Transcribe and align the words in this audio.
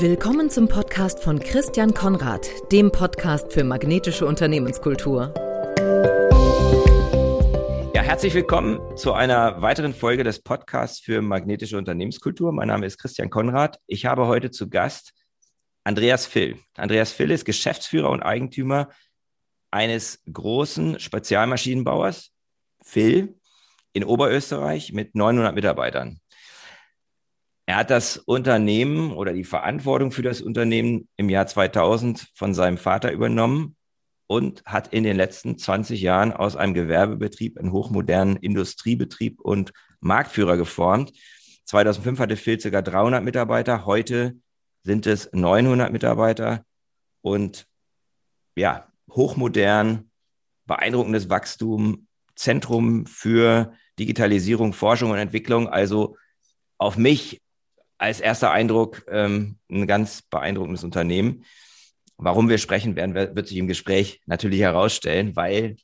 Willkommen 0.00 0.48
zum 0.48 0.68
Podcast 0.68 1.24
von 1.24 1.40
Christian 1.40 1.92
Konrad, 1.92 2.48
dem 2.70 2.92
Podcast 2.92 3.52
für 3.52 3.64
magnetische 3.64 4.26
Unternehmenskultur. 4.26 5.34
Ja, 7.92 8.02
herzlich 8.02 8.32
willkommen 8.32 8.78
zu 8.96 9.12
einer 9.12 9.60
weiteren 9.60 9.92
Folge 9.92 10.22
des 10.22 10.40
Podcasts 10.40 11.00
für 11.00 11.20
magnetische 11.20 11.76
Unternehmenskultur. 11.76 12.52
Mein 12.52 12.68
Name 12.68 12.86
ist 12.86 12.98
Christian 12.98 13.28
Konrad. 13.28 13.80
Ich 13.88 14.06
habe 14.06 14.28
heute 14.28 14.52
zu 14.52 14.68
Gast 14.68 15.14
Andreas 15.82 16.26
Phil. 16.26 16.60
Andreas 16.76 17.10
Phil 17.10 17.32
ist 17.32 17.44
Geschäftsführer 17.44 18.10
und 18.10 18.22
Eigentümer 18.22 18.90
eines 19.72 20.22
großen 20.32 21.00
Spezialmaschinenbauers, 21.00 22.30
Phil, 22.84 23.34
in 23.92 24.04
Oberösterreich 24.04 24.92
mit 24.92 25.16
900 25.16 25.56
Mitarbeitern. 25.56 26.20
Er 27.68 27.76
hat 27.76 27.90
das 27.90 28.16
Unternehmen 28.16 29.12
oder 29.12 29.34
die 29.34 29.44
Verantwortung 29.44 30.10
für 30.10 30.22
das 30.22 30.40
Unternehmen 30.40 31.06
im 31.18 31.28
Jahr 31.28 31.46
2000 31.46 32.28
von 32.32 32.54
seinem 32.54 32.78
Vater 32.78 33.12
übernommen 33.12 33.76
und 34.26 34.64
hat 34.64 34.94
in 34.94 35.04
den 35.04 35.18
letzten 35.18 35.58
20 35.58 36.00
Jahren 36.00 36.32
aus 36.32 36.56
einem 36.56 36.72
Gewerbebetrieb 36.72 37.58
einen 37.58 37.72
hochmodernen 37.72 38.36
Industriebetrieb 38.36 39.42
und 39.42 39.74
Marktführer 40.00 40.56
geformt. 40.56 41.12
2005 41.66 42.18
hatte 42.18 42.36
Phil 42.36 42.56
ca. 42.56 42.80
300 42.80 43.22
Mitarbeiter, 43.22 43.84
heute 43.84 44.38
sind 44.82 45.06
es 45.06 45.28
900 45.34 45.92
Mitarbeiter 45.92 46.64
und 47.20 47.66
ja, 48.56 48.90
hochmodern, 49.10 50.10
beeindruckendes 50.64 51.28
Wachstum, 51.28 52.06
Zentrum 52.34 53.04
für 53.04 53.74
Digitalisierung, 53.98 54.72
Forschung 54.72 55.10
und 55.10 55.18
Entwicklung. 55.18 55.68
Also 55.68 56.16
auf 56.78 56.96
mich 56.96 57.42
als 57.98 58.20
erster 58.20 58.52
Eindruck 58.52 59.04
ähm, 59.08 59.58
ein 59.70 59.86
ganz 59.86 60.22
beeindruckendes 60.22 60.84
Unternehmen. 60.84 61.44
Warum 62.16 62.48
wir 62.48 62.58
sprechen 62.58 62.96
werden, 62.96 63.14
wird 63.14 63.46
sich 63.46 63.58
im 63.58 63.68
Gespräch 63.68 64.22
natürlich 64.26 64.60
herausstellen, 64.60 65.36
weil 65.36 65.76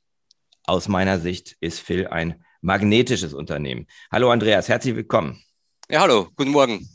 aus 0.64 0.88
meiner 0.88 1.20
Sicht 1.20 1.56
ist 1.60 1.80
Phil 1.80 2.06
ein 2.06 2.42
magnetisches 2.60 3.34
Unternehmen. 3.34 3.86
Hallo 4.10 4.30
Andreas, 4.30 4.68
herzlich 4.68 4.96
willkommen. 4.96 5.44
Ja, 5.90 6.00
hallo, 6.00 6.30
guten 6.36 6.52
Morgen. 6.52 6.88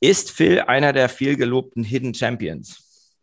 Ist 0.00 0.32
Phil 0.32 0.60
einer 0.60 0.92
der 0.92 1.08
viel 1.08 1.36
gelobten 1.36 1.84
Hidden 1.84 2.12
Champions? 2.12 3.16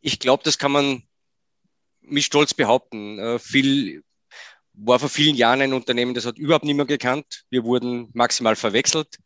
Ich 0.00 0.18
glaube, 0.18 0.42
das 0.44 0.58
kann 0.58 0.70
man 0.70 1.02
mit 2.02 2.24
Stolz 2.24 2.52
behaupten. 2.52 3.18
Äh, 3.18 3.38
Phil 3.38 4.04
war 4.84 4.98
vor 4.98 5.08
vielen 5.08 5.36
Jahren 5.36 5.60
ein 5.60 5.72
Unternehmen, 5.72 6.14
das 6.14 6.26
hat 6.26 6.38
überhaupt 6.38 6.64
niemand 6.64 6.88
gekannt. 6.88 7.44
Wir 7.50 7.64
wurden 7.64 8.10
maximal 8.12 8.56
verwechselt. 8.56 9.18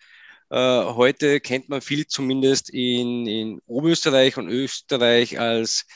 Äh, 0.51 0.57
heute 0.57 1.41
kennt 1.41 1.69
man 1.69 1.81
viel 1.81 2.07
zumindest 2.07 2.71
in, 2.71 3.27
in 3.27 3.61
Oberösterreich 3.67 4.37
und 4.37 4.49
Österreich 4.49 5.39
als 5.39 5.87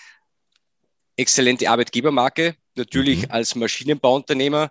exzellente 1.17 1.71
Arbeitgebermarke, 1.71 2.57
natürlich 2.75 3.23
mhm. 3.23 3.31
als 3.31 3.55
Maschinenbauunternehmer. 3.55 4.71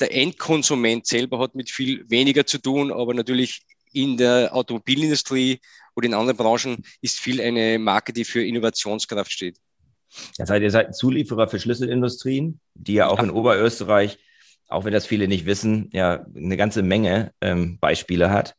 Der 0.00 0.14
Endkonsument 0.14 1.06
selber 1.06 1.38
hat 1.38 1.54
mit 1.54 1.70
viel 1.70 2.04
weniger 2.08 2.46
zu 2.46 2.58
tun, 2.58 2.92
aber 2.92 3.14
natürlich 3.14 3.62
in 3.92 4.16
der 4.16 4.54
Automobilindustrie 4.54 5.60
oder 5.94 6.06
in 6.06 6.14
anderen 6.14 6.36
Branchen 6.36 6.82
ist 7.02 7.20
viel 7.20 7.40
eine 7.40 7.78
Marke, 7.78 8.12
die 8.12 8.24
für 8.24 8.44
Innovationskraft 8.44 9.30
steht. 9.30 9.58
Das 10.38 10.50
heißt, 10.50 10.62
ihr 10.62 10.70
seid 10.70 10.88
ein 10.88 10.92
Zulieferer 10.92 11.48
für 11.48 11.58
Schlüsselindustrien, 11.58 12.60
die 12.74 12.94
ja 12.94 13.08
auch 13.08 13.18
ja. 13.18 13.24
in 13.24 13.30
Oberösterreich, 13.30 14.18
auch 14.68 14.84
wenn 14.84 14.92
das 14.92 15.06
viele 15.06 15.28
nicht 15.28 15.46
wissen, 15.46 15.90
ja 15.92 16.24
eine 16.34 16.56
ganze 16.56 16.82
Menge 16.82 17.32
ähm, 17.40 17.78
Beispiele 17.78 18.30
hat. 18.30 18.54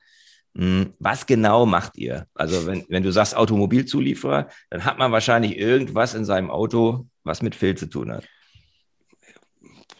Hm, 0.56 0.94
was 1.00 1.26
genau 1.26 1.66
macht 1.66 1.98
ihr? 1.98 2.28
Also 2.36 2.68
wenn, 2.68 2.86
wenn 2.90 3.04
du 3.04 3.12
sagst 3.12 3.36
Automobilzulieferer, 3.36 4.50
dann 4.70 4.86
hat 4.86 4.98
man 5.00 5.12
wahrscheinlich 5.12 5.58
irgendwas 5.58 6.13
in 6.13 6.25
seinem 6.25 6.52
Auto, 6.52 7.08
was 7.24 7.42
mit 7.42 7.56
Phil 7.56 7.75
zu 7.75 7.88
tun 7.88 8.12
hat 8.12 8.24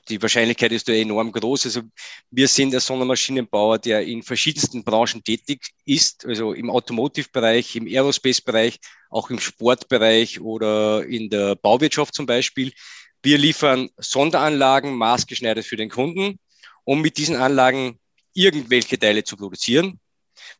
die 0.10 0.22
Wahrscheinlichkeit 0.22 0.72
ist 0.72 0.88
da 0.88 0.94
enorm 0.94 1.32
groß. 1.32 1.66
Also 1.66 1.82
wir 2.30 2.48
sind 2.48 2.74
ein 2.74 2.80
Sondermaschinenbauer, 2.80 3.80
der 3.80 4.06
in 4.06 4.24
verschiedensten 4.24 4.84
Branchen 4.84 5.24
tätig 5.24 5.70
ist, 5.86 6.26
also 6.26 6.54
im 6.54 6.70
Automotive-Bereich, 6.70 7.76
im 7.76 7.88
Aerospace-Bereich, 7.88 8.80
auch 9.10 9.30
im 9.30 9.40
Sportbereich 9.40 10.42
oder 10.42 11.06
in 11.06 11.30
der 11.30 11.56
Bauwirtschaft 11.56 12.14
zum 12.14 12.26
Beispiel. 12.26 12.74
Wir 13.22 13.38
liefern 13.38 13.90
Sonderanlagen 13.98 14.96
maßgeschneidert 14.96 15.66
für 15.66 15.78
den 15.78 15.90
Kunden, 15.90 16.40
um 16.84 17.02
mit 17.02 17.18
diesen 17.18 17.38
Anlagen 17.38 18.00
irgendwelche 18.34 19.00
Teile 19.00 19.24
zu 19.24 19.38
produzieren. 19.38 20.00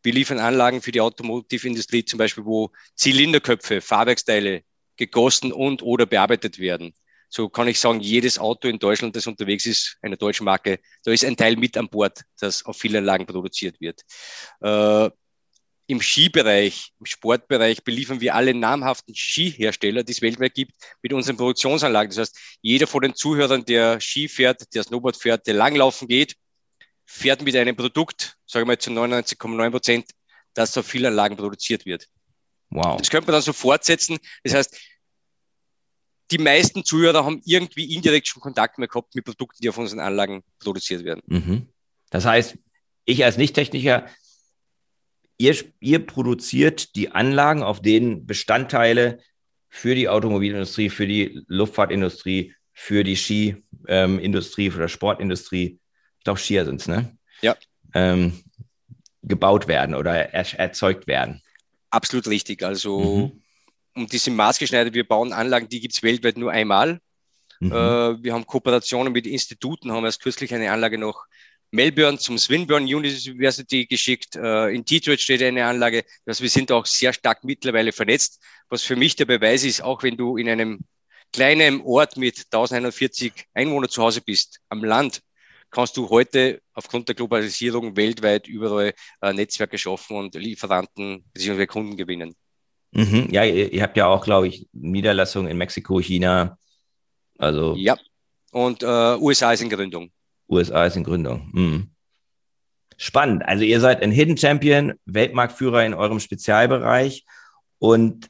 Wir 0.02 0.14
liefern 0.14 0.40
Anlagen 0.40 0.82
für 0.82 0.92
die 0.92 1.02
Automotive-Industrie 1.02 2.06
zum 2.06 2.18
Beispiel, 2.18 2.46
wo 2.46 2.72
Zylinderköpfe, 2.96 3.82
Fahrwerksteile 3.82 4.64
gegossen 4.96 5.52
und 5.52 5.82
oder 5.82 6.06
bearbeitet 6.06 6.60
werden 6.60 6.94
so 7.36 7.50
kann 7.50 7.68
ich 7.68 7.80
sagen, 7.80 8.00
jedes 8.00 8.38
Auto 8.38 8.68
in 8.68 8.78
Deutschland, 8.78 9.16
das 9.16 9.26
unterwegs 9.26 9.66
ist, 9.66 9.98
einer 10.04 10.18
deutschen 10.18 10.46
Marke, 10.46 10.80
da 11.04 11.12
ist 11.12 11.26
ein 11.26 11.36
Teil 11.36 11.56
mit 11.56 11.76
an 11.78 11.90
Bord, 11.90 12.22
das 12.40 12.64
auf 12.64 12.78
vielen 12.78 12.98
Anlagen 12.98 13.26
produziert 13.26 13.82
wird. 13.82 14.02
Äh, 14.62 15.10
Im 15.88 16.00
Skibereich, 16.00 16.92
im 17.00 17.08
Sportbereich 17.08 17.84
beliefern 17.84 18.22
wir 18.22 18.36
alle 18.36 18.54
namhaften 18.54 19.16
Skihersteller, 19.16 20.04
die 20.04 20.12
es 20.12 20.22
weltweit 20.22 20.54
gibt, 20.54 20.74
mit 21.02 21.12
unseren 21.12 21.36
Produktionsanlagen. 21.36 22.12
Das 22.12 22.20
heißt, 22.20 22.40
jeder 22.62 22.86
von 22.86 23.02
den 23.02 23.16
Zuhörern, 23.16 23.66
der 23.66 24.00
Ski 24.00 24.28
fährt, 24.28 24.72
der 24.76 24.84
Snowboard 24.84 25.18
fährt, 25.18 25.48
der 25.48 25.56
Langlaufen 25.56 26.08
geht, 26.08 26.36
fährt 27.08 27.42
mit 27.42 27.56
einem 27.56 27.76
Produkt, 27.76 28.38
sagen 28.46 28.68
wir 28.68 28.74
mal 28.74 28.78
zu 28.78 28.92
99,9 28.92 29.72
Prozent, 29.72 30.06
das 30.54 30.78
auf 30.78 30.86
vielen 30.86 31.08
Anlagen 31.08 31.36
produziert 31.36 31.88
wird. 31.88 32.08
Wow. 32.70 32.98
Das 32.98 33.10
könnte 33.10 33.26
man 33.28 33.34
dann 33.34 33.42
so 33.42 33.54
fortsetzen. 33.54 34.20
Das 34.44 34.54
heißt, 34.54 34.78
die 36.32 36.38
meisten 36.38 36.84
Zuhörer 36.84 37.26
haben 37.26 37.42
irgendwie 37.46 37.94
indirekt 37.94 38.28
schon 38.28 38.42
Kontakt 38.42 38.78
mehr 38.78 38.88
gehabt 38.88 39.14
mit 39.16 39.26
Produkten, 39.26 39.62
die 39.62 39.70
auf 39.70 39.78
unseren 39.78 40.00
Anlagen 40.00 40.44
produziert 40.60 41.04
werden. 41.04 41.22
Mhm. 41.28 41.68
Das 42.10 42.26
heißt, 42.26 42.58
ich 43.06 43.26
als 43.26 43.38
Nicht-Techniker, 43.38 44.08
ihr, 45.38 45.56
ihr 45.80 46.06
produziert 46.06 46.96
die 46.96 47.12
Anlagen, 47.12 47.64
auf 47.64 47.82
denen 47.82 48.26
Bestandteile 48.26 49.20
für 49.70 49.96
die 49.96 50.08
Automobilindustrie, 50.08 50.90
für 50.90 51.08
die 51.08 51.42
Luftfahrtindustrie, 51.48 52.54
für 52.72 53.04
die 53.04 53.16
Skiindustrie, 53.16 54.66
ähm, 54.68 54.72
für 54.72 54.82
die 54.84 54.90
Sportindustrie, 54.90 55.80
ich 56.18 56.24
glaube 56.24 56.40
Skier 56.40 56.66
sind 56.66 56.82
es, 56.82 56.88
ne? 56.88 57.18
Ja. 57.42 57.58
Ähm, 57.94 58.44
gebaut 59.22 59.68
werden 59.68 59.96
oder 59.96 60.34
er, 60.34 60.60
erzeugt 60.60 61.08
werden. 61.08 61.42
Absolut 61.90 62.28
richtig. 62.28 62.64
Also 62.64 63.32
mhm 63.34 63.43
und 63.96 64.12
die 64.12 64.18
sind 64.18 64.36
maßgeschneidert. 64.36 64.94
Wir 64.94 65.08
bauen 65.08 65.34
Anlagen, 65.34 65.70
die 65.70 65.80
gibt 65.80 65.94
es 65.94 66.04
weltweit 66.04 66.38
nur 66.38 66.52
einmal. 66.52 67.00
Mhm. 67.60 67.72
Äh, 67.72 68.24
wir 68.24 68.34
haben 68.34 68.46
Kooperationen 68.46 69.14
mit 69.14 69.28
Instituten, 69.28 69.92
haben 69.92 70.06
erst 70.06 70.22
kürzlich 70.22 70.54
eine 70.54 70.72
Anlage 70.72 70.98
nach 70.98 71.26
Melbourne 71.72 72.20
zum 72.20 72.38
Swinburne 72.38 72.86
University 72.86 73.86
geschickt. 73.86 74.36
Äh, 74.36 74.70
in 74.70 74.86
Detroit 74.86 75.22
steht 75.22 75.42
eine 75.42 75.66
Anlage. 75.66 76.04
Also 76.26 76.44
wir 76.44 76.50
sind 76.50 76.72
auch 76.72 76.86
sehr 76.86 77.14
stark 77.14 77.44
mittlerweile 77.44 77.92
vernetzt. 77.92 78.42
Was 78.70 78.84
für 78.84 78.96
mich 78.96 79.16
der 79.16 79.26
Beweis 79.26 79.64
ist, 79.64 79.82
auch 79.82 80.04
wenn 80.04 80.18
du 80.18 80.38
in 80.38 80.50
einem 80.50 80.82
kleinen 81.32 81.82
Ort 81.82 82.16
mit 82.16 82.46
1140 82.52 83.34
Einwohnern 83.54 83.90
zu 83.90 84.04
Hause 84.04 84.22
bist, 84.22 84.60
am 84.70 84.84
Land, 84.84 85.22
kannst 85.72 85.98
du 85.98 86.10
heute 86.10 86.62
aufgrund 86.74 87.08
der 87.08 87.16
Globalisierung 87.16 87.98
weltweit 87.98 88.48
überall 88.48 88.94
äh, 89.22 89.34
Netzwerke 89.34 89.80
schaffen 89.80 90.18
und 90.18 90.36
Lieferanten 90.36 91.26
bzw. 91.34 91.66
Kunden 91.66 91.98
gewinnen. 91.98 92.36
Mhm. 92.94 93.28
Ja, 93.32 93.44
ihr, 93.44 93.72
ihr, 93.74 93.82
habt 93.82 93.98
ja 93.98 94.08
auch, 94.08 94.24
glaube 94.24 94.48
ich, 94.48 94.68
Niederlassungen 94.72 95.50
in 95.50 95.58
Mexiko, 95.58 96.00
China. 96.00 96.58
Also. 97.38 97.76
Ja. 97.76 97.98
Und 98.52 98.84
äh, 98.84 98.86
USA 98.86 99.54
ist 99.54 99.62
in 99.62 99.70
Gründung. 99.70 100.12
USA 100.48 100.86
ist 100.86 100.96
in 100.96 101.04
Gründung. 101.04 101.50
Mhm. 101.52 101.90
Spannend. 102.98 103.44
Also 103.46 103.64
ihr 103.64 103.80
seid 103.80 104.04
ein 104.04 104.12
Hidden 104.12 104.38
Champion, 104.38 104.94
Weltmarktführer 105.06 105.86
in 105.86 105.94
eurem 105.96 106.20
Spezialbereich. 106.20 107.26
Und 107.80 108.30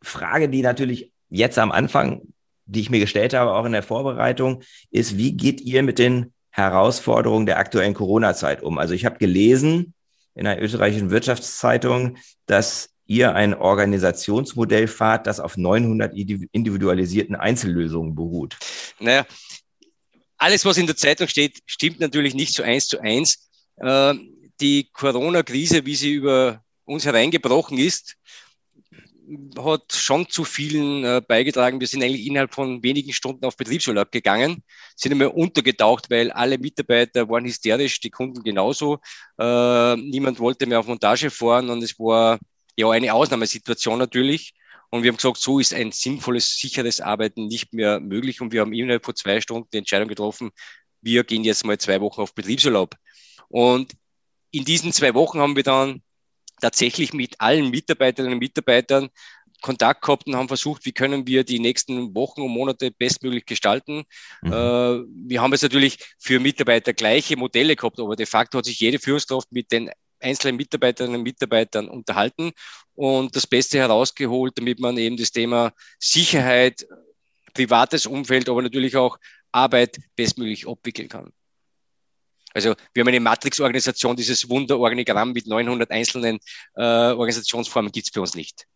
Frage, 0.00 0.48
die 0.48 0.62
natürlich 0.62 1.12
jetzt 1.28 1.58
am 1.58 1.72
Anfang, 1.72 2.22
die 2.66 2.80
ich 2.80 2.90
mir 2.90 3.00
gestellt 3.00 3.34
habe, 3.34 3.52
auch 3.52 3.64
in 3.64 3.72
der 3.72 3.82
Vorbereitung, 3.82 4.62
ist, 4.90 5.18
wie 5.18 5.32
geht 5.36 5.60
ihr 5.60 5.82
mit 5.82 5.98
den 5.98 6.32
Herausforderungen 6.50 7.46
der 7.46 7.58
aktuellen 7.58 7.94
Corona-Zeit 7.94 8.62
um? 8.62 8.78
Also 8.78 8.94
ich 8.94 9.04
habe 9.04 9.18
gelesen 9.18 9.94
in 10.34 10.46
einer 10.46 10.62
österreichischen 10.62 11.10
Wirtschaftszeitung, 11.10 12.18
dass 12.46 12.90
ihr 13.08 13.34
ein 13.34 13.54
Organisationsmodell 13.54 14.86
fahrt, 14.86 15.26
das 15.26 15.40
auf 15.40 15.56
900 15.56 16.14
individualisierten 16.14 17.34
Einzellösungen 17.34 18.14
beruht? 18.14 18.56
Naja, 19.00 19.26
alles, 20.36 20.64
was 20.64 20.76
in 20.76 20.86
der 20.86 20.96
Zeitung 20.96 21.26
steht, 21.26 21.58
stimmt 21.66 21.98
natürlich 21.98 22.34
nicht 22.34 22.54
so 22.54 22.62
eins 22.62 22.86
zu 22.86 23.00
eins. 23.00 23.50
Ähm, 23.82 24.52
die 24.60 24.88
Corona-Krise, 24.92 25.84
wie 25.86 25.96
sie 25.96 26.12
über 26.12 26.62
uns 26.84 27.04
hereingebrochen 27.04 27.78
ist, 27.78 28.16
hat 29.58 29.92
schon 29.92 30.28
zu 30.28 30.44
vielen 30.44 31.04
äh, 31.04 31.22
beigetragen. 31.26 31.80
Wir 31.80 31.86
sind 31.86 32.02
eigentlich 32.02 32.26
innerhalb 32.26 32.54
von 32.54 32.82
wenigen 32.82 33.12
Stunden 33.12 33.44
auf 33.44 33.56
Betriebsurlaub 33.56 34.10
gegangen, 34.10 34.62
sind 34.96 35.12
einmal 35.12 35.28
untergetaucht, 35.28 36.10
weil 36.10 36.30
alle 36.30 36.58
Mitarbeiter 36.58 37.28
waren 37.28 37.44
hysterisch, 37.44 38.00
die 38.00 38.10
Kunden 38.10 38.42
genauso. 38.42 38.98
Äh, 39.38 39.96
niemand 39.96 40.40
wollte 40.40 40.66
mehr 40.66 40.80
auf 40.80 40.86
Montage 40.86 41.30
fahren 41.30 41.68
und 41.68 41.82
es 41.82 41.98
war 41.98 42.38
ja 42.78 42.90
eine 42.90 43.12
Ausnahmesituation 43.12 43.98
natürlich. 43.98 44.54
Und 44.90 45.02
wir 45.02 45.10
haben 45.10 45.16
gesagt, 45.16 45.38
so 45.38 45.58
ist 45.58 45.74
ein 45.74 45.92
sinnvolles, 45.92 46.56
sicheres 46.56 47.00
Arbeiten 47.00 47.46
nicht 47.46 47.74
mehr 47.74 48.00
möglich. 48.00 48.40
Und 48.40 48.52
wir 48.52 48.62
haben 48.62 48.72
innerhalb 48.72 49.04
von 49.04 49.16
zwei 49.16 49.40
Stunden 49.40 49.68
die 49.72 49.78
Entscheidung 49.78 50.08
getroffen, 50.08 50.50
wir 51.00 51.24
gehen 51.24 51.44
jetzt 51.44 51.64
mal 51.64 51.78
zwei 51.78 52.00
Wochen 52.00 52.20
auf 52.20 52.34
Betriebsurlaub. 52.34 52.94
Und 53.48 53.92
in 54.50 54.64
diesen 54.64 54.92
zwei 54.92 55.14
Wochen 55.14 55.38
haben 55.38 55.56
wir 55.56 55.62
dann 55.62 56.02
tatsächlich 56.60 57.12
mit 57.12 57.40
allen 57.40 57.70
Mitarbeiterinnen 57.70 58.34
und 58.34 58.40
Mitarbeitern 58.40 59.10
Kontakt 59.60 60.02
gehabt 60.02 60.26
und 60.26 60.36
haben 60.36 60.48
versucht, 60.48 60.84
wie 60.86 60.92
können 60.92 61.26
wir 61.26 61.44
die 61.44 61.58
nächsten 61.58 62.14
Wochen 62.14 62.42
und 62.42 62.50
Monate 62.50 62.92
bestmöglich 62.92 63.44
gestalten. 63.44 64.04
Mhm. 64.42 64.52
Äh, 64.52 65.04
wir 65.28 65.42
haben 65.42 65.52
jetzt 65.52 65.62
natürlich 65.62 65.98
für 66.18 66.38
Mitarbeiter 66.38 66.92
gleiche 66.92 67.36
Modelle 67.36 67.74
gehabt, 67.74 67.98
aber 67.98 68.14
de 68.14 68.26
facto 68.26 68.58
hat 68.58 68.66
sich 68.66 68.78
jede 68.78 68.98
Führungskraft 68.98 69.50
mit 69.50 69.72
den 69.72 69.90
einzelnen 70.20 70.56
Mitarbeiterinnen 70.56 71.16
und 71.16 71.22
Mitarbeitern 71.22 71.88
unterhalten 71.88 72.52
und 72.94 73.34
das 73.36 73.46
Beste 73.46 73.78
herausgeholt, 73.78 74.56
damit 74.56 74.80
man 74.80 74.96
eben 74.98 75.16
das 75.16 75.30
Thema 75.30 75.72
Sicherheit, 75.98 76.86
privates 77.54 78.06
Umfeld, 78.06 78.48
aber 78.48 78.62
natürlich 78.62 78.96
auch 78.96 79.18
Arbeit 79.52 79.98
bestmöglich 80.16 80.68
abwickeln 80.68 81.08
kann. 81.08 81.32
Also 82.54 82.74
wir 82.92 83.02
haben 83.02 83.08
eine 83.08 83.20
Matrix-Organisation, 83.20 84.16
dieses 84.16 84.48
Wunderorganigramm 84.48 85.32
mit 85.32 85.46
900 85.46 85.90
einzelnen 85.90 86.38
äh, 86.74 86.82
Organisationsformen 86.82 87.92
gibt 87.92 88.08
es 88.08 88.12
bei 88.12 88.20
uns 88.20 88.34
nicht. 88.34 88.66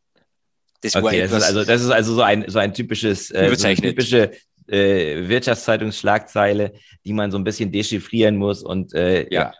Das, 0.82 0.96
okay, 0.96 1.20
das 1.20 1.32
ist 1.32 1.42
also 1.44 1.64
das 1.64 1.82
ist 1.82 1.90
also 1.90 2.14
so 2.14 2.22
ein 2.22 2.44
so 2.48 2.58
ein 2.58 2.74
typisches 2.74 3.30
äh, 3.30 3.54
so 3.54 3.66
eine 3.66 3.76
typische 3.76 4.32
äh, 4.66 5.28
Wirtschaftszeitungsschlagzeile, 5.28 6.72
die 7.04 7.12
man 7.12 7.30
so 7.30 7.38
ein 7.38 7.44
bisschen 7.44 7.70
dechiffrieren 7.70 8.36
muss 8.36 8.62
und 8.62 8.94
äh, 8.94 9.32
ja. 9.32 9.52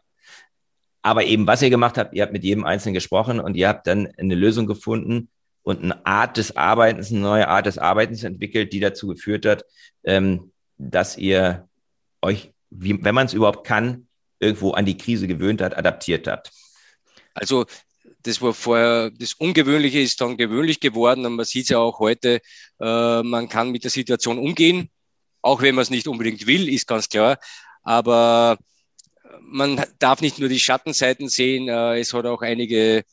Aber 1.02 1.24
eben, 1.24 1.46
was 1.46 1.62
ihr 1.62 1.70
gemacht 1.70 1.98
habt, 1.98 2.14
ihr 2.14 2.22
habt 2.22 2.32
mit 2.32 2.44
jedem 2.44 2.64
Einzelnen 2.64 2.94
gesprochen 2.94 3.40
und 3.40 3.56
ihr 3.56 3.68
habt 3.68 3.86
dann 3.86 4.08
eine 4.16 4.36
Lösung 4.36 4.66
gefunden 4.66 5.28
und 5.62 5.82
eine 5.82 6.06
Art 6.06 6.36
des 6.36 6.56
Arbeitens, 6.56 7.10
eine 7.10 7.20
neue 7.20 7.48
Art 7.48 7.66
des 7.66 7.78
Arbeitens 7.78 8.22
entwickelt, 8.22 8.72
die 8.72 8.80
dazu 8.80 9.08
geführt 9.08 9.44
hat, 9.44 9.64
ähm, 10.04 10.52
dass 10.78 11.16
ihr 11.16 11.68
euch, 12.22 12.52
wie, 12.70 13.02
wenn 13.04 13.14
man 13.14 13.26
es 13.26 13.34
überhaupt 13.34 13.66
kann, 13.66 14.06
irgendwo 14.38 14.72
an 14.72 14.86
die 14.86 14.96
Krise 14.96 15.26
gewöhnt 15.26 15.60
hat, 15.60 15.76
adaptiert 15.76 16.26
hat. 16.26 16.50
Also 17.34 17.66
das 18.22 18.40
war 18.40 18.54
vorher, 18.54 19.10
das 19.10 19.34
Ungewöhnliche 19.34 20.00
ist 20.00 20.20
dann 20.20 20.36
gewöhnlich 20.36 20.80
geworden 20.80 21.26
und 21.26 21.34
man 21.34 21.44
sieht 21.44 21.68
ja 21.68 21.78
auch 21.78 21.98
heute, 21.98 22.40
äh, 22.80 23.22
man 23.22 23.48
kann 23.48 23.70
mit 23.70 23.84
der 23.84 23.90
Situation 23.90 24.38
umgehen, 24.38 24.90
auch 25.42 25.62
wenn 25.62 25.74
man 25.74 25.82
es 25.82 25.90
nicht 25.90 26.06
unbedingt 26.06 26.46
will, 26.46 26.68
ist 26.68 26.86
ganz 26.86 27.08
klar. 27.08 27.38
Aber 27.82 28.58
man 29.40 29.82
darf 29.98 30.20
nicht 30.20 30.38
nur 30.38 30.48
die 30.48 30.60
Schattenseiten 30.60 31.28
sehen, 31.28 31.68
äh, 31.68 31.98
es 31.98 32.12
hat 32.12 32.26
auch 32.26 32.42
einige 32.42 33.04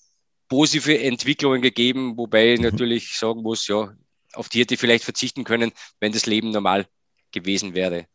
positive 0.48 1.00
Entwicklungen 1.00 1.62
gegeben, 1.62 2.18
wobei 2.18 2.54
ich 2.54 2.60
mhm. 2.60 2.66
natürlich 2.66 3.18
sagen 3.18 3.42
muss, 3.42 3.68
ja, 3.68 3.94
auf 4.33 4.50
die 4.50 4.62
hätte 4.62 4.74
ich 4.74 4.80
vielleicht 4.80 5.04
verzichten 5.04 5.44
können, 5.44 5.71
wenn 6.00 6.12
das 6.12 6.25
Leben 6.25 6.51
normal 6.51 6.86
gewesen 7.31 7.74
wäre. 7.74 8.06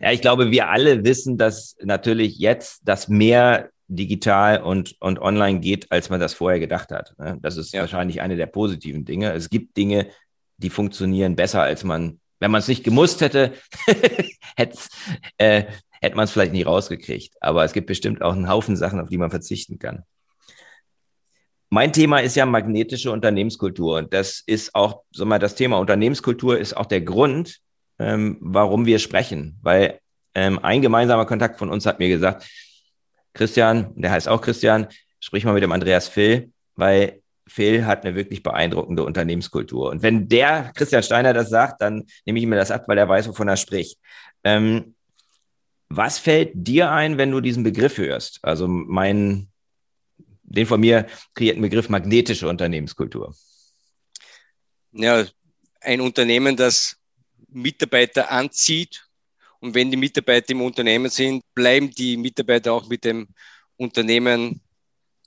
Ja, 0.00 0.10
ich 0.10 0.20
glaube, 0.20 0.50
wir 0.50 0.68
alle 0.68 1.04
wissen, 1.04 1.38
dass 1.38 1.76
natürlich 1.82 2.38
jetzt 2.38 2.80
das 2.84 3.08
mehr 3.08 3.70
digital 3.88 4.62
und, 4.62 4.96
und 5.00 5.20
online 5.20 5.60
geht, 5.60 5.92
als 5.92 6.10
man 6.10 6.18
das 6.18 6.34
vorher 6.34 6.58
gedacht 6.58 6.90
hat. 6.90 7.14
Ne? 7.18 7.38
Das 7.40 7.56
ist 7.56 7.72
ja. 7.72 7.82
wahrscheinlich 7.82 8.20
eine 8.20 8.36
der 8.36 8.46
positiven 8.46 9.04
Dinge. 9.04 9.32
Es 9.32 9.48
gibt 9.48 9.76
Dinge, 9.76 10.08
die 10.56 10.70
funktionieren 10.70 11.36
besser, 11.36 11.62
als 11.62 11.84
man, 11.84 12.20
wenn 12.40 12.50
man 12.50 12.58
es 12.58 12.68
nicht 12.68 12.82
gemusst 12.82 13.20
hätte, 13.20 13.52
hätte 14.56 14.78
äh, 15.38 15.64
hätte 16.00 16.16
man 16.16 16.24
es 16.24 16.32
vielleicht 16.32 16.52
nie 16.52 16.62
rausgekriegt. 16.62 17.34
Aber 17.40 17.64
es 17.64 17.72
gibt 17.72 17.86
bestimmt 17.86 18.22
auch 18.22 18.32
einen 18.32 18.48
Haufen 18.48 18.76
Sachen, 18.76 19.00
auf 19.00 19.08
die 19.08 19.18
man 19.18 19.30
verzichten 19.30 19.78
kann. 19.78 20.04
Mein 21.68 21.92
Thema 21.92 22.18
ist 22.20 22.36
ja 22.36 22.46
magnetische 22.46 23.10
Unternehmenskultur. 23.10 23.98
Und 23.98 24.12
das 24.12 24.42
ist 24.46 24.74
auch, 24.74 25.02
sag 25.10 25.26
mal, 25.26 25.38
das 25.38 25.54
Thema 25.54 25.78
Unternehmenskultur 25.78 26.58
ist 26.58 26.76
auch 26.76 26.86
der 26.86 27.00
Grund, 27.00 27.58
ähm, 27.98 28.38
warum 28.40 28.86
wir 28.86 28.98
sprechen. 28.98 29.58
Weil 29.62 30.00
ähm, 30.34 30.58
ein 30.62 30.82
gemeinsamer 30.82 31.26
Kontakt 31.26 31.58
von 31.58 31.70
uns 31.70 31.86
hat 31.86 31.98
mir 31.98 32.08
gesagt, 32.08 32.48
Christian, 33.34 33.92
der 33.94 34.10
heißt 34.10 34.28
auch 34.28 34.40
Christian, 34.40 34.86
sprich 35.20 35.44
mal 35.44 35.52
mit 35.52 35.62
dem 35.62 35.72
Andreas 35.72 36.08
Phil, 36.08 36.52
weil 36.74 37.20
Phil 37.48 37.86
hat 37.86 38.04
eine 38.04 38.16
wirklich 38.16 38.42
beeindruckende 38.42 39.04
Unternehmenskultur. 39.04 39.90
Und 39.90 40.02
wenn 40.02 40.28
der 40.28 40.72
Christian 40.74 41.02
Steiner 41.02 41.32
das 41.32 41.48
sagt, 41.48 41.80
dann 41.80 42.04
nehme 42.24 42.38
ich 42.38 42.46
mir 42.46 42.56
das 42.56 42.70
ab, 42.70 42.84
weil 42.86 42.98
er 42.98 43.08
weiß, 43.08 43.28
wovon 43.28 43.48
er 43.48 43.56
spricht. 43.56 43.98
Ähm, 44.42 44.95
was 45.88 46.18
fällt 46.18 46.50
dir 46.54 46.90
ein, 46.90 47.18
wenn 47.18 47.30
du 47.30 47.40
diesen 47.40 47.62
Begriff 47.62 47.98
hörst? 47.98 48.40
Also 48.42 48.66
mein, 48.68 49.48
den 50.42 50.66
von 50.66 50.80
mir 50.80 51.06
kreierten 51.34 51.62
Begriff 51.62 51.88
magnetische 51.88 52.48
Unternehmenskultur. 52.48 53.34
Ja, 54.92 55.24
ein 55.80 56.00
Unternehmen, 56.00 56.56
das 56.56 56.96
Mitarbeiter 57.48 58.30
anzieht. 58.30 59.06
Und 59.60 59.74
wenn 59.74 59.90
die 59.90 59.96
Mitarbeiter 59.96 60.50
im 60.50 60.62
Unternehmen 60.62 61.10
sind, 61.10 61.42
bleiben 61.54 61.90
die 61.90 62.16
Mitarbeiter 62.16 62.72
auch 62.72 62.88
mit 62.88 63.04
dem 63.04 63.28
Unternehmen, 63.76 64.60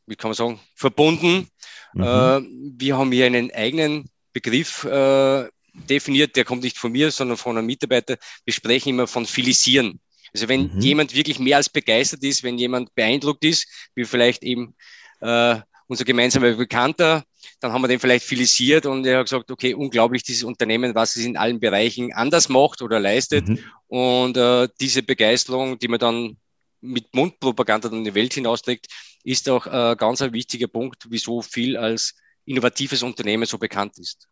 wie 0.05 0.15
kann 0.15 0.29
man 0.29 0.35
sagen, 0.35 0.59
verbunden. 0.75 1.47
Mhm. 1.93 2.03
Äh, 2.03 2.41
wir 2.77 2.97
haben 2.97 3.11
hier 3.11 3.25
einen 3.25 3.51
eigenen 3.51 4.09
Begriff 4.33 4.83
äh, 4.83 5.47
definiert, 5.73 6.35
der 6.35 6.45
kommt 6.45 6.63
nicht 6.63 6.77
von 6.77 6.91
mir, 6.91 7.11
sondern 7.11 7.37
von 7.37 7.57
einem 7.57 7.67
Mitarbeiter. 7.67 8.17
Wir 8.45 8.53
sprechen 8.53 8.89
immer 8.89 9.07
von 9.07 9.25
Filisieren. 9.25 9.99
Also 10.33 10.47
wenn 10.47 10.73
mhm. 10.73 10.81
jemand 10.81 11.15
wirklich 11.15 11.39
mehr 11.39 11.57
als 11.57 11.69
begeistert 11.69 12.23
ist, 12.23 12.43
wenn 12.43 12.57
jemand 12.57 12.93
beeindruckt 12.95 13.43
ist, 13.45 13.67
wie 13.95 14.05
vielleicht 14.05 14.43
eben 14.43 14.75
äh, 15.21 15.55
unser 15.87 16.05
gemeinsamer 16.05 16.53
Bekannter, 16.53 17.23
dann 17.59 17.73
haben 17.73 17.81
wir 17.81 17.87
den 17.87 17.99
vielleicht 17.99 18.25
filisiert 18.25 18.85
und 18.85 19.05
er 19.05 19.19
hat 19.19 19.25
gesagt, 19.25 19.51
okay, 19.51 19.73
unglaublich 19.73 20.23
dieses 20.23 20.43
Unternehmen, 20.43 20.95
was 20.95 21.15
es 21.15 21.25
in 21.25 21.37
allen 21.37 21.59
Bereichen 21.59 22.13
anders 22.13 22.47
macht 22.47 22.81
oder 22.81 22.99
leistet. 22.99 23.47
Mhm. 23.47 23.59
Und 23.87 24.37
äh, 24.37 24.67
diese 24.79 25.03
Begeisterung, 25.03 25.79
die 25.79 25.87
man 25.87 25.99
dann 25.99 26.37
mit 26.81 27.13
Mundpropaganda 27.13 27.89
dann 27.89 27.99
in 27.99 28.05
die 28.05 28.15
Welt 28.15 28.33
hinausträgt, 28.33 28.87
ist 29.23 29.49
auch 29.49 29.65
äh, 29.67 29.95
ganz 29.97 30.21
ein 30.21 30.33
wichtiger 30.33 30.67
Punkt, 30.67 31.07
wieso 31.09 31.41
viel 31.41 31.75
als 31.75 32.15
innovatives 32.45 33.03
Unternehmen 33.03 33.45
so 33.45 33.57
bekannt 33.57 33.97
ist. 33.97 34.27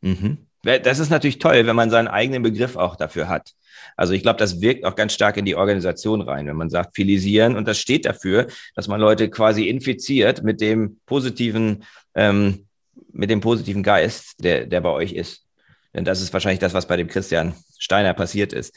Mhm. 0.00 0.47
Das 0.62 0.98
ist 0.98 1.10
natürlich 1.10 1.38
toll, 1.38 1.66
wenn 1.66 1.76
man 1.76 1.90
seinen 1.90 2.08
eigenen 2.08 2.42
Begriff 2.42 2.76
auch 2.76 2.96
dafür 2.96 3.28
hat. 3.28 3.52
Also 3.96 4.12
ich 4.12 4.22
glaube, 4.22 4.38
das 4.38 4.60
wirkt 4.60 4.84
auch 4.84 4.96
ganz 4.96 5.12
stark 5.12 5.36
in 5.36 5.44
die 5.44 5.54
Organisation 5.54 6.20
rein, 6.20 6.46
wenn 6.46 6.56
man 6.56 6.70
sagt 6.70 6.94
filisieren 6.94 7.56
und 7.56 7.66
das 7.66 7.78
steht 7.78 8.04
dafür, 8.04 8.48
dass 8.74 8.88
man 8.88 9.00
Leute 9.00 9.30
quasi 9.30 9.68
infiziert 9.68 10.42
mit 10.42 10.60
dem 10.60 10.98
positiven, 11.06 11.84
ähm, 12.14 12.66
mit 13.12 13.30
dem 13.30 13.40
positiven 13.40 13.82
Geist, 13.82 14.42
der, 14.42 14.66
der 14.66 14.80
bei 14.80 14.90
euch 14.90 15.12
ist. 15.12 15.44
Denn 15.94 16.04
das 16.04 16.20
ist 16.20 16.32
wahrscheinlich 16.32 16.60
das, 16.60 16.74
was 16.74 16.86
bei 16.86 16.96
dem 16.96 17.08
Christian 17.08 17.54
Steiner 17.78 18.14
passiert 18.14 18.52
ist. 18.52 18.74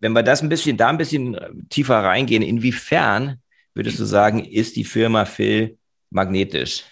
Wenn 0.00 0.12
wir 0.12 0.22
das 0.22 0.42
ein 0.42 0.48
bisschen, 0.48 0.76
da 0.76 0.88
ein 0.88 0.98
bisschen 0.98 1.66
tiefer 1.68 1.96
reingehen, 1.96 2.42
inwiefern 2.42 3.40
würdest 3.74 3.98
du 3.98 4.04
sagen, 4.04 4.44
ist 4.44 4.76
die 4.76 4.84
Firma 4.84 5.24
Phil 5.24 5.78
magnetisch? 6.10 6.84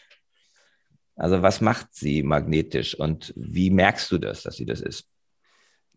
Also 1.17 1.43
was 1.43 1.61
macht 1.61 1.89
sie 1.93 2.23
magnetisch 2.23 2.95
und 2.95 3.33
wie 3.37 3.71
merkst 3.71 4.11
du 4.11 4.19
das, 4.19 4.43
dass 4.43 4.57
sie 4.57 4.67
das 4.67 4.81
ist? 4.81 5.07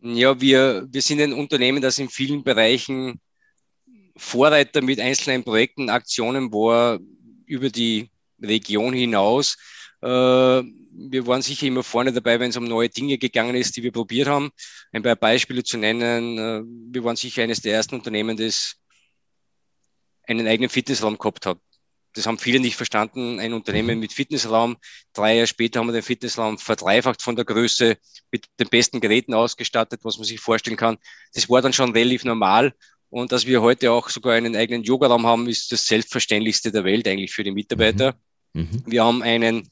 Ja, 0.01 0.39
wir, 0.39 0.87
wir 0.91 1.01
sind 1.01 1.21
ein 1.21 1.33
Unternehmen, 1.33 1.81
das 1.81 1.97
in 1.97 2.09
vielen 2.09 2.43
Bereichen 2.43 3.19
Vorreiter 4.15 4.81
mit 4.81 4.99
einzelnen 4.99 5.43
Projekten, 5.43 5.89
Aktionen 5.89 6.51
war 6.51 6.99
über 7.45 7.69
die 7.69 8.09
Region 8.41 8.93
hinaus. 8.93 9.57
Äh, 10.01 10.07
wir 10.07 11.27
waren 11.27 11.41
sicher 11.41 11.67
immer 11.67 11.83
vorne 11.83 12.11
dabei, 12.11 12.39
wenn 12.39 12.49
es 12.49 12.57
um 12.57 12.65
neue 12.65 12.89
Dinge 12.89 13.17
gegangen 13.17 13.55
ist, 13.55 13.75
die 13.77 13.83
wir 13.83 13.91
probiert 13.91 14.27
haben. 14.27 14.49
Ein 14.91 15.03
paar 15.03 15.15
Beispiele 15.15 15.63
zu 15.63 15.77
nennen. 15.77 16.37
Äh, 16.37 16.63
wir 16.93 17.03
waren 17.03 17.15
sicher 17.15 17.43
eines 17.43 17.61
der 17.61 17.73
ersten 17.73 17.95
Unternehmen, 17.95 18.37
das 18.37 18.75
einen 20.27 20.47
eigenen 20.47 20.69
Fitnessraum 20.69 21.17
gehabt 21.17 21.45
hat 21.45 21.59
das 22.13 22.25
haben 22.25 22.39
viele 22.39 22.59
nicht 22.59 22.75
verstanden, 22.75 23.39
ein 23.39 23.53
Unternehmen 23.53 23.95
mhm. 23.95 24.01
mit 24.01 24.13
Fitnessraum. 24.13 24.77
Drei 25.13 25.35
Jahre 25.35 25.47
später 25.47 25.79
haben 25.79 25.87
wir 25.87 25.93
den 25.93 26.01
Fitnessraum 26.01 26.57
verdreifacht 26.57 27.21
von 27.21 27.35
der 27.35 27.45
Größe 27.45 27.97
mit 28.31 28.45
den 28.59 28.69
besten 28.69 28.99
Geräten 28.99 29.33
ausgestattet, 29.33 30.01
was 30.03 30.17
man 30.17 30.25
sich 30.25 30.39
vorstellen 30.39 30.77
kann. 30.77 30.97
Das 31.33 31.49
war 31.49 31.61
dann 31.61 31.73
schon 31.73 31.91
relativ 31.91 32.23
normal. 32.23 32.73
Und 33.09 33.31
dass 33.31 33.45
wir 33.45 33.61
heute 33.61 33.91
auch 33.91 34.09
sogar 34.09 34.33
einen 34.33 34.55
eigenen 34.55 34.83
Yogaraum 34.83 35.25
haben, 35.25 35.47
ist 35.47 35.71
das 35.71 35.85
Selbstverständlichste 35.85 36.71
der 36.71 36.83
Welt 36.83 37.07
eigentlich 37.07 37.33
für 37.33 37.43
die 37.43 37.51
Mitarbeiter. 37.51 38.15
Mhm. 38.53 38.61
mhm. 38.61 38.83
Wir 38.85 39.03
haben 39.03 39.21
einen, 39.21 39.69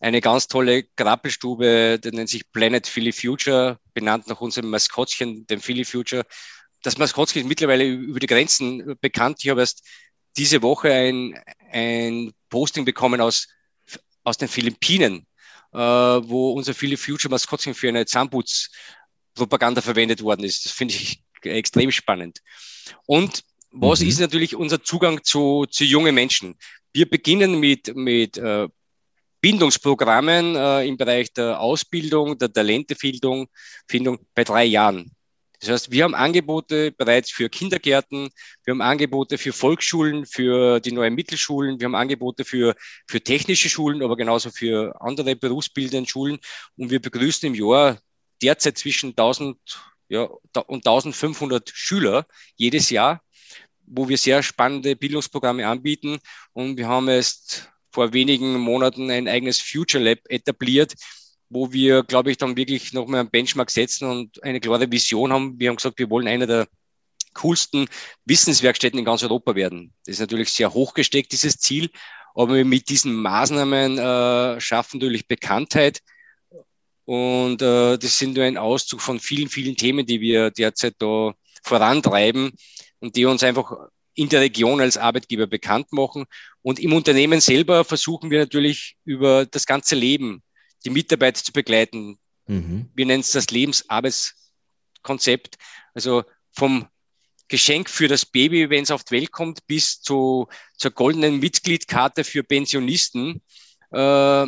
eine 0.00 0.20
ganz 0.20 0.48
tolle 0.48 0.82
Krabbelstube, 0.96 1.98
die 2.02 2.10
nennt 2.10 2.28
sich 2.28 2.50
Planet 2.50 2.86
Philly 2.86 3.12
Future, 3.12 3.78
benannt 3.94 4.26
nach 4.26 4.40
unserem 4.40 4.70
Maskottchen, 4.70 5.46
dem 5.46 5.60
Philly 5.60 5.84
Future. 5.84 6.24
Das 6.82 6.98
Maskottchen 6.98 7.42
ist 7.42 7.48
mittlerweile 7.48 7.84
über 7.86 8.20
die 8.20 8.26
Grenzen 8.26 8.96
bekannt. 9.00 9.38
Ich 9.42 9.48
habe 9.48 9.60
erst 9.60 9.82
diese 10.36 10.62
Woche 10.62 10.92
ein, 10.92 11.38
ein 11.74 12.32
Posting 12.48 12.84
bekommen 12.84 13.20
aus, 13.20 13.48
aus 14.22 14.38
den 14.38 14.48
Philippinen. 14.48 15.26
äh, 15.74 15.78
wo 15.78 16.52
unser 16.52 16.72
Philly 16.72 16.96
Future 16.96 17.30
Maskottchen 17.30 17.74
für 17.74 17.88
eine 17.88 18.06
Zahnputzpropaganda 18.06 19.82
verwendet 19.82 20.22
worden 20.22 20.44
ist. 20.44 20.64
Das 20.64 20.72
finde 20.72 20.94
ich 20.94 21.22
extrem 21.42 21.90
spannend. 21.90 22.40
Und 23.06 23.42
was 23.72 24.00
mhm. 24.00 24.08
ist 24.08 24.20
natürlich 24.20 24.54
unser 24.54 24.82
Zugang 24.82 25.22
zu, 25.24 25.66
zu 25.66 25.84
jungen 25.84 26.14
Menschen? 26.14 26.54
Wir 26.92 27.10
beginnen 27.10 27.58
mit, 27.58 27.94
mit 27.96 28.38
äh, 28.38 28.68
Bildungsprogrammen 29.40 30.54
äh, 30.54 30.86
im 30.86 30.96
Bereich 30.96 31.32
der 31.32 31.60
Ausbildung, 31.60 32.38
der 32.38 32.52
Talentefindung 32.52 33.48
Findung 33.88 34.18
bei 34.34 34.44
drei 34.44 34.64
Jahren. 34.64 35.10
Das 35.60 35.70
heißt, 35.70 35.90
wir 35.90 36.04
haben 36.04 36.14
Angebote 36.14 36.92
bereits 36.92 37.30
für 37.30 37.48
Kindergärten, 37.48 38.30
wir 38.64 38.72
haben 38.72 38.80
Angebote 38.80 39.38
für 39.38 39.52
Volksschulen, 39.52 40.26
für 40.26 40.80
die 40.80 40.92
neuen 40.92 41.14
Mittelschulen, 41.14 41.78
wir 41.80 41.86
haben 41.86 41.94
Angebote 41.94 42.44
für, 42.44 42.74
für 43.06 43.20
technische 43.20 43.70
Schulen, 43.70 44.02
aber 44.02 44.16
genauso 44.16 44.50
für 44.50 44.94
andere 45.00 45.36
berufsbildende 45.36 46.08
Schulen. 46.08 46.38
Und 46.76 46.90
wir 46.90 47.00
begrüßen 47.00 47.46
im 47.46 47.54
Jahr 47.54 47.98
derzeit 48.42 48.78
zwischen 48.78 49.10
1000 49.10 49.56
ja, 50.08 50.28
und 50.66 50.86
1500 50.86 51.70
Schüler 51.72 52.26
jedes 52.56 52.90
Jahr, 52.90 53.22
wo 53.86 54.08
wir 54.08 54.18
sehr 54.18 54.42
spannende 54.42 54.96
Bildungsprogramme 54.96 55.66
anbieten. 55.66 56.18
Und 56.52 56.76
wir 56.76 56.88
haben 56.88 57.08
jetzt 57.08 57.68
vor 57.90 58.12
wenigen 58.12 58.58
Monaten 58.58 59.10
ein 59.10 59.28
eigenes 59.28 59.60
Future 59.60 60.02
Lab 60.02 60.18
etabliert, 60.28 60.94
wo 61.54 61.72
wir, 61.72 62.02
glaube 62.02 62.32
ich, 62.32 62.36
dann 62.36 62.56
wirklich 62.56 62.92
nochmal 62.92 63.20
einen 63.20 63.30
Benchmark 63.30 63.70
setzen 63.70 64.10
und 64.10 64.42
eine 64.42 64.60
klare 64.60 64.90
Vision 64.90 65.32
haben. 65.32 65.58
Wir 65.58 65.68
haben 65.68 65.76
gesagt, 65.76 66.00
wir 66.00 66.10
wollen 66.10 66.26
einer 66.26 66.48
der 66.48 66.66
coolsten 67.32 67.86
Wissenswerkstätten 68.24 68.98
in 68.98 69.04
ganz 69.04 69.22
Europa 69.22 69.54
werden. 69.54 69.92
Das 70.04 70.14
ist 70.14 70.20
natürlich 70.20 70.50
sehr 70.50 70.74
hochgesteckt, 70.74 71.30
dieses 71.30 71.58
Ziel, 71.58 71.90
aber 72.34 72.64
mit 72.64 72.88
diesen 72.88 73.14
Maßnahmen 73.14 73.98
äh, 73.98 74.60
schaffen 74.60 74.98
natürlich 74.98 75.28
Bekanntheit. 75.28 76.00
Und 77.04 77.62
äh, 77.62 77.98
das 77.98 78.18
sind 78.18 78.34
nur 78.34 78.44
ein 78.44 78.58
Auszug 78.58 79.00
von 79.00 79.20
vielen, 79.20 79.48
vielen 79.48 79.76
Themen, 79.76 80.06
die 80.06 80.20
wir 80.20 80.50
derzeit 80.50 80.94
da 80.98 81.34
vorantreiben 81.62 82.50
und 82.98 83.14
die 83.14 83.26
uns 83.26 83.44
einfach 83.44 83.72
in 84.14 84.28
der 84.28 84.40
Region 84.40 84.80
als 84.80 84.96
Arbeitgeber 84.96 85.46
bekannt 85.46 85.92
machen. 85.92 86.24
Und 86.62 86.80
im 86.80 86.92
Unternehmen 86.92 87.40
selber 87.40 87.84
versuchen 87.84 88.30
wir 88.30 88.40
natürlich 88.40 88.96
über 89.04 89.46
das 89.46 89.66
ganze 89.66 89.94
Leben 89.94 90.42
die 90.84 90.90
Mitarbeiter 90.90 91.42
zu 91.42 91.52
begleiten. 91.52 92.18
Mhm. 92.46 92.90
Wir 92.94 93.06
nennen 93.06 93.20
es 93.20 93.32
das 93.32 93.50
Lebensarbeitskonzept. 93.50 95.56
Also 95.94 96.24
vom 96.52 96.86
Geschenk 97.48 97.90
für 97.90 98.08
das 98.08 98.26
Baby, 98.26 98.70
wenn 98.70 98.84
es 98.84 98.90
auf 98.90 99.04
die 99.04 99.16
Welt 99.16 99.32
kommt, 99.32 99.66
bis 99.66 100.00
zu, 100.00 100.48
zur 100.76 100.92
goldenen 100.92 101.40
Mitgliedkarte 101.40 102.24
für 102.24 102.42
Pensionisten 102.42 103.42
äh, 103.90 104.46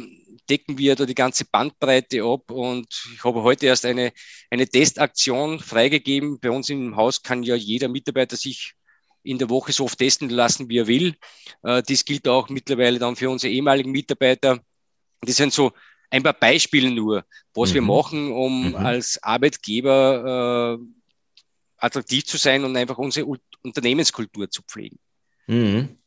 decken 0.48 0.78
wir 0.78 0.94
da 0.94 1.06
die 1.06 1.14
ganze 1.14 1.44
Bandbreite 1.44 2.22
ab. 2.22 2.50
Und 2.50 2.88
ich 3.14 3.24
habe 3.24 3.42
heute 3.42 3.66
erst 3.66 3.84
eine, 3.84 4.12
eine 4.50 4.68
Testaktion 4.68 5.60
freigegeben. 5.60 6.38
Bei 6.40 6.50
uns 6.50 6.70
im 6.70 6.96
Haus 6.96 7.22
kann 7.22 7.42
ja 7.42 7.54
jeder 7.54 7.88
Mitarbeiter 7.88 8.36
sich 8.36 8.74
in 9.22 9.38
der 9.38 9.50
Woche 9.50 9.72
so 9.72 9.84
oft 9.84 9.98
testen 9.98 10.30
lassen, 10.30 10.68
wie 10.68 10.78
er 10.78 10.86
will. 10.86 11.16
Äh, 11.62 11.82
das 11.82 12.04
gilt 12.04 12.28
auch 12.28 12.48
mittlerweile 12.48 12.98
dann 12.98 13.16
für 13.16 13.30
unsere 13.30 13.52
ehemaligen 13.52 13.90
Mitarbeiter. 13.90 14.60
Das 15.20 15.36
sind 15.36 15.52
so 15.52 15.72
ein 16.10 16.22
paar 16.22 16.32
Beispiele 16.32 16.90
nur, 16.90 17.24
was 17.54 17.70
mhm. 17.70 17.74
wir 17.74 17.82
machen, 17.82 18.32
um 18.32 18.68
mhm. 18.68 18.76
als 18.76 19.22
Arbeitgeber 19.22 20.78
äh, 20.78 20.84
attraktiv 21.78 22.24
zu 22.24 22.36
sein 22.36 22.64
und 22.64 22.76
einfach 22.76 22.98
unsere 22.98 23.26
Unternehmenskultur 23.62 24.50
zu 24.50 24.62
pflegen. 24.62 24.98
Mhm. 25.46 25.98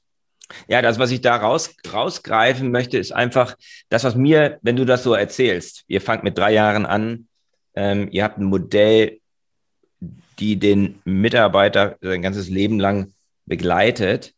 Ja, 0.68 0.82
das, 0.82 0.98
was 0.98 1.12
ich 1.12 1.22
da 1.22 1.36
raus, 1.36 1.76
rausgreifen 1.92 2.72
möchte, 2.72 2.98
ist 2.98 3.12
einfach 3.12 3.56
das, 3.90 4.04
was 4.04 4.16
mir, 4.16 4.60
wenn 4.62 4.76
du 4.76 4.86
das 4.86 5.04
so 5.04 5.14
erzählst, 5.14 5.84
ihr 5.88 6.02
fangt 6.02 6.24
mit 6.24 6.38
drei 6.38 6.54
Jahren 6.54 6.86
an, 6.86 7.28
ähm, 7.76 8.10
ihr 8.12 8.24
habt 8.24 8.40
ein 8.40 8.46
Modell, 8.46 9.20
die 10.40 10.58
den 10.58 11.02
Mitarbeiter 11.06 11.98
sein 12.02 12.22
ganzes 12.22 12.50
Leben 12.50 12.80
lang 12.80 13.14
begleitet, 13.46 14.34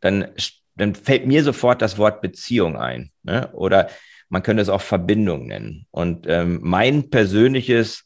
dann, 0.00 0.28
dann 0.74 0.94
fällt 0.94 1.26
mir 1.26 1.42
sofort 1.42 1.80
das 1.80 1.96
Wort 1.96 2.20
Beziehung 2.20 2.76
ein. 2.76 3.10
Ne? 3.22 3.48
Oder 3.52 3.88
man 4.28 4.42
könnte 4.42 4.62
es 4.62 4.68
auch 4.68 4.80
Verbindung 4.80 5.46
nennen. 5.46 5.86
Und 5.90 6.26
ähm, 6.28 6.60
mein 6.62 7.10
persönliches 7.10 8.04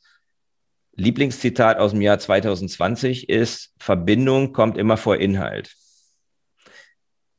Lieblingszitat 0.95 1.79
aus 1.79 1.93
dem 1.93 2.00
Jahr 2.00 2.19
2020 2.19 3.29
ist, 3.29 3.73
Verbindung 3.79 4.52
kommt 4.52 4.76
immer 4.76 4.97
vor 4.97 5.17
Inhalt. 5.17 5.75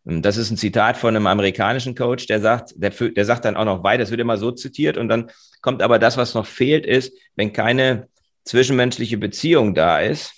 Das 0.06 0.36
ist 0.36 0.52
ein 0.52 0.58
Zitat 0.58 0.98
von 0.98 1.16
einem 1.16 1.28
amerikanischen 1.28 1.96
Coach, 1.96 2.26
der 2.26 2.42
sagt, 2.42 2.74
der, 2.76 2.90
der 2.90 3.24
sagt 3.26 3.46
dann 3.46 3.56
auch 3.56 3.64
noch 3.64 3.84
weiter, 3.84 4.04
es 4.04 4.12
wird 4.12 4.20
immer 4.20 4.38
so 4.38 4.52
zitiert 4.52 4.98
und 4.98 5.08
dann 5.08 5.32
kommt 5.62 5.82
aber 5.82 5.98
das, 5.98 6.18
was 6.18 6.34
noch 6.34 6.46
fehlt, 6.46 6.86
ist, 6.86 7.14
wenn 7.36 7.54
keine 7.54 8.10
zwischenmenschliche 8.44 9.18
Beziehung 9.18 9.74
da 9.74 10.00
ist, 10.02 10.34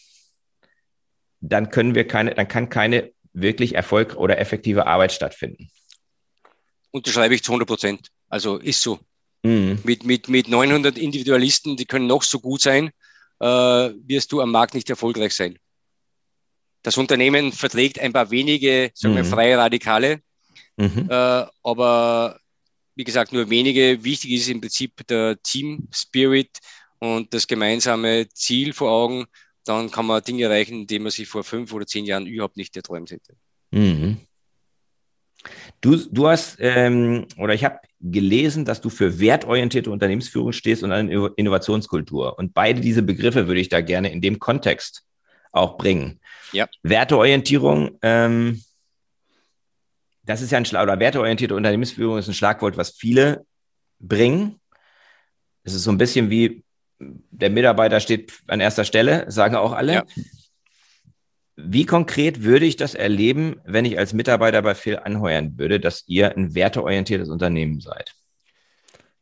dann 1.40 1.72
können 1.72 1.96
wir 1.96 2.08
keine, 2.08 2.36
dann 2.36 2.48
kann 2.48 2.70
keine 2.70 3.12
wirklich 3.34 3.74
Erfolg 3.74 4.16
oder 4.16 4.38
effektive 4.38 4.86
Arbeit 4.86 5.12
stattfinden. 5.12 5.70
Unterschreibe 6.92 7.34
ich 7.34 7.44
zu 7.44 7.52
100 7.52 7.68
Prozent. 7.68 8.12
Also 8.30 8.58
ist 8.58 8.82
so. 8.82 9.00
Mhm. 9.44 9.80
Mit, 9.84 10.04
mit, 10.04 10.28
mit 10.28 10.48
900 10.48 10.98
Individualisten, 10.98 11.78
die 11.78 11.86
können 11.86 12.08
noch 12.08 12.24
so 12.24 12.40
gut 12.40 12.62
sein, 12.62 12.92
äh, 13.40 13.46
wirst 13.46 14.32
du 14.32 14.42
am 14.42 14.52
Markt 14.52 14.74
nicht 14.74 14.90
erfolgreich 14.90 15.34
sein. 15.36 15.60
Das 16.82 16.98
Unternehmen 16.98 17.52
verträgt 17.52 18.00
ein 18.00 18.14
paar 18.14 18.32
wenige, 18.32 18.92
sagen 18.94 19.14
mhm. 19.14 19.18
wir, 19.18 19.26
freie 19.26 19.58
Radikale, 19.58 20.22
mhm. 20.78 21.08
äh, 21.10 21.46
aber 21.64 22.40
wie 22.96 23.04
gesagt, 23.04 23.34
nur 23.34 23.50
wenige. 23.50 24.04
Wichtig 24.04 24.32
ist 24.32 24.48
im 24.48 24.62
Prinzip 24.62 25.06
der 25.08 25.42
Team 25.44 25.88
Spirit 25.94 26.60
und 27.00 27.34
das 27.34 27.48
gemeinsame 27.48 28.28
Ziel 28.30 28.74
vor 28.74 28.92
Augen. 28.92 29.26
Dann 29.66 29.92
kann 29.92 30.06
man 30.06 30.24
Dinge 30.24 30.44
erreichen, 30.44 30.88
die 30.88 31.00
man 31.00 31.12
sich 31.12 31.28
vor 31.28 31.44
fünf 31.44 31.74
oder 31.74 31.86
zehn 31.86 32.06
Jahren 32.06 32.26
überhaupt 32.26 32.58
nicht 32.58 32.76
erträumt 32.76 33.12
hätte. 33.12 33.36
Mhm. 33.72 34.18
Du, 35.82 35.96
du 35.96 36.28
hast, 36.28 36.58
ähm, 36.60 37.28
oder 37.38 37.54
ich 37.54 37.64
habe 37.64 37.80
gelesen, 38.00 38.66
dass 38.66 38.82
du 38.82 38.90
für 38.90 39.20
wertorientierte 39.20 39.92
Unternehmensführung 39.92 40.52
stehst 40.52 40.84
und 40.84 40.92
eine 40.92 41.32
Innovationskultur. 41.36 42.38
Und 42.38 42.54
beide 42.54 42.82
diese 42.82 43.02
Begriffe 43.02 43.48
würde 43.48 43.60
ich 43.60 43.70
da 43.70 43.82
gerne 43.82 44.12
in 44.12 44.22
dem 44.22 44.40
Kontext 44.40 45.04
auch 45.52 45.78
bringen. 45.78 46.20
Ja. 46.52 46.68
Werteorientierung, 46.84 47.98
ähm, 48.02 48.64
das 50.24 50.42
ist 50.42 50.52
ja 50.52 50.58
ein 50.58 50.66
Schlag, 50.66 50.84
oder 50.84 51.00
werteorientierte 51.00 51.56
Unternehmensführung 51.56 52.18
ist 52.18 52.28
ein 52.28 52.34
Schlagwort, 52.34 52.78
was 52.78 52.92
viele 52.92 53.46
bringen. 54.00 54.60
Es 55.64 55.74
ist 55.74 55.84
so 55.84 55.92
ein 55.92 55.98
bisschen 55.98 56.30
wie 56.30 56.64
der 57.00 57.50
Mitarbeiter 57.50 58.00
steht 58.00 58.34
an 58.48 58.60
erster 58.60 58.86
Stelle, 58.86 59.30
sagen 59.30 59.56
auch 59.56 59.74
alle. 59.74 59.94
Ja. 59.94 60.06
Wie 61.58 61.86
konkret 61.86 62.44
würde 62.44 62.66
ich 62.66 62.76
das 62.76 62.96
erleben, 62.96 63.62
wenn 63.64 63.86
ich 63.86 63.98
als 63.98 64.14
Mitarbeiter 64.14 64.62
bei 64.62 64.76
Phil 64.76 64.98
anheuern 64.98 65.58
würde, 65.58 65.80
dass 65.80 66.04
ihr 66.08 66.36
ein 66.36 66.54
werteorientiertes 66.54 67.30
Unternehmen 67.30 67.80
seid? 67.80 68.14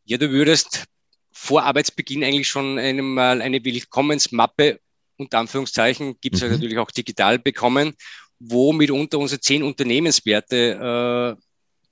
Ja, 0.05 0.17
du 0.17 0.31
würdest 0.31 0.85
vor 1.31 1.63
Arbeitsbeginn 1.63 2.23
eigentlich 2.23 2.47
schon 2.47 2.79
einmal 2.79 3.41
eine 3.41 3.63
Willkommensmappe, 3.63 4.79
unter 5.17 5.39
Anführungszeichen, 5.39 6.19
gibt 6.21 6.35
es 6.35 6.41
mhm. 6.41 6.51
natürlich 6.51 6.77
auch 6.79 6.89
digital 6.89 7.37
bekommen, 7.37 7.93
wo 8.39 8.73
mitunter 8.73 9.19
unsere 9.19 9.39
zehn 9.39 9.61
Unternehmenswerte 9.61 11.37
äh, 11.37 11.41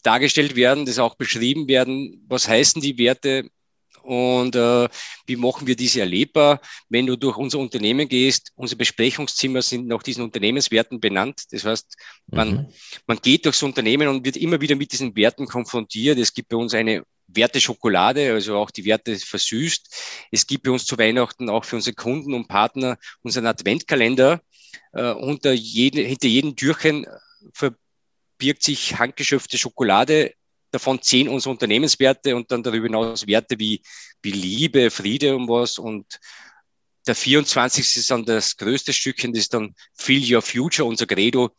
dargestellt 0.03 0.55
werden, 0.55 0.85
das 0.85 0.99
auch 0.99 1.15
beschrieben 1.15 1.67
werden. 1.67 2.25
Was 2.27 2.47
heißen 2.47 2.81
die 2.81 2.97
Werte? 2.97 3.49
Und 4.03 4.55
äh, 4.55 4.89
wie 5.25 5.35
machen 5.35 5.67
wir 5.67 5.75
diese 5.75 6.01
erlebbar? 6.01 6.59
Wenn 6.89 7.05
du 7.05 7.15
durch 7.15 7.37
unser 7.37 7.59
Unternehmen 7.59 8.07
gehst, 8.07 8.51
unsere 8.55 8.77
Besprechungszimmer 8.77 9.61
sind 9.61 9.87
nach 9.87 10.03
diesen 10.03 10.23
Unternehmenswerten 10.23 10.99
benannt. 10.99 11.43
Das 11.51 11.65
heißt, 11.65 11.95
man, 12.27 12.49
mhm. 12.49 12.65
man 13.07 13.17
geht 13.17 13.45
durchs 13.45 13.63
Unternehmen 13.63 14.07
und 14.07 14.25
wird 14.25 14.37
immer 14.37 14.59
wieder 14.61 14.75
mit 14.75 14.91
diesen 14.91 15.15
Werten 15.15 15.45
konfrontiert. 15.45 16.17
Es 16.17 16.33
gibt 16.33 16.49
bei 16.49 16.57
uns 16.57 16.73
eine 16.73 17.03
Werte 17.27 17.61
Schokolade, 17.61 18.33
also 18.33 18.57
auch 18.57 18.71
die 18.71 18.85
Werte 18.85 19.17
versüßt. 19.17 20.27
Es 20.31 20.45
gibt 20.45 20.63
bei 20.63 20.71
uns 20.71 20.85
zu 20.85 20.97
Weihnachten 20.97 21.49
auch 21.49 21.65
für 21.65 21.77
unsere 21.77 21.95
Kunden 21.95 22.33
und 22.33 22.47
Partner 22.47 22.97
unseren 23.21 23.45
Adventkalender. 23.45 24.41
Äh, 24.93 25.11
unter 25.11 25.53
jeden, 25.53 26.05
hinter 26.05 26.27
jedem 26.27 26.55
Türchen 26.55 27.05
verbirgt 27.53 28.63
sich 28.63 28.97
handgeschöpfte 28.99 29.57
Schokolade 29.57 30.33
davon 30.71 31.01
zehn 31.01 31.27
unsere 31.27 31.51
Unternehmenswerte 31.51 32.35
und 32.35 32.51
dann 32.51 32.63
darüber 32.63 32.87
hinaus 32.87 33.27
Werte 33.27 33.59
wie, 33.59 33.81
wie 34.21 34.31
Liebe, 34.31 34.89
Friede 34.89 35.35
und 35.35 35.47
was. 35.47 35.77
Und 35.77 36.19
der 37.07 37.15
24. 37.15 37.97
ist 37.97 38.09
dann 38.11 38.25
das 38.25 38.57
größte 38.57 38.93
Stückchen, 38.93 39.33
das 39.33 39.43
ist 39.43 39.53
dann 39.53 39.75
Feel 39.93 40.35
Your 40.35 40.41
Future, 40.41 40.87
unser 40.87 41.05
Credo. 41.05 41.51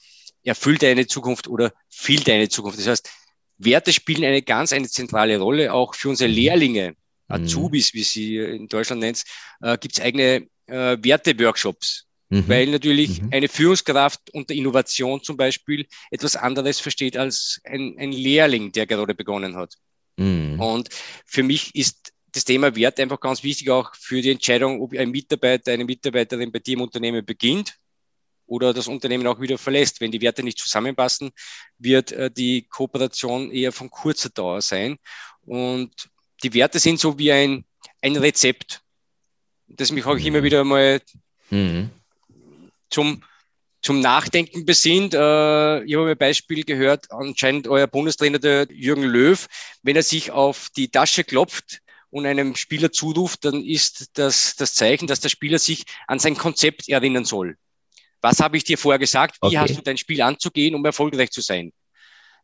Erfüll 0.44 0.76
deine 0.76 1.06
Zukunft 1.06 1.46
oder 1.46 1.72
Feel 1.88 2.20
deine 2.24 2.48
Zukunft. 2.48 2.78
Das 2.78 2.88
heißt, 2.88 3.10
Werte 3.58 3.92
spielen 3.92 4.24
eine 4.24 4.42
ganz 4.42 4.72
eine 4.72 4.88
zentrale 4.88 5.38
Rolle, 5.38 5.72
auch 5.72 5.94
für 5.94 6.08
unsere 6.08 6.30
Lehrlinge, 6.30 6.90
mhm. 6.90 6.96
Azubis, 7.28 7.94
wie 7.94 8.02
sie 8.02 8.38
in 8.38 8.66
Deutschland 8.66 9.02
nennt, 9.02 9.22
äh, 9.60 9.78
gibt 9.78 9.94
es 9.94 10.00
eigene 10.00 10.48
äh, 10.66 10.96
Werte-Workshops. 11.00 12.06
Mhm. 12.32 12.48
Weil 12.48 12.66
natürlich 12.68 13.20
mhm. 13.20 13.28
eine 13.30 13.46
Führungskraft 13.46 14.30
unter 14.32 14.54
Innovation 14.54 15.22
zum 15.22 15.36
Beispiel 15.36 15.86
etwas 16.10 16.34
anderes 16.34 16.80
versteht 16.80 17.14
als 17.14 17.60
ein, 17.64 17.94
ein 17.98 18.10
Lehrling, 18.10 18.72
der 18.72 18.86
gerade 18.86 19.14
begonnen 19.14 19.54
hat. 19.54 19.74
Mhm. 20.16 20.58
Und 20.58 20.88
für 21.26 21.42
mich 21.42 21.74
ist 21.74 22.14
das 22.32 22.46
Thema 22.46 22.74
Wert 22.74 22.98
einfach 23.00 23.20
ganz 23.20 23.42
wichtig, 23.42 23.68
auch 23.68 23.94
für 23.94 24.22
die 24.22 24.30
Entscheidung, 24.30 24.80
ob 24.80 24.96
ein 24.96 25.10
Mitarbeiter, 25.10 25.72
eine 25.72 25.84
Mitarbeiterin 25.84 26.50
bei 26.50 26.60
dir 26.60 26.72
im 26.72 26.80
Unternehmen 26.80 27.22
beginnt 27.22 27.74
oder 28.46 28.72
das 28.72 28.88
Unternehmen 28.88 29.26
auch 29.26 29.38
wieder 29.38 29.58
verlässt. 29.58 30.00
Wenn 30.00 30.10
die 30.10 30.22
Werte 30.22 30.42
nicht 30.42 30.58
zusammenpassen, 30.58 31.32
wird 31.76 32.12
äh, 32.12 32.30
die 32.30 32.62
Kooperation 32.62 33.50
eher 33.50 33.72
von 33.72 33.90
kurzer 33.90 34.30
Dauer 34.30 34.62
sein. 34.62 34.96
Und 35.42 36.08
die 36.42 36.54
Werte 36.54 36.78
sind 36.78 36.98
so 36.98 37.18
wie 37.18 37.30
ein, 37.30 37.66
ein 38.00 38.16
Rezept, 38.16 38.80
das 39.68 39.92
mich 39.92 40.06
auch 40.06 40.14
mhm. 40.14 40.26
immer 40.26 40.42
wieder 40.42 40.64
mal 40.64 41.02
mhm. 41.50 41.90
Zum, 42.92 43.24
zum 43.80 44.00
Nachdenken 44.00 44.64
besinnt. 44.64 45.14
Äh, 45.14 45.84
ich 45.84 45.96
habe 45.96 46.10
ein 46.10 46.18
Beispiel 46.18 46.64
gehört, 46.64 47.10
anscheinend 47.10 47.66
euer 47.68 47.86
Bundestrainer, 47.86 48.38
der 48.38 48.68
Jürgen 48.70 49.04
Löw, 49.04 49.46
wenn 49.82 49.96
er 49.96 50.02
sich 50.02 50.30
auf 50.30 50.68
die 50.76 50.88
Tasche 50.88 51.24
klopft, 51.24 51.82
und 52.12 52.26
einem 52.26 52.54
Spieler 52.54 52.92
zuruft, 52.92 53.46
dann 53.46 53.64
ist 53.64 54.10
das 54.18 54.54
das 54.54 54.74
Zeichen, 54.74 55.06
dass 55.06 55.20
der 55.20 55.30
Spieler 55.30 55.58
sich 55.58 55.84
an 56.06 56.18
sein 56.18 56.36
Konzept 56.36 56.88
erinnern 56.88 57.24
soll. 57.24 57.56
Was 58.20 58.40
habe 58.40 58.58
ich 58.58 58.64
dir 58.64 58.76
vorher 58.76 58.98
gesagt? 58.98 59.38
Wie 59.40 59.46
okay. 59.46 59.56
hast 59.56 59.78
du 59.78 59.82
dein 59.82 59.96
Spiel 59.96 60.20
anzugehen, 60.20 60.74
um 60.74 60.84
erfolgreich 60.84 61.30
zu 61.30 61.40
sein? 61.40 61.72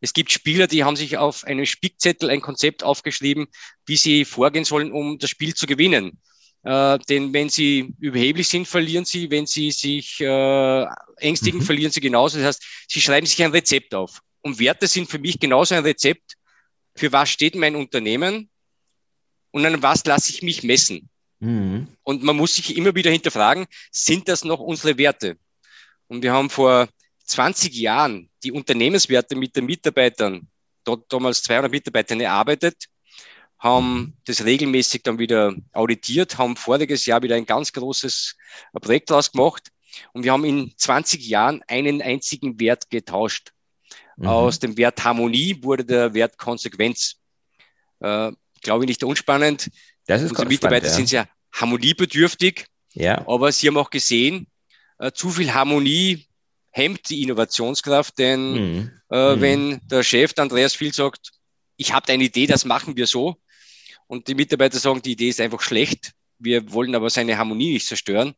Es 0.01 0.13
gibt 0.13 0.31
Spieler, 0.31 0.65
die 0.65 0.83
haben 0.83 0.95
sich 0.95 1.17
auf 1.17 1.43
einem 1.43 1.65
Spickzettel 1.65 2.31
ein 2.31 2.41
Konzept 2.41 2.83
aufgeschrieben, 2.83 3.47
wie 3.85 3.95
sie 3.95 4.25
vorgehen 4.25 4.65
sollen, 4.65 4.91
um 4.91 5.19
das 5.19 5.29
Spiel 5.29 5.53
zu 5.53 5.67
gewinnen. 5.67 6.19
Äh, 6.63 6.99
denn 7.09 7.33
wenn 7.33 7.49
sie 7.49 7.93
überheblich 7.99 8.47
sind, 8.47 8.67
verlieren 8.67 9.05
sie. 9.05 9.29
Wenn 9.31 9.45
sie 9.45 9.71
sich 9.71 10.19
äh, 10.19 10.85
ängstigen, 11.17 11.59
mhm. 11.59 11.65
verlieren 11.65 11.91
sie 11.91 12.01
genauso. 12.01 12.37
Das 12.37 12.47
heißt, 12.47 12.63
sie 12.87 13.01
schreiben 13.01 13.27
sich 13.27 13.41
ein 13.43 13.51
Rezept 13.51 13.93
auf. 13.95 14.21
Und 14.41 14.59
Werte 14.59 14.87
sind 14.87 15.09
für 15.09 15.19
mich 15.19 15.39
genauso 15.39 15.75
ein 15.75 15.83
Rezept. 15.83 16.35
Für 16.95 17.11
was 17.11 17.29
steht 17.29 17.55
mein 17.55 17.75
Unternehmen? 17.75 18.49
und 19.51 19.65
an 19.65 19.81
was 19.81 20.05
lasse 20.05 20.31
ich 20.31 20.41
mich 20.43 20.63
messen? 20.63 21.09
Mhm. 21.39 21.87
Und 22.03 22.23
man 22.23 22.35
muss 22.35 22.55
sich 22.55 22.75
immer 22.75 22.93
wieder 22.95 23.11
hinterfragen, 23.11 23.65
sind 23.91 24.27
das 24.27 24.43
noch 24.43 24.59
unsere 24.59 24.97
Werte? 24.97 25.37
Und 26.07 26.23
wir 26.23 26.33
haben 26.33 26.49
vor 26.49 26.87
20 27.25 27.73
Jahren 27.75 28.29
die 28.43 28.51
Unternehmenswerte 28.51 29.35
mit 29.35 29.55
den 29.55 29.65
Mitarbeitern, 29.65 30.47
dort 30.83 31.11
damals 31.11 31.43
200 31.43 31.71
Mitarbeitern 31.71 32.19
erarbeitet, 32.19 32.85
haben 33.59 34.17
das 34.25 34.45
regelmäßig 34.45 35.03
dann 35.03 35.19
wieder 35.19 35.53
auditiert, 35.73 36.37
haben 36.37 36.55
voriges 36.55 37.05
Jahr 37.05 37.21
wieder 37.21 37.35
ein 37.35 37.45
ganz 37.45 37.73
großes 37.73 38.35
Projekt 38.81 39.09
daraus 39.09 39.31
gemacht 39.31 39.69
und 40.13 40.23
wir 40.23 40.31
haben 40.31 40.45
in 40.45 40.73
20 40.75 41.27
Jahren 41.27 41.61
einen 41.67 42.01
einzigen 42.01 42.59
Wert 42.59 42.89
getauscht. 42.89 43.51
Mhm. 44.17 44.27
Aus 44.27 44.59
dem 44.59 44.77
Wert 44.77 45.03
Harmonie 45.03 45.57
wurde 45.61 45.85
der 45.85 46.13
Wert 46.13 46.37
Konsequenz. 46.37 47.15
Äh, 47.99 48.31
glaube 48.61 48.83
ich, 48.83 48.89
nicht 48.89 49.03
unspannend. 49.03 49.69
Das 50.05 50.21
ist 50.21 50.31
Unsere 50.31 50.47
Mitarbeiter 50.47 50.87
ja. 50.87 50.93
sind 50.93 51.07
sehr 51.07 51.27
harmoniebedürftig. 51.51 52.65
Ja. 52.93 53.25
Aber 53.27 53.51
sie 53.51 53.67
haben 53.67 53.77
auch 53.77 53.89
gesehen, 53.89 54.47
äh, 54.97 55.11
zu 55.11 55.29
viel 55.29 55.53
Harmonie 55.53 56.27
hemmt 56.71 57.09
die 57.09 57.23
Innovationskraft, 57.23 58.17
denn 58.17 58.53
mhm. 58.53 58.91
Äh, 59.11 59.35
mhm. 59.35 59.41
wenn 59.41 59.81
der 59.87 60.03
Chef 60.03 60.33
der 60.33 60.43
Andreas 60.43 60.75
viel 60.75 60.93
sagt, 60.93 61.31
ich 61.77 61.93
habe 61.93 62.11
eine 62.13 62.25
Idee, 62.25 62.45
das 62.45 62.63
machen 62.63 62.95
wir 62.95 63.07
so, 63.07 63.37
und 64.09 64.27
die 64.27 64.33
Mitarbeiter 64.33 64.79
sagen, 64.79 65.01
die 65.01 65.11
Idee 65.11 65.29
ist 65.29 65.39
einfach 65.39 65.61
schlecht, 65.61 66.13
wir 66.39 66.73
wollen 66.73 66.95
aber 66.95 67.09
seine 67.09 67.37
Harmonie 67.37 67.73
nicht 67.73 67.87
zerstören, 67.87 68.29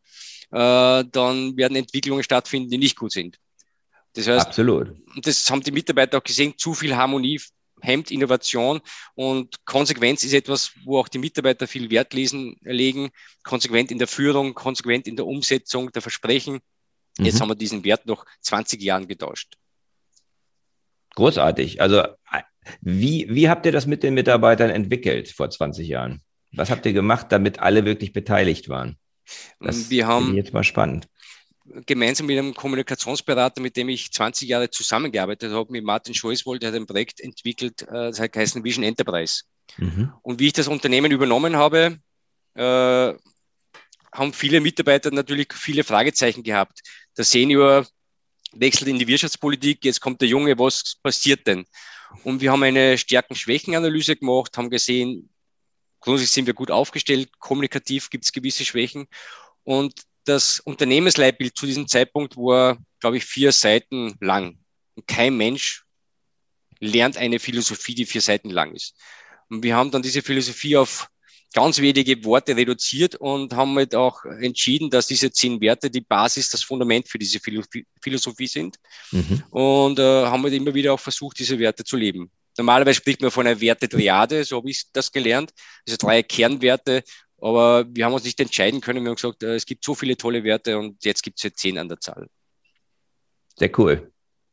äh, 0.51 1.03
dann 1.11 1.55
werden 1.55 1.77
Entwicklungen 1.77 2.23
stattfinden, 2.23 2.69
die 2.69 2.77
nicht 2.77 2.97
gut 2.97 3.13
sind. 3.13 3.39
Das 4.13 4.27
heißt, 4.27 4.47
Absolut. 4.47 4.93
das 5.15 5.49
haben 5.49 5.63
die 5.63 5.71
Mitarbeiter 5.71 6.17
auch 6.17 6.23
gesehen, 6.23 6.53
zu 6.57 6.73
viel 6.73 6.95
Harmonie 6.95 7.39
hemmt 7.79 8.11
Innovation 8.11 8.81
und 9.15 9.65
Konsequenz 9.65 10.23
ist 10.23 10.33
etwas, 10.33 10.73
wo 10.83 10.99
auch 10.99 11.07
die 11.07 11.17
Mitarbeiter 11.17 11.67
viel 11.67 11.89
Wert 11.89 12.13
lesen, 12.13 12.57
legen. 12.61 13.09
Konsequent 13.43 13.91
in 13.91 13.97
der 13.97 14.07
Führung, 14.07 14.53
konsequent 14.53 15.07
in 15.07 15.15
der 15.15 15.25
Umsetzung 15.25 15.91
der 15.91 16.01
Versprechen. 16.01 16.59
Mhm. 17.17 17.25
Jetzt 17.25 17.39
haben 17.39 17.47
wir 17.47 17.55
diesen 17.55 17.83
Wert 17.83 18.05
noch 18.05 18.25
20 18.41 18.81
Jahren 18.81 19.07
getauscht. 19.07 19.55
Großartig. 21.15 21.81
Also 21.81 22.03
wie, 22.81 23.27
wie 23.29 23.49
habt 23.49 23.65
ihr 23.65 23.71
das 23.71 23.87
mit 23.87 24.03
den 24.03 24.13
Mitarbeitern 24.13 24.69
entwickelt 24.69 25.29
vor 25.29 25.49
20 25.49 25.87
Jahren? 25.87 26.21
Was 26.53 26.69
habt 26.69 26.85
ihr 26.85 26.93
gemacht, 26.93 27.27
damit 27.29 27.59
alle 27.59 27.85
wirklich 27.85 28.13
beteiligt 28.13 28.69
waren? 28.69 28.97
Das 29.59 29.89
wir 29.89 30.07
haben 30.07 30.35
jetzt 30.35 30.53
mal 30.53 30.63
spannend 30.63 31.07
gemeinsam 31.85 32.27
mit 32.27 32.37
einem 32.37 32.53
Kommunikationsberater, 32.53 33.61
mit 33.61 33.77
dem 33.77 33.89
ich 33.89 34.11
20 34.11 34.47
Jahre 34.47 34.69
zusammengearbeitet 34.69 35.51
habe, 35.51 35.71
mit 35.71 35.83
Martin 35.83 36.13
Scholzwold, 36.13 36.61
der 36.61 36.71
hat 36.71 36.75
ein 36.75 36.87
Projekt 36.87 37.19
entwickelt, 37.19 37.83
äh, 37.83 38.11
das 38.11 38.19
heißt 38.19 38.63
Vision 38.63 38.83
Enterprise. 38.83 39.43
Mhm. 39.77 40.11
Und 40.21 40.39
wie 40.39 40.47
ich 40.47 40.53
das 40.53 40.67
Unternehmen 40.67 41.11
übernommen 41.11 41.55
habe, 41.55 41.99
äh, 42.55 43.13
haben 44.13 44.33
viele 44.33 44.59
Mitarbeiter 44.59 45.11
natürlich 45.11 45.53
viele 45.53 45.83
Fragezeichen 45.83 46.43
gehabt. 46.43 46.81
Der 47.17 47.23
Senior 47.23 47.85
wechselt 48.53 48.89
in 48.89 48.99
die 48.99 49.07
Wirtschaftspolitik, 49.07 49.83
jetzt 49.85 50.01
kommt 50.01 50.21
der 50.21 50.27
Junge, 50.27 50.57
was 50.57 50.95
passiert 51.01 51.47
denn? 51.47 51.65
Und 52.23 52.41
wir 52.41 52.51
haben 52.51 52.63
eine 52.63 52.97
Stärken-Schwächen-Analyse 52.97 54.15
gemacht, 54.17 54.57
haben 54.57 54.69
gesehen, 54.69 55.29
grundsätzlich 55.99 56.31
sind 56.33 56.45
wir 56.45 56.53
gut 56.53 56.71
aufgestellt, 56.71 57.29
kommunikativ 57.39 58.09
gibt 58.09 58.25
es 58.25 58.33
gewisse 58.33 58.65
Schwächen. 58.65 59.07
Und 59.63 60.01
das 60.25 60.59
Unternehmensleitbild 60.59 61.57
zu 61.57 61.65
diesem 61.65 61.87
Zeitpunkt 61.87 62.35
war, 62.35 62.77
glaube 62.99 63.17
ich, 63.17 63.25
vier 63.25 63.51
Seiten 63.51 64.15
lang. 64.19 64.59
Und 64.95 65.07
kein 65.07 65.37
Mensch 65.37 65.85
lernt 66.79 67.17
eine 67.17 67.39
Philosophie, 67.39 67.95
die 67.95 68.05
vier 68.05 68.21
Seiten 68.21 68.49
lang 68.49 68.73
ist. 68.73 68.95
Und 69.49 69.63
wir 69.63 69.75
haben 69.75 69.91
dann 69.91 70.01
diese 70.01 70.21
Philosophie 70.21 70.77
auf 70.77 71.07
ganz 71.53 71.79
wenige 71.79 72.23
Worte 72.23 72.55
reduziert 72.55 73.15
und 73.15 73.53
haben 73.53 73.75
halt 73.75 73.93
auch 73.95 74.23
entschieden, 74.25 74.89
dass 74.89 75.07
diese 75.07 75.31
zehn 75.31 75.59
Werte 75.61 75.89
die 75.89 76.01
Basis, 76.01 76.49
das 76.49 76.63
Fundament 76.63 77.07
für 77.07 77.19
diese 77.19 77.39
Philosophie 78.01 78.47
sind. 78.47 78.77
Mhm. 79.11 79.43
Und 79.49 79.99
äh, 79.99 80.25
haben 80.25 80.43
halt 80.43 80.53
immer 80.53 80.73
wieder 80.73 80.93
auch 80.93 80.99
versucht, 80.99 81.39
diese 81.39 81.59
Werte 81.59 81.83
zu 81.83 81.97
leben. 81.97 82.31
Normalerweise 82.57 82.95
spricht 82.95 83.21
man 83.21 83.31
von 83.31 83.47
einer 83.47 83.59
Werte-Triade, 83.59 84.43
so 84.43 84.57
habe 84.57 84.69
ich 84.69 84.83
das 84.93 85.11
gelernt. 85.11 85.51
Also 85.85 85.97
drei 85.97 86.21
Kernwerte 86.21 87.03
aber 87.41 87.85
wir 87.89 88.05
haben 88.05 88.13
uns 88.13 88.23
nicht 88.23 88.39
entscheiden 88.39 88.81
können. 88.81 89.03
Wir 89.03 89.09
haben 89.09 89.15
gesagt, 89.15 89.43
äh, 89.43 89.55
es 89.55 89.65
gibt 89.65 89.83
so 89.83 89.95
viele 89.95 90.15
tolle 90.15 90.43
Werte 90.43 90.77
und 90.77 91.03
jetzt 91.03 91.23
gibt 91.23 91.39
es 91.39 91.43
jetzt 91.43 91.59
zehn 91.59 91.77
an 91.77 91.89
der 91.89 91.99
Zahl. 91.99 92.27
Sehr 93.57 93.71
cool. 93.79 94.10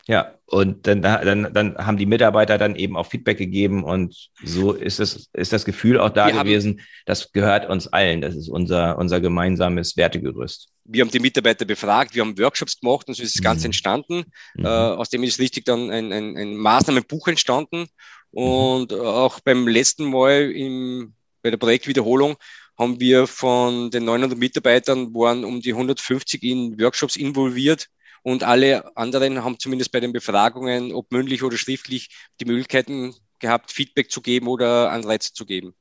Ja, 0.09 0.35
und 0.47 0.87
dann, 0.87 1.03
dann, 1.03 1.53
dann 1.53 1.77
haben 1.77 1.99
die 1.99 2.07
Mitarbeiter 2.07 2.57
dann 2.57 2.77
eben 2.77 2.97
auch 2.97 3.07
Feedback 3.07 3.37
gegeben 3.37 3.85
und 3.85 4.31
so 4.43 4.73
ist 4.73 5.01
es, 5.01 5.29
ist 5.35 5.53
das 5.53 5.67
Gefühl 5.67 6.01
auch 6.01 6.09
da 6.09 6.29
wir 6.29 6.43
gewesen, 6.43 6.79
haben, 6.79 6.87
das 7.05 7.33
gehört 7.33 7.69
uns 7.69 7.89
allen. 7.89 8.23
Das 8.23 8.35
ist 8.35 8.49
unser, 8.49 8.97
unser 8.97 9.21
gemeinsames 9.21 9.99
Wertegerüst. 9.99 10.71
Wir 10.85 11.03
haben 11.03 11.11
die 11.11 11.19
Mitarbeiter 11.19 11.67
befragt, 11.67 12.15
wir 12.15 12.23
haben 12.23 12.39
Workshops 12.39 12.81
gemacht 12.81 13.07
und 13.07 13.15
so 13.15 13.23
ist 13.23 13.37
das 13.37 13.43
Ganze 13.43 13.65
mhm. 13.65 13.67
entstanden. 13.67 14.25
Mhm. 14.55 14.65
Äh, 14.65 14.69
aus 14.69 15.11
dem 15.11 15.23
ist 15.25 15.39
richtig 15.39 15.67
dann 15.67 15.91
ein, 15.91 16.11
ein, 16.11 16.39
ein 16.39 16.57
Maßnahmenbuch 16.57 17.29
entstanden. 17.29 17.87
Und 18.31 18.93
mhm. 18.93 19.01
auch 19.01 19.41
beim 19.41 19.69
letzten 19.69 20.11
Mal 20.11 20.51
im, 20.53 21.13
bei 21.43 21.51
der 21.51 21.59
Projektwiederholung 21.59 22.37
haben 22.79 22.99
wir 22.99 23.27
von 23.27 23.91
den 23.91 24.07
900 24.07 24.39
Mitarbeitern 24.39 25.13
waren 25.13 25.45
um 25.45 25.61
die 25.61 25.75
150 25.75 26.43
in 26.43 26.81
Workshops 26.81 27.17
involviert 27.17 27.89
und 28.23 28.43
alle 28.43 28.97
anderen 28.97 29.45
haben 29.45 29.59
zumindest 29.59 29.93
bei 29.93 30.01
den 30.01 30.13
Befragungen, 30.13 30.93
ob 30.93 31.11
mündlich 31.13 31.43
oder 31.43 31.57
schriftlich, 31.57 32.09
die 32.41 32.45
Möglichkeiten 32.45 33.15
gehabt, 33.39 33.73
Feedback 33.73 34.11
zu 34.11 34.21
geben 34.21 34.49
oder 34.49 34.91
Anreize 34.91 35.33
zu 35.33 35.47
geben. 35.47 35.75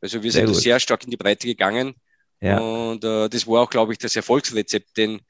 Also 0.00 0.22
wir 0.22 0.32
sehr 0.32 0.46
sind 0.46 0.54
gut. 0.54 0.62
sehr 0.62 0.80
stark 0.80 1.04
in 1.04 1.10
die 1.10 1.16
Breite 1.16 1.46
gegangen 1.46 1.94
ja. 2.40 2.58
und 2.58 3.04
äh, 3.04 3.28
das 3.28 3.46
war 3.46 3.62
auch, 3.62 3.70
glaube 3.70 3.92
ich, 3.92 3.98
das 3.98 4.16
Erfolgsrezept, 4.16 4.96
denn 4.96 5.20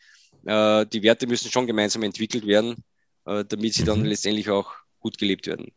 äh, 0.46 0.86
die 0.86 1.02
Werte 1.02 1.26
müssen 1.26 1.50
schon 1.50 1.66
gemeinsam 1.66 2.02
entwickelt 2.02 2.46
werden, 2.46 2.84
äh, 3.26 3.44
damit 3.44 3.74
sie 3.74 3.84
dann 3.84 4.00
mhm. 4.00 4.06
letztendlich 4.06 4.48
auch 4.48 4.72
gut 5.00 5.18
gelebt 5.18 5.46
werden. 5.46 5.72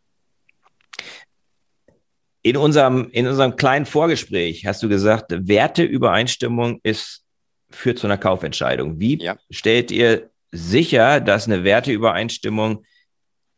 In 2.43 2.57
unserem, 2.57 3.09
in 3.11 3.25
unserem 3.25 3.55
kleinen 3.55 3.85
Vorgespräch 3.85 4.65
hast 4.65 4.83
du 4.83 4.89
gesagt, 4.89 5.31
Werteübereinstimmung 5.31 6.81
ist, 6.83 7.23
führt 7.69 7.99
zu 7.99 8.05
einer 8.05 8.17
Kaufentscheidung. 8.17 8.99
Wie 8.99 9.17
ja. 9.17 9.37
stellt 9.49 9.91
ihr 9.91 10.29
sicher, 10.53 11.19
dass 11.19 11.47
eine 11.47 11.63
Werteübereinstimmung 11.63 12.85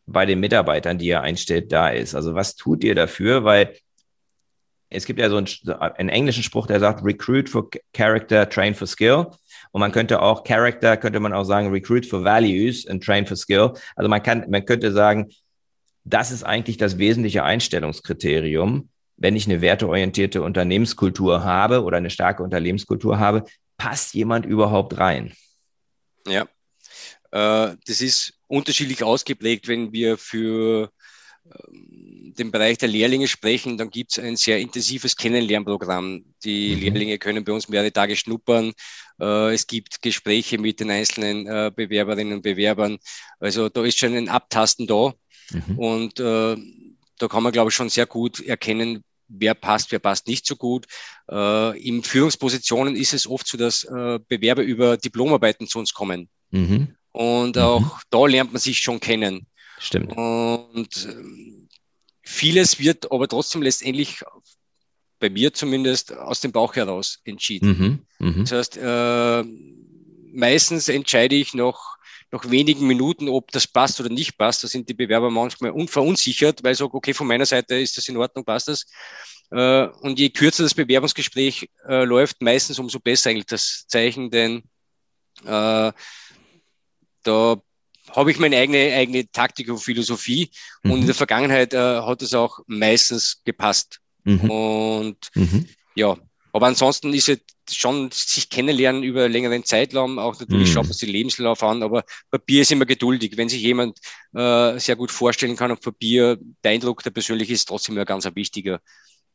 bei 0.08 0.25
den 0.25 0.39
Mitarbeitern, 0.39 0.97
die 0.97 1.08
ihr 1.08 1.21
einstellt, 1.21 1.71
da 1.71 1.89
ist? 1.89 2.15
Also 2.15 2.34
was 2.34 2.55
tut 2.55 2.84
ihr 2.84 2.95
dafür? 2.95 3.43
Weil 3.43 3.75
es 4.89 5.05
gibt 5.05 5.19
ja 5.19 5.29
so 5.29 5.38
einen, 5.38 5.47
einen 5.97 6.10
englischen 6.10 6.43
Spruch, 6.43 6.67
der 6.67 6.79
sagt, 6.79 7.03
recruit 7.03 7.49
for 7.49 7.69
character, 7.93 8.49
train 8.49 8.73
for 8.73 8.88
skill. 8.88 9.27
Und 9.71 9.81
man 9.81 9.91
könnte 9.91 10.21
auch 10.21 10.43
Character, 10.45 10.95
könnte 10.95 11.19
man 11.19 11.34
auch 11.34 11.43
sagen, 11.43 11.69
recruit 11.69 12.05
for 12.05 12.23
values 12.23 12.88
and 12.88 13.03
train 13.03 13.25
for 13.25 13.36
skill. 13.36 13.73
Also 13.95 14.10
man 14.10 14.23
kann, 14.23 14.49
man 14.49 14.63
könnte 14.63 14.93
sagen, 14.93 15.29
das 16.05 16.31
ist 16.31 16.43
eigentlich 16.43 16.77
das 16.77 16.97
wesentliche 16.97 17.43
Einstellungskriterium. 17.43 18.89
Wenn 19.17 19.36
ich 19.36 19.47
eine 19.47 19.60
werteorientierte 19.62 20.41
Unternehmenskultur 20.41 21.43
habe 21.43 21.84
oder 21.84 21.97
eine 21.97 22.10
starke 22.10 22.43
Unternehmenskultur 22.43 23.19
habe, 23.19 23.43
passt 23.77 24.13
jemand 24.13 24.45
überhaupt 24.45 24.97
rein? 24.97 25.34
Ja, 26.27 26.45
das 27.38 28.00
ist 28.00 28.34
unterschiedlich 28.48 29.04
ausgeprägt, 29.04 29.67
wenn 29.67 29.91
wir 29.91 30.17
für 30.17 30.89
den 32.38 32.52
Bereich 32.52 32.78
der 32.78 32.89
Lehrlinge 32.89 33.28
sprechen, 33.28 33.78
dann 33.78 33.89
gibt 33.89 34.12
es 34.12 34.24
ein 34.24 34.36
sehr 34.36 34.60
intensives 34.60 35.15
Kennenlernprogramm. 35.15 36.26
Die 36.43 36.76
mhm. 36.76 36.82
Lehrlinge 36.82 37.17
können 37.17 37.43
bei 37.43 37.54
uns 37.54 37.69
mehrere 37.69 37.91
Tage 37.91 38.15
schnuppern. 38.15 38.74
Äh, 39.19 39.54
es 39.54 39.67
gibt 39.67 40.02
Gespräche 40.02 40.58
mit 40.58 40.80
den 40.80 40.91
einzelnen 40.91 41.48
äh, 41.48 41.71
Bewerberinnen 41.74 42.34
und 42.34 42.41
Bewerbern. 42.41 42.98
Also 43.39 43.69
da 43.69 43.84
ist 43.84 43.98
schon 43.98 44.15
ein 44.15 44.30
Abtasten 44.30 44.88
da. 44.88 45.13
Mhm. 45.52 45.80
Und 45.80 46.19
äh, 46.19 46.58
da 47.19 47.28
kann 47.28 47.43
man, 47.43 47.52
glaube 47.52 47.69
ich, 47.69 47.76
schon 47.76 47.89
sehr 47.89 48.06
gut 48.06 48.41
erkennen, 48.41 49.04
wer 49.28 49.54
passt, 49.54 49.91
wer 49.91 50.00
passt 50.00 50.28
nicht 50.28 50.45
so 50.45 50.56
gut. 50.56 50.88
Äh, 51.30 51.80
in 51.88 52.04
Führungspositionen 52.04 52.95
ist 52.95 53.13
es 53.13 53.28
oft 53.28 53.48
so, 53.48 53.58
dass 53.58 53.84
äh, 53.84 54.19
Bewerber 54.28 54.63
über 54.63 54.98
Diplomarbeiten 54.98 55.67
zu 55.67 55.80
uns 55.80 55.93
kommen. 55.93 56.30
Mhm. 56.52 56.95
Und 57.15 57.56
mhm. 57.56 57.62
auch 57.62 58.01
da 58.10 58.25
lernt 58.25 58.51
man 58.51 58.62
sich 58.62 58.80
schon 58.80 58.99
kennen. 58.99 59.47
Stimmt. 59.80 60.17
Und 60.17 61.08
ähm, 61.10 61.69
vieles 62.21 62.78
wird 62.78 63.10
aber 63.10 63.30
trotzdem 63.30 63.62
letztendlich 63.62 64.21
bei 65.21 65.30
mir 65.30 65.54
zumindest 65.54 66.13
aus 66.13 66.41
dem 66.41 66.51
Bauch 66.51 66.75
heraus 66.75 67.19
entschieden. 67.23 68.06
Mhm. 68.19 68.28
Mhm. 68.28 68.41
Das 68.41 68.51
heißt, 68.51 68.78
äh, 68.78 69.43
meistens 70.34 70.89
entscheide 70.89 71.36
ich 71.36 71.54
noch 71.54 71.95
nach 72.32 72.49
wenigen 72.51 72.86
Minuten, 72.86 73.30
ob 73.30 73.49
das 73.51 73.65
passt 73.65 74.01
oder 74.01 74.10
nicht 74.10 74.38
passt. 74.38 74.65
Da 74.65 74.67
sind 74.67 74.89
die 74.89 74.93
Bewerber 74.93 75.30
manchmal 75.30 75.71
unverunsichert, 75.71 76.65
weil 76.65 76.73
ich 76.73 76.80
sage, 76.80 76.95
okay, 76.95 77.13
von 77.13 77.28
meiner 77.28 77.45
Seite 77.45 77.75
ist 77.75 77.95
das 77.95 78.10
in 78.10 78.17
Ordnung, 78.17 78.43
passt 78.43 78.67
das. 78.67 78.86
Äh, 79.51 79.88
und 80.01 80.19
je 80.19 80.32
kürzer 80.32 80.63
das 80.63 80.73
Bewerbungsgespräch 80.73 81.69
äh, 81.88 82.04
läuft, 82.04 82.41
meistens 82.41 82.78
umso 82.78 82.99
besser 82.99 83.30
eigentlich 83.30 83.45
das 83.45 83.86
Zeichen, 83.88 84.32
denn 84.32 84.63
äh, 85.45 85.91
da 87.25 87.57
habe 88.11 88.31
ich 88.31 88.39
meine 88.39 88.57
eigene, 88.57 88.93
eigene 88.93 89.29
Taktik 89.31 89.69
und 89.69 89.79
Philosophie. 89.79 90.49
Mhm. 90.83 90.91
Und 90.91 90.99
in 91.01 91.05
der 91.05 91.15
Vergangenheit 91.15 91.73
äh, 91.73 91.77
hat 91.77 92.21
es 92.21 92.33
auch 92.33 92.59
meistens 92.67 93.41
gepasst. 93.43 93.99
Mhm. 94.23 94.49
Und 94.49 95.29
mhm. 95.35 95.65
ja, 95.95 96.17
aber 96.53 96.67
ansonsten 96.67 97.13
ist 97.13 97.29
es 97.29 97.39
schon 97.69 98.09
sich 98.11 98.49
kennenlernen 98.49 99.03
über 99.03 99.27
längeren 99.27 99.65
Zeitraum, 99.65 100.19
auch 100.19 100.39
natürlich 100.39 100.69
mhm. 100.69 100.73
schaut 100.73 100.83
man 100.85 100.93
sich 100.93 101.07
den 101.07 101.09
Lebenslauf 101.09 101.63
an, 101.63 101.83
aber 101.83 102.05
Papier 102.31 102.61
ist 102.61 102.71
immer 102.71 102.85
geduldig. 102.85 103.35
Wenn 103.35 103.49
sich 103.49 103.61
jemand 103.61 103.99
äh, 104.33 104.79
sehr 104.79 104.95
gut 104.95 105.11
vorstellen 105.11 105.55
kann 105.55 105.71
auf 105.71 105.81
Papier, 105.81 106.38
der 106.63 106.71
Eindruck, 106.71 107.03
der 107.03 107.09
persönlich 107.09 107.49
ist 107.49 107.65
trotzdem 107.65 107.95
immer 107.95 108.05
ganz 108.05 108.25
ein 108.25 108.35
wichtiger. 108.35 108.79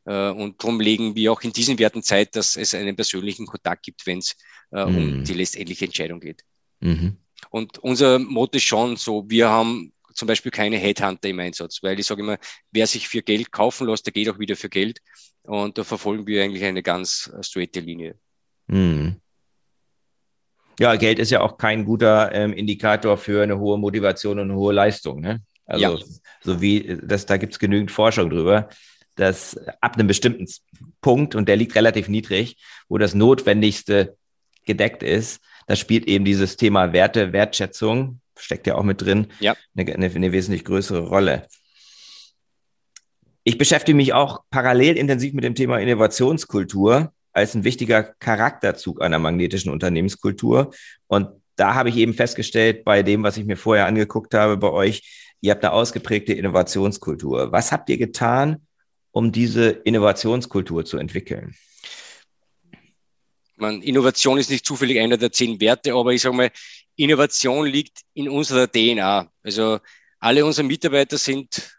Äh, 0.05 0.29
und 0.29 0.63
darum 0.63 0.79
legen 0.79 1.15
wir 1.15 1.31
auch 1.31 1.41
in 1.41 1.53
diesen 1.53 1.77
Werten 1.77 2.01
Zeit, 2.01 2.35
dass 2.35 2.55
es 2.55 2.73
einen 2.73 2.95
persönlichen 2.95 3.45
Kontakt 3.45 3.83
gibt, 3.83 4.07
wenn 4.07 4.19
es 4.19 4.35
äh, 4.71 4.85
mhm. 4.85 4.97
um 4.97 5.23
die 5.23 5.33
letztendliche 5.33 5.85
Entscheidung 5.85 6.21
geht. 6.21 6.43
Und 7.49 7.79
unser 7.79 8.19
Motto 8.19 8.57
ist 8.57 8.63
schon 8.63 8.95
so, 8.95 9.29
wir 9.29 9.49
haben 9.49 9.91
zum 10.13 10.27
Beispiel 10.27 10.51
keine 10.51 10.77
Headhunter 10.77 11.29
im 11.29 11.39
Einsatz, 11.39 11.81
weil 11.81 11.99
ich 11.99 12.05
sage 12.05 12.21
immer, 12.21 12.37
wer 12.71 12.87
sich 12.87 13.07
für 13.07 13.21
Geld 13.21 13.51
kaufen 13.51 13.87
lässt, 13.87 14.05
der 14.05 14.13
geht 14.13 14.29
auch 14.29 14.39
wieder 14.39 14.55
für 14.55 14.69
Geld. 14.69 14.99
Und 15.43 15.77
da 15.77 15.83
verfolgen 15.83 16.27
wir 16.27 16.43
eigentlich 16.43 16.63
eine 16.63 16.83
ganz 16.83 17.31
straighte 17.41 17.79
Linie. 17.79 18.15
Mhm. 18.67 19.17
Ja, 20.79 20.95
Geld 20.95 21.19
ist 21.19 21.31
ja 21.31 21.41
auch 21.41 21.57
kein 21.57 21.85
guter 21.85 22.31
ähm, 22.33 22.53
Indikator 22.53 23.17
für 23.17 23.43
eine 23.43 23.59
hohe 23.59 23.77
Motivation 23.77 24.39
und 24.39 24.51
eine 24.51 24.55
hohe 24.55 24.73
Leistung. 24.73 25.21
Ne? 25.21 25.41
Also, 25.65 25.97
ja. 25.97 26.05
so 26.41 26.61
wie 26.61 26.97
das, 27.03 27.25
da 27.25 27.37
gibt 27.37 27.53
es 27.53 27.59
genügend 27.59 27.91
Forschung 27.91 28.29
drüber, 28.29 28.69
dass 29.15 29.57
ab 29.81 29.95
einem 29.95 30.07
bestimmten 30.07 30.47
Punkt, 31.01 31.35
und 31.35 31.47
der 31.47 31.55
liegt 31.55 31.75
relativ 31.75 32.07
niedrig, 32.07 32.57
wo 32.87 32.97
das 32.97 33.13
Notwendigste 33.13 34.17
gedeckt 34.65 35.03
ist, 35.03 35.41
da 35.71 35.77
spielt 35.77 36.05
eben 36.05 36.25
dieses 36.25 36.57
Thema 36.57 36.91
Werte, 36.91 37.31
Wertschätzung, 37.31 38.19
steckt 38.37 38.67
ja 38.67 38.75
auch 38.75 38.83
mit 38.83 39.01
drin, 39.01 39.27
ja. 39.39 39.55
eine, 39.73 39.93
eine, 39.93 40.07
eine 40.07 40.31
wesentlich 40.33 40.65
größere 40.65 41.07
Rolle. 41.07 41.47
Ich 43.45 43.57
beschäftige 43.57 43.95
mich 43.95 44.11
auch 44.11 44.41
parallel 44.49 44.97
intensiv 44.97 45.31
mit 45.31 45.45
dem 45.45 45.55
Thema 45.55 45.79
Innovationskultur 45.79 47.13
als 47.31 47.55
ein 47.55 47.63
wichtiger 47.63 48.03
Charakterzug 48.03 49.01
einer 49.01 49.17
magnetischen 49.17 49.71
Unternehmenskultur. 49.71 50.73
Und 51.07 51.29
da 51.55 51.73
habe 51.73 51.87
ich 51.87 51.95
eben 51.95 52.15
festgestellt, 52.15 52.83
bei 52.83 53.01
dem, 53.01 53.23
was 53.23 53.37
ich 53.37 53.45
mir 53.45 53.55
vorher 53.55 53.85
angeguckt 53.85 54.33
habe 54.33 54.57
bei 54.57 54.71
euch, 54.71 55.33
ihr 55.39 55.51
habt 55.51 55.63
eine 55.63 55.71
ausgeprägte 55.71 56.33
Innovationskultur. 56.33 57.53
Was 57.53 57.71
habt 57.71 57.89
ihr 57.89 57.97
getan, 57.97 58.67
um 59.11 59.31
diese 59.31 59.69
Innovationskultur 59.69 60.83
zu 60.83 60.97
entwickeln? 60.97 61.55
Man, 63.61 63.81
Innovation 63.83 64.39
ist 64.39 64.49
nicht 64.49 64.65
zufällig 64.65 64.99
einer 64.99 65.17
der 65.17 65.31
zehn 65.31 65.61
Werte, 65.61 65.93
aber 65.93 66.11
ich 66.13 66.21
sage 66.21 66.35
mal, 66.35 66.51
Innovation 66.95 67.67
liegt 67.67 68.01
in 68.13 68.27
unserer 68.27 68.69
DNA. 68.69 69.31
Also 69.43 69.79
alle 70.19 70.43
unsere 70.43 70.67
Mitarbeiter 70.67 71.17
sind 71.17 71.71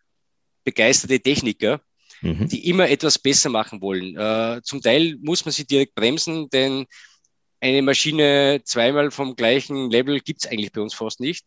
begeisterte 0.65 1.21
Techniker, 1.21 1.81
mhm. 2.21 2.49
die 2.49 2.69
immer 2.69 2.89
etwas 2.89 3.19
besser 3.19 3.51
machen 3.51 3.81
wollen. 3.81 4.17
Äh, 4.17 4.63
zum 4.63 4.81
Teil 4.81 5.17
muss 5.23 5.45
man 5.45 5.53
sie 5.53 5.67
direkt 5.67 5.97
bremsen, 5.97 6.49
denn 6.51 6.87
eine 7.61 7.83
Maschine 7.83 8.63
zweimal 8.65 9.11
vom 9.11 9.35
gleichen 9.35 9.91
Level 9.91 10.21
gibt 10.21 10.45
es 10.45 10.51
eigentlich 10.51 10.73
bei 10.73 10.81
uns 10.81 10.95
fast 10.95 11.19
nicht. 11.19 11.45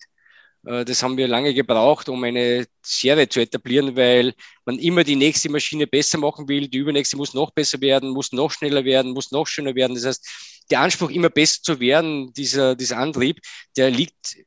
Äh, 0.65 0.85
das 0.85 1.03
haben 1.03 1.17
wir 1.17 1.27
lange 1.27 1.53
gebraucht, 1.53 2.09
um 2.09 2.23
eine 2.23 2.65
Serie 2.81 3.29
zu 3.29 3.39
etablieren, 3.39 3.95
weil 3.95 4.33
man 4.65 4.79
immer 4.79 5.03
die 5.03 5.15
nächste 5.15 5.49
Maschine 5.49 5.87
besser 5.87 6.17
machen 6.17 6.47
will. 6.47 6.67
Die 6.67 6.77
übernächste 6.77 7.17
muss 7.17 7.33
noch 7.33 7.51
besser 7.51 7.81
werden, 7.81 8.09
muss 8.09 8.31
noch 8.31 8.51
schneller 8.51 8.85
werden, 8.85 9.11
muss 9.11 9.31
noch 9.31 9.47
schöner 9.47 9.75
werden. 9.75 9.95
Das 9.95 10.05
heißt, 10.05 10.63
der 10.71 10.81
Anspruch, 10.81 11.09
immer 11.09 11.29
besser 11.29 11.61
zu 11.61 11.79
werden, 11.79 12.33
dieser, 12.33 12.75
dieser 12.75 12.97
Antrieb, 12.97 13.39
der 13.77 13.91
liegt 13.91 14.37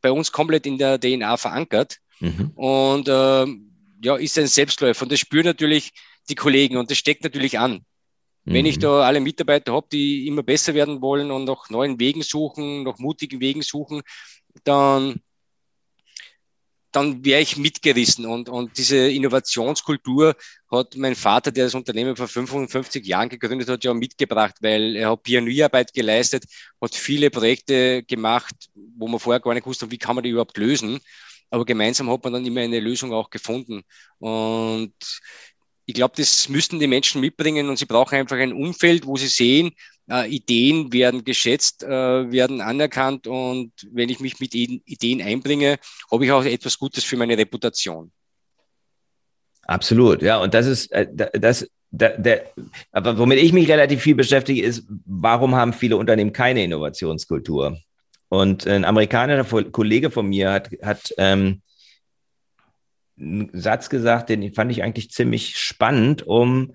bei 0.00 0.12
uns 0.12 0.32
komplett 0.32 0.66
in 0.66 0.78
der 0.78 1.00
DNA 1.00 1.36
verankert. 1.36 1.98
Mhm. 2.20 2.50
Und 2.54 3.08
äh, 3.08 3.46
ja, 4.04 4.16
ist 4.16 4.38
ein 4.38 4.46
Selbstläufer. 4.46 5.04
Und 5.04 5.12
das 5.12 5.20
spüren 5.20 5.46
natürlich 5.46 5.92
die 6.28 6.34
Kollegen 6.34 6.76
und 6.76 6.90
das 6.90 6.98
steckt 6.98 7.24
natürlich 7.24 7.58
an. 7.58 7.84
Wenn 8.46 8.66
ich 8.66 8.76
mhm. 8.76 8.80
da 8.82 9.00
alle 9.02 9.20
Mitarbeiter 9.20 9.72
habe, 9.72 9.86
die 9.90 10.26
immer 10.26 10.42
besser 10.42 10.74
werden 10.74 11.00
wollen 11.00 11.30
und 11.30 11.44
nach 11.44 11.70
neuen 11.70 11.98
Wegen 11.98 12.22
suchen, 12.22 12.82
nach 12.82 12.98
mutigen 12.98 13.40
Wegen 13.40 13.62
suchen, 13.62 14.02
dann, 14.64 15.20
dann 16.94 17.24
wäre 17.24 17.40
ich 17.40 17.56
mitgerissen. 17.56 18.24
Und, 18.24 18.48
und 18.48 18.78
diese 18.78 19.10
Innovationskultur 19.10 20.36
hat 20.70 20.96
mein 20.96 21.16
Vater, 21.16 21.50
der 21.50 21.64
das 21.64 21.74
Unternehmen 21.74 22.14
vor 22.14 22.28
55 22.28 23.04
Jahren 23.04 23.28
gegründet 23.28 23.68
hat, 23.68 23.82
ja 23.82 23.92
mitgebracht, 23.92 24.54
weil 24.60 24.94
er 24.94 25.10
hat 25.10 25.24
Pionierarbeit 25.24 25.92
geleistet, 25.92 26.44
hat 26.80 26.94
viele 26.94 27.30
Projekte 27.30 28.04
gemacht, 28.04 28.54
wo 28.96 29.08
man 29.08 29.18
vorher 29.18 29.40
gar 29.40 29.54
nicht 29.54 29.66
wusste, 29.66 29.90
wie 29.90 29.98
kann 29.98 30.14
man 30.14 30.22
die 30.22 30.30
überhaupt 30.30 30.56
lösen. 30.56 31.00
Aber 31.50 31.64
gemeinsam 31.64 32.08
hat 32.10 32.22
man 32.22 32.32
dann 32.32 32.46
immer 32.46 32.60
eine 32.60 32.80
Lösung 32.80 33.12
auch 33.12 33.28
gefunden. 33.28 33.82
Und 34.18 34.94
ich 35.86 35.94
glaube, 35.94 36.14
das 36.16 36.48
müssten 36.48 36.78
die 36.78 36.86
Menschen 36.86 37.20
mitbringen 37.20 37.68
und 37.68 37.76
sie 37.76 37.86
brauchen 37.86 38.16
einfach 38.16 38.36
ein 38.36 38.52
Umfeld, 38.52 39.04
wo 39.06 39.16
sie 39.16 39.26
sehen, 39.26 39.72
äh, 40.10 40.28
Ideen 40.28 40.92
werden 40.92 41.24
geschätzt, 41.24 41.82
äh, 41.82 41.88
werden 41.88 42.60
anerkannt 42.60 43.26
und 43.26 43.72
wenn 43.90 44.08
ich 44.08 44.20
mich 44.20 44.40
mit 44.40 44.54
Ideen 44.54 45.22
einbringe, 45.22 45.78
habe 46.10 46.24
ich 46.24 46.32
auch 46.32 46.44
etwas 46.44 46.78
Gutes 46.78 47.04
für 47.04 47.16
meine 47.16 47.38
Reputation. 47.38 48.12
Absolut, 49.62 50.22
ja, 50.22 50.38
und 50.38 50.52
das 50.52 50.66
ist 50.66 50.92
äh, 50.92 51.06
das, 51.32 51.66
der, 51.90 52.18
der, 52.18 52.50
aber 52.92 53.18
womit 53.18 53.38
ich 53.38 53.52
mich 53.52 53.68
relativ 53.68 54.02
viel 54.02 54.14
beschäftige, 54.14 54.62
ist, 54.62 54.84
warum 55.06 55.54
haben 55.54 55.72
viele 55.72 55.96
Unternehmen 55.96 56.32
keine 56.32 56.64
Innovationskultur? 56.64 57.78
Und 58.28 58.66
ein 58.66 58.84
amerikanischer 58.84 59.70
Kollege 59.70 60.10
von 60.10 60.26
mir 60.26 60.50
hat, 60.50 60.70
hat 60.82 61.14
ähm, 61.18 61.62
einen 63.16 63.50
Satz 63.52 63.88
gesagt, 63.90 64.28
den 64.28 64.52
fand 64.54 64.72
ich 64.72 64.82
eigentlich 64.82 65.10
ziemlich 65.10 65.56
spannend. 65.56 66.26
Um 66.26 66.74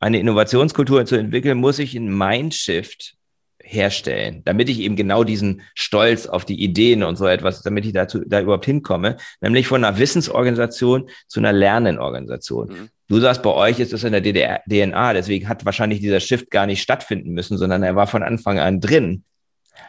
eine 0.00 0.18
Innovationskultur 0.18 1.04
zu 1.04 1.16
entwickeln, 1.16 1.58
muss 1.58 1.78
ich 1.78 1.96
einen 1.96 2.16
Mindshift 2.16 3.14
herstellen, 3.62 4.42
damit 4.44 4.68
ich 4.68 4.80
eben 4.80 4.96
genau 4.96 5.22
diesen 5.22 5.62
Stolz 5.74 6.26
auf 6.26 6.44
die 6.44 6.60
Ideen 6.60 7.02
und 7.02 7.16
so 7.16 7.26
etwas, 7.26 7.62
damit 7.62 7.86
ich 7.86 7.92
dazu 7.92 8.20
da 8.26 8.40
überhaupt 8.40 8.64
hinkomme, 8.64 9.18
nämlich 9.40 9.68
von 9.68 9.84
einer 9.84 9.98
Wissensorganisation 9.98 11.08
zu 11.28 11.40
einer 11.40 11.52
Lernenorganisation. 11.52 12.68
Mhm. 12.68 12.88
Du 13.08 13.20
sagst, 13.20 13.42
bei 13.42 13.50
euch 13.50 13.78
ist 13.78 13.92
es 13.92 14.02
in 14.02 14.12
der 14.12 14.20
DDR, 14.20 14.62
DNA, 14.68 15.12
deswegen 15.12 15.48
hat 15.48 15.64
wahrscheinlich 15.64 16.00
dieser 16.00 16.20
Shift 16.20 16.50
gar 16.50 16.66
nicht 16.66 16.82
stattfinden 16.82 17.32
müssen, 17.32 17.58
sondern 17.58 17.82
er 17.82 17.94
war 17.94 18.06
von 18.06 18.22
Anfang 18.22 18.58
an 18.58 18.80
drin. 18.80 19.24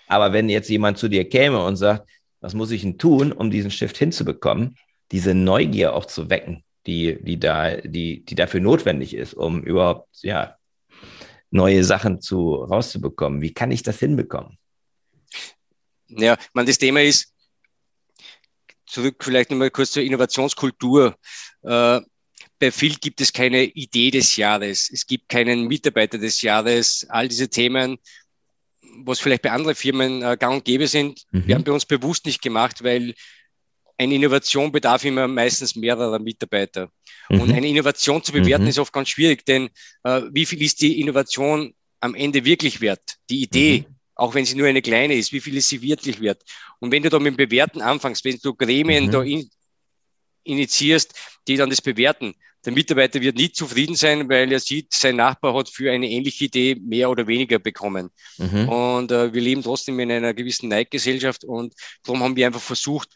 Aber 0.07 0.33
wenn 0.33 0.49
jetzt 0.49 0.69
jemand 0.69 0.97
zu 0.97 1.07
dir 1.07 1.27
käme 1.27 1.63
und 1.63 1.75
sagt, 1.75 2.07
was 2.41 2.53
muss 2.53 2.71
ich 2.71 2.81
denn 2.81 2.97
tun, 2.97 3.31
um 3.31 3.49
diesen 3.49 3.71
Shift 3.71 3.97
hinzubekommen, 3.97 4.75
diese 5.11 5.33
Neugier 5.33 5.93
auch 5.93 6.05
zu 6.05 6.29
wecken, 6.29 6.63
die, 6.85 7.17
die 7.21 7.39
da, 7.39 7.77
die, 7.77 8.23
die 8.25 8.35
dafür 8.35 8.59
notwendig 8.59 9.13
ist, 9.13 9.33
um 9.33 9.63
überhaupt, 9.63 10.07
ja, 10.21 10.57
neue 11.49 11.83
Sachen 11.83 12.21
zu, 12.21 12.55
rauszubekommen. 12.55 13.41
Wie 13.41 13.53
kann 13.53 13.71
ich 13.71 13.83
das 13.83 13.99
hinbekommen? 13.99 14.57
Ja, 16.07 16.37
man, 16.53 16.65
das 16.65 16.77
Thema 16.77 17.01
ist, 17.01 17.33
zurück 18.85 19.23
vielleicht 19.23 19.51
nochmal 19.51 19.71
kurz 19.71 19.91
zur 19.91 20.03
Innovationskultur. 20.03 21.15
Äh, 21.63 22.01
bei 22.59 22.71
Phil 22.71 22.95
gibt 22.95 23.21
es 23.21 23.33
keine 23.33 23.63
Idee 23.63 24.11
des 24.11 24.35
Jahres. 24.35 24.89
Es 24.91 25.05
gibt 25.05 25.29
keinen 25.29 25.67
Mitarbeiter 25.67 26.17
des 26.17 26.41
Jahres. 26.41 27.05
All 27.09 27.27
diese 27.27 27.49
Themen 27.49 27.97
was 29.05 29.19
vielleicht 29.19 29.41
bei 29.41 29.51
anderen 29.51 29.75
Firmen 29.75 30.21
äh, 30.21 30.37
gang 30.37 30.55
und 30.55 30.65
gäbe 30.65 30.87
sind, 30.87 31.23
mhm. 31.31 31.47
werden 31.47 31.63
bei 31.63 31.71
uns 31.71 31.85
bewusst 31.85 32.25
nicht 32.25 32.41
gemacht, 32.41 32.83
weil 32.83 33.13
eine 34.01 34.15
Innovation 34.15 34.71
bedarf 34.71 35.05
immer 35.05 35.27
meistens 35.27 35.75
mehrerer 35.75 36.17
Mitarbeiter. 36.17 36.89
Mhm. 37.29 37.41
Und 37.41 37.51
eine 37.51 37.67
Innovation 37.67 38.23
zu 38.23 38.31
bewerten 38.31 38.63
mhm. 38.63 38.69
ist 38.69 38.79
oft 38.79 38.91
ganz 38.91 39.09
schwierig, 39.09 39.45
denn 39.45 39.69
äh, 40.03 40.21
wie 40.31 40.45
viel 40.45 40.61
ist 40.63 40.81
die 40.81 40.99
Innovation 40.99 41.73
am 41.99 42.15
Ende 42.15 42.43
wirklich 42.43 42.81
wert? 42.81 43.17
Die 43.29 43.43
Idee, 43.43 43.85
mhm. 43.87 43.95
auch 44.15 44.33
wenn 44.33 44.45
sie 44.45 44.55
nur 44.55 44.67
eine 44.67 44.81
kleine 44.81 45.13
ist, 45.13 45.31
wie 45.31 45.39
viel 45.39 45.55
ist 45.55 45.69
sie 45.69 45.83
wirklich 45.83 46.19
wert? 46.19 46.41
Und 46.79 46.91
wenn 46.91 47.03
du 47.03 47.09
da 47.09 47.19
mit 47.19 47.33
dem 47.33 47.37
Bewerten 47.37 47.81
anfängst, 47.81 48.25
wenn 48.25 48.39
du 48.41 48.55
Gremien 48.55 49.05
mhm. 49.05 49.11
da 49.11 49.21
in, 49.21 49.49
initiierst, 50.43 51.13
die 51.47 51.57
dann 51.57 51.69
das 51.69 51.81
bewerten, 51.81 52.33
der 52.65 52.73
Mitarbeiter 52.73 53.21
wird 53.21 53.37
nie 53.37 53.51
zufrieden 53.51 53.95
sein, 53.95 54.29
weil 54.29 54.51
er 54.51 54.59
sieht, 54.59 54.93
sein 54.93 55.15
Nachbar 55.15 55.53
hat 55.55 55.69
für 55.69 55.91
eine 55.91 56.07
ähnliche 56.07 56.45
Idee 56.45 56.75
mehr 56.75 57.09
oder 57.09 57.25
weniger 57.25 57.59
bekommen. 57.59 58.09
Mhm. 58.37 58.69
Und 58.69 59.11
äh, 59.11 59.33
wir 59.33 59.41
leben 59.41 59.63
trotzdem 59.63 59.99
in 59.99 60.11
einer 60.11 60.33
gewissen 60.33 60.69
Neidgesellschaft 60.69 61.43
und 61.43 61.73
darum 62.03 62.23
haben 62.23 62.35
wir 62.35 62.45
einfach 62.47 62.61
versucht, 62.61 63.09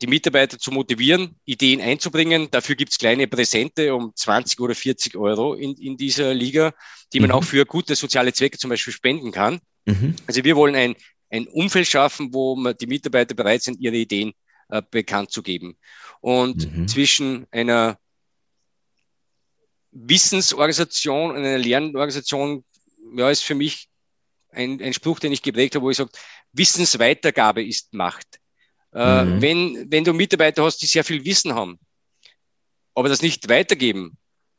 die 0.00 0.06
Mitarbeiter 0.06 0.58
zu 0.58 0.70
motivieren, 0.70 1.36
Ideen 1.44 1.80
einzubringen. 1.80 2.48
Dafür 2.50 2.76
gibt 2.76 2.92
es 2.92 2.98
kleine 2.98 3.26
Präsente 3.26 3.94
um 3.94 4.12
20 4.14 4.60
oder 4.60 4.74
40 4.74 5.16
Euro 5.16 5.54
in, 5.54 5.74
in 5.74 5.96
dieser 5.96 6.34
Liga, 6.34 6.72
die 7.12 7.20
man 7.20 7.30
mhm. 7.30 7.36
auch 7.36 7.44
für 7.44 7.64
gute 7.66 7.96
soziale 7.96 8.32
Zwecke 8.32 8.58
zum 8.58 8.70
Beispiel 8.70 8.92
spenden 8.92 9.32
kann. 9.32 9.60
Mhm. 9.86 10.14
Also 10.26 10.44
wir 10.44 10.56
wollen 10.56 10.76
ein, 10.76 10.94
ein 11.30 11.48
Umfeld 11.48 11.88
schaffen, 11.88 12.32
wo 12.32 12.72
die 12.72 12.86
Mitarbeiter 12.86 13.34
bereit 13.34 13.62
sind, 13.62 13.80
ihre 13.80 13.96
Ideen 13.96 14.32
äh, 14.68 14.82
bekannt 14.88 15.30
zu 15.32 15.42
geben. 15.42 15.76
Und 16.20 16.72
mhm. 16.72 16.88
zwischen 16.88 17.46
einer 17.50 17.98
Wissensorganisation 19.90 21.30
und 21.30 21.38
einer 21.38 21.58
Lernorganisation, 21.58 22.64
ja, 23.16 23.30
ist 23.30 23.42
für 23.42 23.54
mich 23.54 23.88
ein, 24.50 24.80
ein 24.80 24.92
Spruch, 24.92 25.18
den 25.18 25.32
ich 25.32 25.42
geprägt 25.42 25.74
habe, 25.74 25.84
wo 25.84 25.90
ich 25.90 25.96
sage, 25.96 26.10
Wissensweitergabe 26.52 27.64
ist 27.64 27.94
Macht. 27.94 28.40
Äh, 28.94 29.24
mhm. 29.24 29.42
wenn, 29.42 29.86
wenn 29.90 30.04
du 30.04 30.12
Mitarbeiter 30.12 30.64
hast, 30.64 30.78
die 30.78 30.86
sehr 30.86 31.04
viel 31.04 31.24
Wissen 31.24 31.54
haben, 31.54 31.78
aber 32.94 33.08
das 33.08 33.22
nicht 33.22 33.48
weitergeben, 33.48 34.16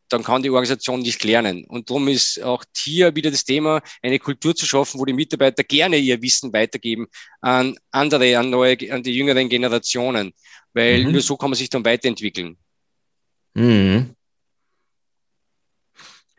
dann 0.10 0.24
kann 0.24 0.42
die 0.42 0.50
Organisation 0.50 1.02
nicht 1.02 1.24
lernen. 1.24 1.66
Und 1.66 1.90
darum 1.90 2.08
ist 2.08 2.42
auch 2.42 2.64
hier 2.76 3.16
wieder 3.16 3.32
das 3.32 3.46
Thema, 3.46 3.82
eine 4.02 4.20
Kultur 4.20 4.56
zu 4.56 4.66
schaffen, 4.66 5.00
wo 5.00 5.06
die 5.06 5.14
Mitarbeiter 5.14 5.64
gerne 5.64 5.98
ihr 5.98 6.22
Wissen 6.22 6.52
weitergeben 6.52 7.08
an 7.42 7.78
andere, 7.92 8.38
an 8.38 8.50
neue, 8.50 8.78
an 8.92 9.04
die 9.04 9.16
jüngeren 9.16 9.50
Generationen, 9.50 10.34
weil 10.74 11.06
mhm. 11.06 11.12
nur 11.12 11.22
so 11.22 11.38
kann 11.38 11.52
man 11.52 11.58
sich 11.58 11.70
dann 11.70 11.86
weiterentwickeln. 11.86 12.58
Mhm. 13.54 14.16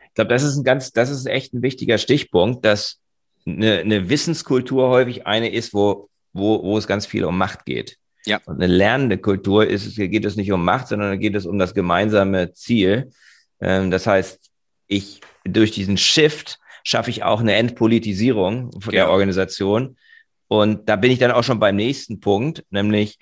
Ich 0.07 0.15
glaube, 0.15 0.29
das 0.29 0.43
ist 0.43 0.57
ein 0.57 0.65
ganz, 0.65 0.91
das 0.91 1.09
ist 1.09 1.25
echt 1.25 1.53
ein 1.53 1.61
wichtiger 1.61 1.97
Stichpunkt, 1.97 2.65
dass 2.65 2.99
eine, 3.45 3.79
eine 3.79 4.09
Wissenskultur 4.09 4.89
häufig 4.89 5.25
eine 5.25 5.49
ist, 5.51 5.73
wo 5.73 6.09
wo, 6.33 6.63
wo 6.63 6.77
es 6.77 6.87
ganz 6.87 7.05
viel 7.05 7.23
um 7.25 7.37
Macht 7.37 7.65
geht. 7.65 7.97
Ja. 8.25 8.39
Und 8.45 8.61
eine 8.61 8.67
lernende 8.67 9.17
Kultur 9.17 9.65
ist, 9.65 9.95
geht 9.95 10.25
es 10.25 10.35
nicht 10.35 10.51
um 10.51 10.63
Macht, 10.63 10.87
sondern 10.87 11.19
geht 11.19 11.35
es 11.35 11.45
um 11.45 11.57
das 11.57 11.73
gemeinsame 11.73 12.53
Ziel. 12.53 13.11
Ähm, 13.59 13.91
das 13.91 14.07
heißt, 14.07 14.49
ich 14.87 15.21
durch 15.43 15.71
diesen 15.71 15.97
Shift 15.97 16.59
schaffe 16.83 17.09
ich 17.09 17.23
auch 17.23 17.39
eine 17.39 17.55
Entpolitisierung 17.55 18.71
ja. 18.85 18.91
der 18.91 19.09
Organisation. 19.09 19.97
Und 20.47 20.89
da 20.89 20.95
bin 20.95 21.11
ich 21.11 21.19
dann 21.19 21.31
auch 21.31 21.43
schon 21.43 21.59
beim 21.59 21.75
nächsten 21.75 22.19
Punkt, 22.19 22.65
nämlich 22.69 23.17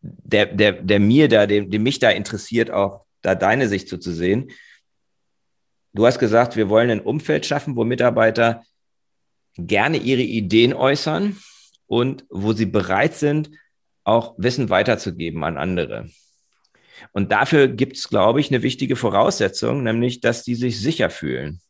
der, 0.00 0.46
der, 0.46 0.72
der 0.72 1.00
mir 1.00 1.28
da, 1.28 1.46
dem, 1.46 1.70
dem 1.70 1.82
mich 1.82 1.98
da 1.98 2.10
interessiert, 2.10 2.70
auch 2.70 3.04
da 3.20 3.34
deine 3.34 3.68
Sicht 3.68 3.88
zu, 3.88 3.98
zu 3.98 4.12
sehen. 4.12 4.50
Du 5.92 6.06
hast 6.06 6.18
gesagt, 6.18 6.56
wir 6.56 6.68
wollen 6.68 6.90
ein 6.90 7.00
Umfeld 7.00 7.44
schaffen, 7.44 7.76
wo 7.76 7.84
Mitarbeiter 7.84 8.64
gerne 9.56 9.98
ihre 9.98 10.22
Ideen 10.22 10.72
äußern, 10.72 11.36
und 11.92 12.24
wo 12.30 12.54
sie 12.54 12.64
bereit 12.64 13.12
sind, 13.12 13.50
auch 14.02 14.34
Wissen 14.38 14.70
weiterzugeben 14.70 15.44
an 15.44 15.58
andere. 15.58 16.08
Und 17.12 17.32
dafür 17.32 17.68
gibt 17.68 17.98
es, 17.98 18.08
glaube 18.08 18.40
ich, 18.40 18.48
eine 18.48 18.62
wichtige 18.62 18.96
Voraussetzung, 18.96 19.82
nämlich, 19.82 20.22
dass 20.22 20.42
die 20.42 20.54
sich 20.54 20.80
sicher 20.80 21.10
fühlen, 21.10 21.60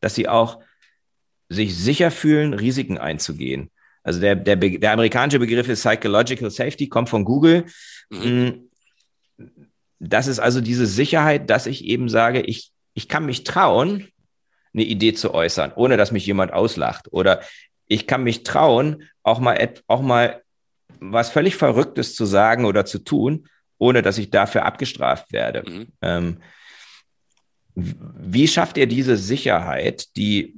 dass 0.00 0.14
sie 0.14 0.26
auch 0.26 0.62
sich 1.50 1.76
sicher 1.76 2.10
fühlen, 2.10 2.54
Risiken 2.54 2.96
einzugehen. 2.96 3.70
Also 4.02 4.20
der, 4.20 4.36
der, 4.36 4.56
der 4.56 4.90
amerikanische 4.90 5.38
Begriff 5.38 5.68
ist 5.68 5.84
Psychological 5.84 6.50
Safety, 6.50 6.88
kommt 6.88 7.10
von 7.10 7.26
Google. 7.26 7.66
Mhm. 8.08 8.70
Mm, 9.36 9.44
das 9.98 10.28
ist 10.28 10.38
also 10.38 10.62
diese 10.62 10.86
Sicherheit, 10.86 11.50
dass 11.50 11.66
ich 11.66 11.84
eben 11.84 12.08
sage, 12.08 12.40
ich, 12.40 12.72
ich 12.94 13.06
kann 13.06 13.26
mich 13.26 13.44
trauen, 13.44 14.08
eine 14.72 14.84
Idee 14.84 15.12
zu 15.12 15.34
äußern, 15.34 15.72
ohne 15.76 15.98
dass 15.98 16.10
mich 16.10 16.24
jemand 16.24 16.54
auslacht. 16.54 17.12
Oder 17.12 17.42
ich 17.88 18.06
kann 18.06 18.22
mich 18.22 18.44
trauen, 18.44 19.04
auch 19.22 19.40
mal, 19.40 19.74
auch 19.86 20.02
mal 20.02 20.42
was 21.00 21.30
völlig 21.30 21.56
Verrücktes 21.56 22.14
zu 22.14 22.24
sagen 22.26 22.64
oder 22.64 22.84
zu 22.84 22.98
tun, 22.98 23.48
ohne 23.78 24.02
dass 24.02 24.18
ich 24.18 24.30
dafür 24.30 24.64
abgestraft 24.64 25.32
werde. 25.32 25.68
Mhm. 25.68 25.86
Ähm, 26.02 26.42
wie 27.74 28.48
schafft 28.48 28.76
ihr 28.76 28.86
diese 28.86 29.16
Sicherheit, 29.16 30.16
die, 30.16 30.56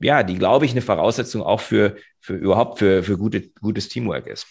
ja, 0.00 0.22
die, 0.22 0.36
glaube 0.36 0.66
ich, 0.66 0.72
eine 0.72 0.82
Voraussetzung 0.82 1.42
auch 1.42 1.60
für, 1.60 1.96
für 2.20 2.34
überhaupt 2.34 2.78
für, 2.78 3.02
für 3.02 3.16
gute, 3.16 3.48
gutes 3.60 3.88
Teamwork 3.88 4.26
ist? 4.26 4.46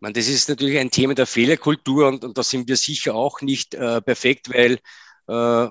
Man, 0.00 0.12
das 0.12 0.28
ist 0.28 0.48
natürlich 0.48 0.78
ein 0.78 0.92
Thema 0.92 1.14
der 1.14 1.26
Fehlerkultur 1.26 2.06
und, 2.06 2.24
und 2.24 2.38
da 2.38 2.44
sind 2.44 2.68
wir 2.68 2.76
sicher 2.76 3.16
auch 3.16 3.40
nicht 3.40 3.74
äh, 3.74 4.00
perfekt, 4.00 4.48
weil 4.54 4.78
äh, 5.26 5.68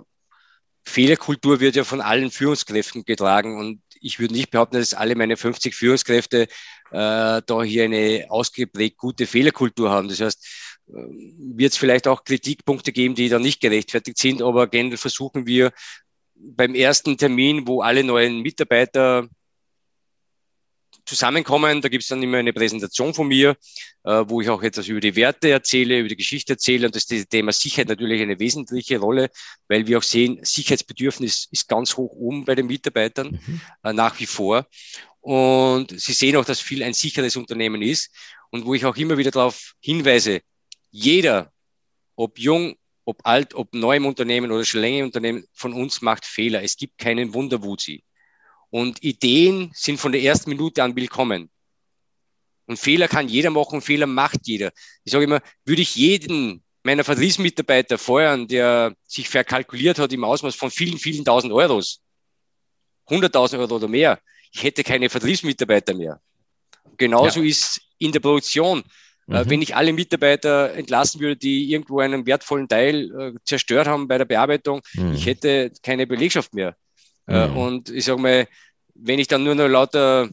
Fehlerkultur 0.83 1.61
wird 1.61 1.77
ja 1.77 1.85
von 1.85 2.01
allen 2.01 2.29
Führungskräften 2.29 3.05
getragen 3.05 3.57
und 3.57 3.81
ich 4.01 4.19
würde 4.19 4.33
nicht 4.33 4.51
behaupten, 4.51 4.77
dass 4.77 4.93
alle 4.93 5.15
meine 5.15 5.37
50 5.37 5.75
Führungskräfte 5.75 6.43
äh, 6.43 6.47
da 6.91 7.63
hier 7.63 7.85
eine 7.85 8.25
ausgeprägt 8.29 8.97
gute 8.97 9.27
Fehlerkultur 9.27 9.89
haben. 9.89 10.07
Das 10.07 10.19
heißt, 10.19 10.47
äh, 10.89 10.93
wird 10.93 11.73
es 11.73 11.77
vielleicht 11.77 12.07
auch 12.07 12.23
Kritikpunkte 12.23 12.91
geben, 12.91 13.15
die 13.15 13.29
da 13.29 13.39
nicht 13.39 13.61
gerechtfertigt 13.61 14.17
sind, 14.17 14.41
aber 14.41 14.67
generell 14.67 14.97
versuchen 14.97 15.45
wir 15.45 15.71
beim 16.35 16.75
ersten 16.75 17.17
Termin, 17.17 17.67
wo 17.67 17.81
alle 17.81 18.03
neuen 18.03 18.41
Mitarbeiter 18.41 19.27
zusammenkommen. 21.07 21.81
Da 21.81 21.89
gibt 21.89 22.03
es 22.03 22.09
dann 22.09 22.21
immer 22.21 22.37
eine 22.37 22.53
Präsentation 22.53 23.13
von 23.13 23.27
mir, 23.27 23.55
äh, 24.03 24.23
wo 24.27 24.41
ich 24.41 24.49
auch 24.49 24.61
etwas 24.61 24.87
über 24.87 24.99
die 24.99 25.15
Werte 25.15 25.49
erzähle, 25.49 25.99
über 25.99 26.09
die 26.09 26.15
Geschichte 26.15 26.53
erzähle. 26.53 26.87
Und 26.87 26.95
das 26.95 27.05
Thema 27.05 27.51
Sicherheit 27.51 27.87
natürlich 27.87 28.21
eine 28.21 28.39
wesentliche 28.39 28.99
Rolle, 28.99 29.29
weil 29.67 29.87
wir 29.87 29.97
auch 29.97 30.03
sehen, 30.03 30.39
Sicherheitsbedürfnis 30.43 31.47
ist 31.51 31.67
ganz 31.67 31.97
hoch 31.97 32.11
oben 32.11 32.45
bei 32.45 32.55
den 32.55 32.67
Mitarbeitern 32.67 33.39
mhm. 33.45 33.61
äh, 33.83 33.93
nach 33.93 34.19
wie 34.19 34.25
vor. 34.25 34.67
Und 35.21 35.99
sie 35.99 36.13
sehen 36.13 36.35
auch, 36.37 36.45
dass 36.45 36.59
viel 36.59 36.83
ein 36.83 36.93
sicheres 36.93 37.35
Unternehmen 37.35 37.81
ist. 37.81 38.11
Und 38.49 38.65
wo 38.65 38.73
ich 38.73 38.85
auch 38.85 38.95
immer 38.95 39.17
wieder 39.17 39.31
darauf 39.31 39.73
hinweise, 39.79 40.41
jeder, 40.89 41.51
ob 42.15 42.39
jung, 42.39 42.75
ob 43.05 43.25
alt, 43.25 43.53
ob 43.53 43.73
neu 43.73 43.97
im 43.97 44.05
Unternehmen 44.05 44.51
oder 44.51 44.65
schon 44.65 44.81
länger 44.81 44.99
im 44.99 45.05
Unternehmen, 45.05 45.45
von 45.53 45.73
uns 45.73 46.01
macht 46.01 46.25
Fehler. 46.25 46.63
Es 46.63 46.77
gibt 46.77 46.97
keinen 46.97 47.33
Wunderwuzi. 47.33 48.03
Und 48.69 49.03
Ideen 49.03 49.71
sind 49.73 49.99
von 49.99 50.11
der 50.11 50.21
ersten 50.21 50.49
Minute 50.49 50.83
an 50.83 50.95
willkommen. 50.95 51.49
Und 52.65 52.77
Fehler 52.77 53.07
kann 53.07 53.29
jeder 53.29 53.49
machen, 53.49 53.81
Fehler 53.81 54.07
macht 54.07 54.41
jeder. 54.45 54.71
Ich 55.03 55.13
sage 55.13 55.23
immer, 55.23 55.41
würde 55.63 55.81
ich 55.81 55.95
jeden 55.95 56.63
meiner 56.83 57.03
Vertriebsmitarbeiter 57.03 57.97
feuern, 57.97 58.47
der 58.47 58.95
sich 59.05 59.29
verkalkuliert 59.29 59.99
hat 59.99 60.13
im 60.13 60.23
Ausmaß 60.23 60.55
von 60.55 60.71
vielen, 60.71 60.97
vielen 60.97 61.25
tausend 61.25 61.53
Euros, 61.53 62.01
100.000 63.09 63.59
Euro 63.59 63.75
oder 63.75 63.87
mehr, 63.87 64.19
ich 64.51 64.63
hätte 64.63 64.83
keine 64.83 65.09
Vertriebsmitarbeiter 65.09 65.93
mehr. 65.93 66.19
Genauso 66.97 67.41
ja. 67.41 67.47
ist 67.47 67.81
in 67.99 68.11
der 68.11 68.19
Produktion. 68.19 68.83
Äh, 69.27 69.43
mhm. 69.43 69.49
Wenn 69.49 69.61
ich 69.61 69.75
alle 69.75 69.93
Mitarbeiter 69.93 70.73
entlassen 70.73 71.19
würde, 71.19 71.35
die 71.35 71.71
irgendwo 71.71 71.99
einen 71.99 72.25
wertvollen 72.25 72.67
Teil 72.67 73.11
äh, 73.19 73.33
zerstört 73.43 73.87
haben 73.87 74.07
bei 74.07 74.17
der 74.17 74.25
Bearbeitung, 74.25 74.81
mhm. 74.93 75.13
ich 75.13 75.25
hätte 75.25 75.71
keine 75.83 76.07
Belegschaft 76.07 76.53
mehr. 76.53 76.75
Äh, 77.27 77.47
mhm. 77.47 77.57
Und 77.57 77.89
ich 77.89 78.05
sage 78.05 78.21
mal, 78.21 78.47
wenn 78.95 79.19
ich 79.19 79.27
dann 79.27 79.43
nur 79.43 79.55
noch 79.55 79.67
lauter 79.67 80.29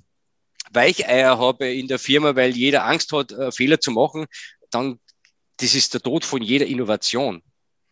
Weicheier 0.72 1.38
habe 1.38 1.72
in 1.72 1.88
der 1.88 1.98
Firma, 1.98 2.34
weil 2.36 2.56
jeder 2.56 2.84
Angst 2.86 3.12
hat, 3.12 3.32
äh, 3.32 3.52
Fehler 3.52 3.80
zu 3.80 3.90
machen, 3.90 4.26
dann 4.70 4.98
das 5.58 5.74
ist 5.74 5.94
der 5.94 6.00
Tod 6.00 6.24
von 6.24 6.42
jeder 6.42 6.66
Innovation. 6.66 7.42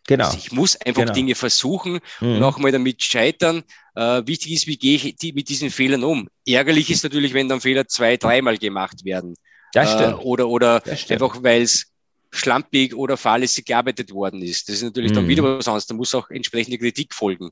Genau. 0.07 0.25
Also 0.25 0.37
ich 0.37 0.51
muss 0.51 0.77
einfach 0.77 1.03
genau. 1.03 1.15
Dinge 1.15 1.35
versuchen 1.35 2.01
mhm. 2.21 2.37
und 2.37 2.43
auch 2.43 2.59
mal 2.59 2.73
damit 2.73 3.03
scheitern. 3.03 3.63
Äh, 3.95 4.23
wichtig 4.27 4.53
ist, 4.53 4.67
wie 4.67 4.77
gehe 4.77 4.97
ich 4.97 5.17
die, 5.17 5.33
mit 5.33 5.49
diesen 5.49 5.71
Fehlern 5.71 6.03
um? 6.03 6.29
Ärgerlich 6.47 6.91
ist 6.91 7.05
natürlich, 7.05 7.35
wenn 7.35 7.49
dann 7.49 7.61
Fehler 7.61 7.87
zwei, 7.87 8.17
dreimal 8.17 8.59
gemacht 8.59 9.05
werden. 9.05 9.37
Das 9.73 9.93
stimmt. 9.93 10.15
Äh, 10.15 10.25
oder 10.25 10.49
oder 10.49 10.81
das 10.81 11.03
stimmt. 11.03 11.23
einfach, 11.23 11.43
weil 11.43 11.63
es 11.63 11.93
schlampig 12.33 12.95
oder 12.95 13.17
fahrlässig 13.17 13.65
gearbeitet 13.67 14.13
worden 14.13 14.43
ist. 14.43 14.69
Das 14.69 14.77
ist 14.77 14.83
natürlich 14.83 15.13
mhm. 15.13 15.17
dann 15.17 15.29
wieder 15.29 15.45
was 15.45 15.69
anderes. 15.69 15.87
Da 15.87 15.95
muss 15.95 16.15
auch 16.15 16.31
entsprechende 16.31 16.79
Kritik 16.79 17.15
folgen. 17.15 17.51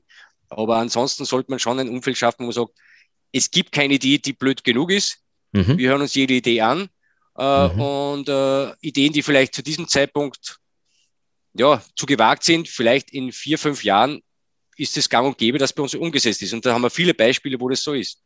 Aber 0.51 0.77
ansonsten 0.77 1.25
sollte 1.25 1.49
man 1.49 1.59
schon 1.59 1.79
ein 1.79 1.89
Umfeld 1.89 2.17
schaffen, 2.17 2.39
wo 2.39 2.45
man 2.45 2.53
sagt, 2.53 2.73
es 3.31 3.49
gibt 3.49 3.71
keine 3.71 3.93
Idee, 3.93 4.17
die 4.17 4.33
blöd 4.33 4.63
genug 4.63 4.91
ist. 4.91 5.19
Mhm. 5.53 5.77
Wir 5.77 5.89
hören 5.89 6.01
uns 6.01 6.13
jede 6.13 6.33
Idee 6.33 6.61
an. 6.61 6.89
Äh, 7.37 7.67
mhm. 7.69 7.81
Und 7.81 8.29
äh, 8.29 8.73
Ideen, 8.81 9.13
die 9.13 9.21
vielleicht 9.21 9.55
zu 9.55 9.63
diesem 9.63 9.87
Zeitpunkt 9.87 10.57
ja, 11.53 11.81
zu 11.95 12.05
gewagt 12.05 12.43
sind, 12.43 12.67
vielleicht 12.67 13.11
in 13.11 13.31
vier, 13.31 13.57
fünf 13.57 13.83
Jahren 13.83 14.21
ist 14.77 14.97
es 14.97 15.09
gang 15.09 15.27
und 15.27 15.37
gäbe, 15.37 15.57
dass 15.57 15.73
bei 15.73 15.83
uns 15.83 15.95
umgesetzt 15.95 16.41
ist. 16.41 16.53
Und 16.53 16.65
da 16.65 16.73
haben 16.73 16.81
wir 16.81 16.89
viele 16.89 17.13
Beispiele, 17.13 17.59
wo 17.59 17.69
das 17.69 17.83
so 17.83 17.93
ist. 17.93 18.19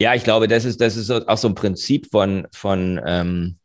Ja, 0.00 0.14
ich 0.14 0.24
glaube, 0.24 0.48
das 0.48 0.64
ist, 0.64 0.80
das 0.80 0.96
ist 0.96 1.10
auch 1.10 1.38
so 1.38 1.48
ein 1.48 1.54
Prinzip 1.54 2.08
von, 2.10 2.46
von, 2.52 3.00
ähm, 3.06 3.58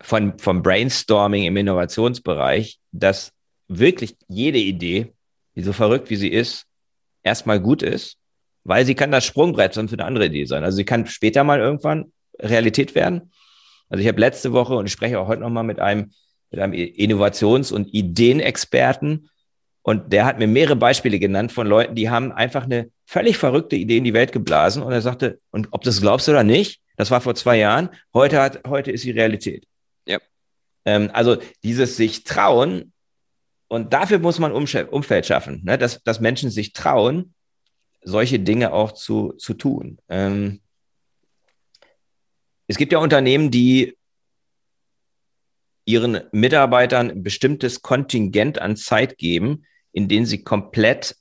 von, 0.00 0.38
vom 0.38 0.62
Brainstorming 0.62 1.44
im 1.44 1.56
Innovationsbereich, 1.56 2.78
dass 2.92 3.32
wirklich 3.68 4.16
jede 4.28 4.58
Idee, 4.58 5.12
die 5.58 5.64
so 5.64 5.72
verrückt 5.72 6.08
wie 6.08 6.14
sie 6.14 6.28
ist, 6.28 6.66
erstmal 7.24 7.58
gut 7.58 7.82
ist, 7.82 8.16
weil 8.62 8.86
sie 8.86 8.94
kann 8.94 9.10
das 9.10 9.24
Sprungbrett 9.24 9.74
sonst 9.74 9.90
für 9.90 9.96
eine 9.96 10.04
andere 10.04 10.26
Idee 10.26 10.44
sein. 10.44 10.62
Also 10.62 10.76
sie 10.76 10.84
kann 10.84 11.04
später 11.08 11.42
mal 11.42 11.58
irgendwann 11.58 12.12
Realität 12.38 12.94
werden. 12.94 13.32
Also 13.88 14.00
ich 14.00 14.06
habe 14.06 14.20
letzte 14.20 14.52
Woche 14.52 14.76
und 14.76 14.86
ich 14.86 14.92
spreche 14.92 15.18
auch 15.18 15.26
heute 15.26 15.42
nochmal 15.42 15.64
mit 15.64 15.80
einem, 15.80 16.12
mit 16.52 16.60
einem 16.60 16.74
Innovations- 16.74 17.72
und 17.72 17.92
Ideenexperten 17.92 19.30
und 19.82 20.12
der 20.12 20.26
hat 20.26 20.38
mir 20.38 20.46
mehrere 20.46 20.76
Beispiele 20.76 21.18
genannt 21.18 21.50
von 21.50 21.66
Leuten, 21.66 21.96
die 21.96 22.08
haben 22.08 22.30
einfach 22.30 22.62
eine 22.62 22.92
völlig 23.04 23.36
verrückte 23.36 23.74
Idee 23.74 23.96
in 23.96 24.04
die 24.04 24.14
Welt 24.14 24.30
geblasen 24.30 24.84
und 24.84 24.92
er 24.92 25.02
sagte, 25.02 25.40
und 25.50 25.68
ob 25.72 25.82
das 25.82 26.00
glaubst 26.00 26.28
oder 26.28 26.44
nicht, 26.44 26.80
das 26.96 27.10
war 27.10 27.20
vor 27.20 27.34
zwei 27.34 27.58
Jahren, 27.58 27.88
heute 28.14 28.40
hat, 28.40 28.60
heute 28.68 28.92
ist 28.92 29.02
die 29.02 29.10
Realität. 29.10 29.66
Ja. 30.06 30.18
Ähm, 30.84 31.10
also 31.12 31.38
dieses 31.64 31.96
sich 31.96 32.22
trauen, 32.22 32.92
und 33.68 33.92
dafür 33.92 34.18
muss 34.18 34.38
man 34.38 34.52
Umfeld 34.52 35.26
schaffen, 35.26 35.62
ne? 35.64 35.78
dass, 35.78 36.02
dass 36.02 36.20
Menschen 36.20 36.50
sich 36.50 36.72
trauen, 36.72 37.34
solche 38.02 38.40
Dinge 38.40 38.72
auch 38.72 38.92
zu, 38.92 39.32
zu 39.32 39.54
tun. 39.54 39.98
Ähm, 40.08 40.60
es 42.66 42.76
gibt 42.76 42.92
ja 42.92 42.98
Unternehmen, 42.98 43.50
die 43.50 43.96
ihren 45.84 46.20
Mitarbeitern 46.32 47.10
ein 47.10 47.22
bestimmtes 47.22 47.82
Kontingent 47.82 48.58
an 48.58 48.76
Zeit 48.76 49.16
geben, 49.16 49.64
in 49.92 50.08
denen 50.08 50.26
sie 50.26 50.44
komplett 50.44 51.16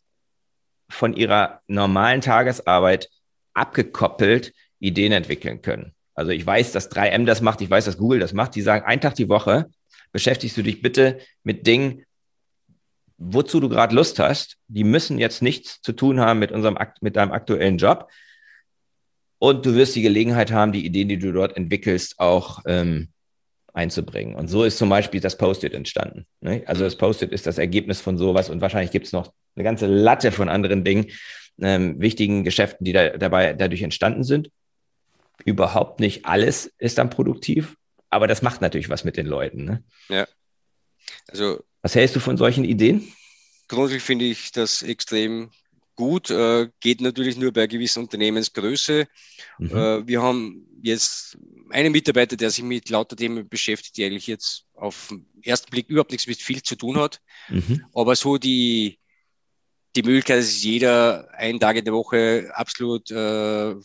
von 0.90 1.14
ihrer 1.14 1.62
normalen 1.68 2.22
Tagesarbeit 2.22 3.10
abgekoppelt 3.54 4.54
Ideen 4.80 5.12
entwickeln 5.12 5.62
können. 5.62 5.94
Also 6.14 6.32
ich 6.32 6.46
weiß, 6.46 6.72
dass 6.72 6.92
3M 6.92 7.26
das 7.26 7.42
macht, 7.42 7.62
ich 7.62 7.70
weiß, 7.70 7.86
dass 7.86 7.98
Google 7.98 8.20
das 8.20 8.34
macht. 8.34 8.56
Die 8.56 8.62
sagen, 8.62 8.86
einen 8.86 9.02
Tag 9.02 9.16
die 9.16 9.30
Woche 9.30 9.70
beschäftigst 10.12 10.58
du 10.58 10.64
dich 10.64 10.82
bitte 10.82 11.20
mit 11.44 11.66
Dingen, 11.68 12.06
wozu 13.18 13.60
du 13.60 13.70
gerade 13.70 13.96
Lust 13.96 14.20
hast. 14.20 14.58
Die 14.68 14.84
müssen 14.84 15.20
jetzt 15.20 15.42
nichts 15.42 15.82
zu 15.82 15.94
tun 15.94 16.20
haben 16.20 16.40
mit 16.40 16.52
unserem 16.52 16.78
mit 17.02 17.16
deinem 17.16 17.32
aktuellen 17.32 17.78
Job. 17.78 18.10
Und 19.40 19.66
du 19.66 19.76
wirst 19.76 19.96
die 19.96 20.02
Gelegenheit 20.02 20.52
haben, 20.52 20.72
die 20.72 20.86
Ideen, 20.86 21.10
die 21.10 21.20
du 21.20 21.32
dort 21.32 21.56
entwickelst, 21.56 22.20
auch 22.20 22.62
ähm, 22.66 23.10
einzubringen. 23.74 24.36
Und 24.36 24.48
so 24.48 24.64
ist 24.64 24.78
zum 24.78 24.90
Beispiel 24.90 25.22
das 25.22 25.38
Post-it 25.38 25.74
entstanden. 25.74 26.26
Ne? 26.42 26.64
Also 26.66 26.84
das 26.84 26.96
Post-it 26.96 27.32
ist 27.32 27.46
das 27.46 27.60
Ergebnis 27.60 28.02
von 28.02 28.18
sowas 28.18 28.50
und 28.50 28.62
wahrscheinlich 28.62 28.92
gibt 28.92 29.06
es 29.06 29.14
noch 29.14 29.32
eine 29.56 29.64
ganze 29.64 29.86
Latte 29.86 30.32
von 30.32 30.50
anderen 30.50 30.84
Dingen, 30.84 31.12
ähm, 31.62 32.00
wichtigen 32.00 32.44
Geschäften, 32.44 32.86
die 32.86 32.94
da, 32.94 33.18
dabei 33.18 33.54
dadurch 33.54 33.84
entstanden 33.84 34.24
sind. 34.24 34.50
Überhaupt 35.46 36.00
nicht 36.00 36.26
alles 36.26 36.74
ist 36.80 36.98
dann 36.98 37.12
produktiv, 37.12 37.76
aber 38.10 38.28
das 38.28 38.42
macht 38.42 38.62
natürlich 38.62 38.90
was 38.90 39.04
mit 39.04 39.18
den 39.18 39.28
Leuten. 39.28 39.64
Ne? 39.64 39.84
Ja. 40.10 40.28
Also 41.28 41.64
was 41.82 41.96
hältst 41.96 42.16
du 42.16 42.20
von 42.20 42.38
solchen 42.38 42.64
Ideen? 42.64 43.12
Grundsätzlich 43.68 44.04
finde 44.04 44.26
ich 44.26 44.52
das 44.52 44.82
extrem 44.82 45.50
gut, 45.98 46.30
äh, 46.30 46.70
geht 46.80 47.02
natürlich 47.02 47.38
nur 47.38 47.52
bei 47.52 47.62
einer 47.62 47.68
gewissen 47.68 48.04
Unternehmensgröße. 48.04 49.08
Mhm. 49.58 49.70
Äh, 49.70 50.08
wir 50.08 50.22
haben 50.22 50.66
jetzt 50.82 51.38
einen 51.72 51.92
Mitarbeiter, 51.92 52.38
der 52.38 52.52
sich 52.52 52.64
mit 52.64 52.90
lauter 52.90 53.18
Themen 53.18 53.50
beschäftigt, 53.50 53.98
die 53.98 54.06
eigentlich 54.06 54.28
jetzt 54.28 54.66
auf 54.76 55.08
den 55.10 55.26
ersten 55.44 55.70
Blick 55.72 55.90
überhaupt 55.90 56.12
nichts 56.12 56.28
mit 56.28 56.38
viel 56.38 56.62
zu 56.62 56.76
tun 56.76 56.98
hat. 56.98 57.20
Mhm. 57.50 57.84
Aber 57.94 58.16
so 58.16 58.38
die, 58.38 59.00
die 59.96 60.04
Möglichkeit, 60.04 60.40
dass 60.40 60.64
jeder 60.64 61.28
einen 61.34 61.60
Tag 61.60 61.76
in 61.76 61.86
der 61.86 61.94
Woche 61.94 62.52
absolut 62.54 63.10
äh, 63.12 63.76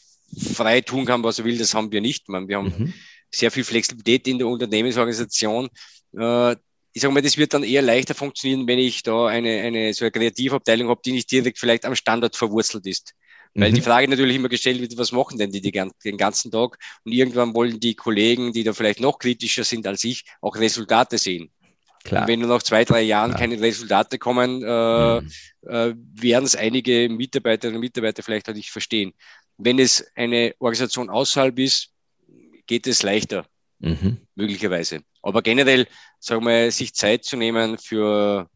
frei 0.54 0.80
tun 0.82 1.06
kann, 1.06 1.24
was 1.24 1.38
er 1.38 1.46
will, 1.46 1.58
das 1.58 1.74
haben 1.74 1.90
wir 1.90 2.02
nicht. 2.02 2.28
Man, 2.28 2.46
wir 2.46 2.58
haben 2.58 2.74
mhm. 2.76 2.92
sehr 3.30 3.50
viel 3.50 3.64
Flexibilität 3.64 4.28
in 4.28 4.38
der 4.38 4.48
Unternehmensorganisation. 4.48 5.70
Äh, 6.16 6.56
ich 6.92 7.02
sage 7.02 7.14
mal, 7.14 7.22
das 7.22 7.38
wird 7.38 7.54
dann 7.54 7.62
eher 7.62 7.82
leichter 7.82 8.14
funktionieren, 8.14 8.66
wenn 8.66 8.78
ich 8.78 9.02
da 9.02 9.26
eine, 9.26 9.62
eine 9.62 9.94
so 9.94 10.04
eine 10.04 10.12
Kreativabteilung 10.12 10.88
habe, 10.88 11.00
die 11.04 11.12
nicht 11.12 11.30
direkt 11.30 11.58
vielleicht 11.58 11.84
am 11.84 11.94
Standort 11.94 12.36
verwurzelt 12.36 12.86
ist. 12.86 13.14
Weil 13.54 13.70
mhm. 13.70 13.74
die 13.74 13.80
Frage 13.82 14.08
natürlich 14.08 14.36
immer 14.36 14.48
gestellt 14.48 14.80
wird, 14.80 14.96
was 14.96 15.12
machen 15.12 15.38
denn 15.38 15.50
die, 15.50 15.60
die 15.60 15.72
den 15.72 16.16
ganzen 16.16 16.50
Tag? 16.50 16.78
Und 17.04 17.12
irgendwann 17.12 17.54
wollen 17.54 17.80
die 17.80 17.94
Kollegen, 17.94 18.52
die 18.52 18.64
da 18.64 18.72
vielleicht 18.72 19.00
noch 19.00 19.18
kritischer 19.18 19.64
sind 19.64 19.86
als 19.86 20.04
ich, 20.04 20.24
auch 20.40 20.56
Resultate 20.56 21.18
sehen. 21.18 21.50
Klar. 22.04 22.22
Und 22.22 22.28
wenn 22.28 22.40
nur 22.40 22.48
nach 22.48 22.62
zwei, 22.62 22.84
drei 22.84 23.02
Jahren 23.02 23.30
Klar. 23.30 23.40
keine 23.40 23.60
Resultate 23.60 24.18
kommen, 24.18 24.62
äh, 24.62 25.20
mhm. 25.20 25.30
äh, 25.62 25.94
werden 25.94 26.44
es 26.44 26.56
einige 26.56 27.08
Mitarbeiterinnen 27.08 27.76
und 27.76 27.82
Mitarbeiter 27.82 28.22
vielleicht 28.22 28.48
auch 28.48 28.54
nicht 28.54 28.70
verstehen. 28.70 29.12
Wenn 29.58 29.78
es 29.78 30.04
eine 30.14 30.54
Organisation 30.58 31.10
außerhalb 31.10 31.58
ist, 31.58 31.90
geht 32.66 32.86
es 32.86 33.02
leichter, 33.02 33.46
mhm. 33.82 34.18
möglicherweise. 34.34 35.00
Aber 35.22 35.42
generell, 35.42 35.86
sagen 36.18 36.44
wir, 36.46 36.70
sich 36.70 36.94
Zeit 36.94 37.24
zu 37.24 37.36
nehmen 37.36 37.78
für 37.78 38.48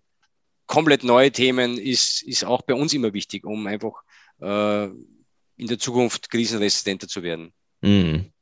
komplett 0.67 1.05
neue 1.05 1.31
Themen 1.31 1.79
ist, 1.79 2.23
ist 2.23 2.45
auch 2.45 2.63
bei 2.63 2.75
uns 2.75 2.93
immer 2.93 3.13
wichtig, 3.13 3.45
um 3.45 3.67
einfach 3.67 4.03
äh, 4.41 4.87
in 4.87 5.67
der 5.69 5.79
Zukunft 5.79 6.31
krisenresistenter 6.31 7.09
zu 7.09 7.23
werden. 7.23 7.53
Mhm. 7.83 8.33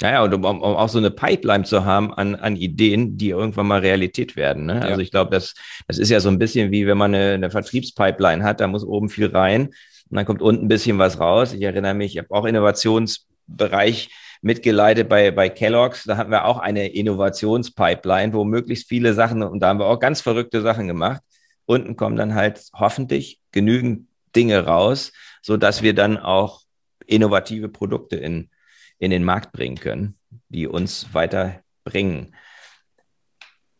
Naja, 0.00 0.24
und 0.24 0.34
um, 0.34 0.44
um, 0.44 0.62
auch 0.62 0.88
so 0.88 0.98
eine 0.98 1.10
Pipeline 1.10 1.64
zu 1.64 1.84
haben 1.84 2.12
an, 2.12 2.34
an 2.34 2.56
Ideen, 2.56 3.16
die 3.16 3.30
irgendwann 3.30 3.68
mal 3.68 3.80
Realität 3.80 4.34
werden. 4.34 4.66
Ne? 4.66 4.74
Ja. 4.74 4.80
Also 4.80 5.00
ich 5.00 5.10
glaube, 5.10 5.30
das, 5.30 5.54
das 5.86 5.98
ist 5.98 6.10
ja 6.10 6.18
so 6.20 6.28
ein 6.28 6.38
bisschen 6.38 6.72
wie 6.72 6.86
wenn 6.86 6.98
man 6.98 7.14
eine, 7.14 7.34
eine 7.34 7.50
Vertriebspipeline 7.50 8.42
hat, 8.42 8.60
da 8.60 8.66
muss 8.66 8.82
oben 8.82 9.08
viel 9.08 9.26
rein 9.26 9.68
und 10.10 10.16
dann 10.16 10.26
kommt 10.26 10.42
unten 10.42 10.64
ein 10.64 10.68
bisschen 10.68 10.98
was 10.98 11.20
raus. 11.20 11.52
Ich 11.52 11.62
erinnere 11.62 11.94
mich, 11.94 12.16
ich 12.16 12.18
habe 12.18 12.30
auch 12.32 12.44
Innovationsbereich 12.44 14.10
mitgeleitet 14.44 15.08
bei, 15.08 15.30
bei 15.30 15.48
Kellogg's. 15.48 16.04
Da 16.04 16.18
hatten 16.18 16.30
wir 16.30 16.44
auch 16.44 16.58
eine 16.58 16.88
Innovationspipeline, 16.88 18.34
wo 18.34 18.44
möglichst 18.44 18.86
viele 18.86 19.14
Sachen, 19.14 19.42
und 19.42 19.60
da 19.60 19.68
haben 19.68 19.80
wir 19.80 19.86
auch 19.86 19.98
ganz 19.98 20.20
verrückte 20.20 20.60
Sachen 20.60 20.86
gemacht. 20.86 21.22
Unten 21.64 21.96
kommen 21.96 22.16
dann 22.16 22.34
halt 22.34 22.60
hoffentlich 22.74 23.40
genügend 23.52 24.06
Dinge 24.36 24.66
raus, 24.66 25.12
so 25.40 25.56
dass 25.56 25.80
wir 25.80 25.94
dann 25.94 26.18
auch 26.18 26.60
innovative 27.06 27.70
Produkte 27.70 28.16
in, 28.16 28.50
in 28.98 29.10
den 29.10 29.24
Markt 29.24 29.52
bringen 29.52 29.76
können, 29.76 30.18
die 30.50 30.66
uns 30.66 31.08
weiterbringen. 31.14 32.36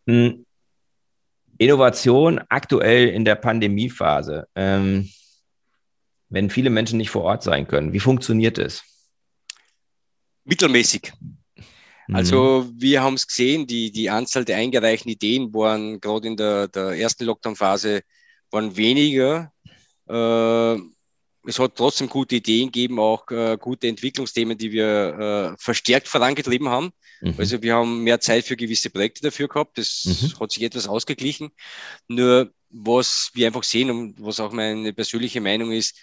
Hm. 0.07 0.47
Innovation 1.59 2.41
aktuell 2.49 3.09
in 3.09 3.27
der 3.27 3.35
Pandemiephase. 3.35 4.49
Ähm, 4.55 5.11
wenn 6.31 6.49
viele 6.49 6.71
Menschen 6.71 6.97
nicht 6.97 7.11
vor 7.11 7.23
Ort 7.23 7.43
sein 7.43 7.69
können, 7.69 7.93
wie 7.93 8.01
funktioniert 8.01 8.57
es? 8.59 8.94
Mittelmäßig. 10.45 11.13
Mhm. 12.07 12.15
Also 12.15 12.71
wir 12.77 13.03
haben 13.03 13.15
es 13.15 13.27
gesehen, 13.27 13.67
die, 13.67 13.91
die 13.91 14.11
Anzahl 14.11 14.45
der 14.45 14.59
eingereichten 14.59 15.11
Ideen 15.11 15.53
waren 15.55 16.01
gerade 16.01 16.29
in 16.29 16.37
der, 16.37 16.69
der 16.69 16.91
ersten 16.91 17.25
Lockdown-Phase 17.25 18.03
waren 18.51 18.77
weniger. 18.77 19.53
Äh, 20.09 20.79
es 21.47 21.59
hat 21.59 21.77
trotzdem 21.77 22.09
gute 22.09 22.37
Ideen 22.37 22.69
gegeben, 22.69 22.99
auch 22.99 23.31
äh, 23.31 23.59
gute 23.61 23.89
Entwicklungsthemen, 23.89 24.57
die 24.57 24.73
wir 24.73 25.53
äh, 25.55 25.63
verstärkt 25.63 26.09
vorangetrieben 26.09 26.69
haben. 26.69 26.93
Mhm. 27.21 27.35
Also 27.37 27.63
wir 27.63 27.75
haben 27.75 28.03
mehr 28.03 28.21
Zeit 28.21 28.45
für 28.45 28.57
gewisse 28.57 28.91
Projekte 28.91 29.23
dafür 29.23 29.49
gehabt. 29.49 29.79
Das 29.79 30.05
mhm. 30.05 30.41
hat 30.41 30.53
sich 30.53 30.63
etwas 30.63 30.89
ausgeglichen. 30.89 31.51
Nur 32.09 32.51
was 32.71 33.31
wir 33.35 33.47
einfach 33.47 33.63
sehen 33.63 33.91
und 33.91 34.23
was 34.23 34.41
auch 34.41 34.53
meine 34.53 34.93
persönliche 34.93 35.41
Meinung 35.41 35.71
ist, 35.73 35.97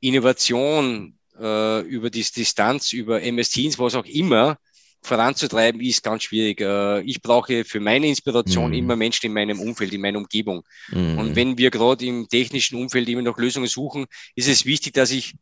Innovation 0.00 1.18
äh, 1.40 1.80
über 1.80 2.10
die 2.10 2.22
Distanz, 2.22 2.92
über 2.92 3.22
MS 3.22 3.50
Teams, 3.50 3.78
was 3.78 3.94
auch 3.94 4.06
immer, 4.06 4.58
voranzutreiben, 5.02 5.80
ist 5.80 6.02
ganz 6.02 6.24
schwierig. 6.24 6.60
Äh, 6.60 7.02
ich 7.02 7.22
brauche 7.22 7.64
für 7.64 7.80
meine 7.80 8.08
Inspiration 8.08 8.70
mhm. 8.70 8.76
immer 8.76 8.96
Menschen 8.96 9.26
in 9.26 9.32
meinem 9.32 9.60
Umfeld, 9.60 9.92
in 9.92 10.00
meiner 10.00 10.18
Umgebung. 10.18 10.64
Mhm. 10.88 11.18
Und 11.18 11.36
wenn 11.36 11.56
wir 11.58 11.70
gerade 11.70 12.04
im 12.04 12.28
technischen 12.28 12.76
Umfeld 12.78 13.08
immer 13.08 13.22
noch 13.22 13.38
Lösungen 13.38 13.68
suchen, 13.68 14.06
ist 14.34 14.48
es 14.48 14.64
wichtig, 14.66 14.94
dass 14.94 15.10
ich 15.10 15.34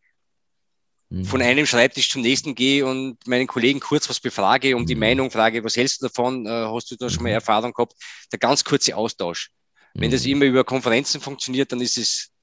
mhm. 1.08 1.24
von 1.24 1.42
einem 1.42 1.66
Schreibtisch 1.66 2.10
zum 2.10 2.22
nächsten 2.22 2.54
gehe 2.54 2.86
und 2.86 3.26
meinen 3.26 3.46
Kollegen 3.46 3.80
kurz 3.80 4.08
was 4.08 4.20
befrage, 4.20 4.76
um 4.76 4.86
die 4.86 4.94
mhm. 4.94 5.00
Meinung 5.00 5.30
frage, 5.30 5.64
was 5.64 5.76
hältst 5.76 6.02
du 6.02 6.08
davon? 6.08 6.46
Äh, 6.46 6.50
hast 6.50 6.90
du 6.90 6.96
da 6.96 7.08
schon 7.08 7.22
mal 7.22 7.30
mhm. 7.30 7.36
Erfahrung 7.36 7.72
gehabt? 7.72 7.94
Der 8.32 8.38
ganz 8.38 8.62
kurze 8.62 8.96
Austausch. 8.96 9.50
Wenn 9.96 10.10
das 10.10 10.26
immer 10.26 10.44
über 10.44 10.64
Konferenzen 10.64 11.20
funktioniert, 11.20 11.70
dann 11.70 11.80
ist 11.80 11.98
es 11.98 12.33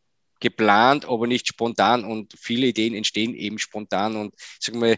geplant, 0.42 1.06
aber 1.06 1.28
nicht 1.28 1.48
spontan 1.48 2.04
und 2.04 2.34
viele 2.38 2.68
Ideen 2.68 2.94
entstehen 2.94 3.34
eben 3.34 3.60
spontan 3.60 4.18
und 4.18 4.34
sagen 4.60 4.82
wir 4.82 4.98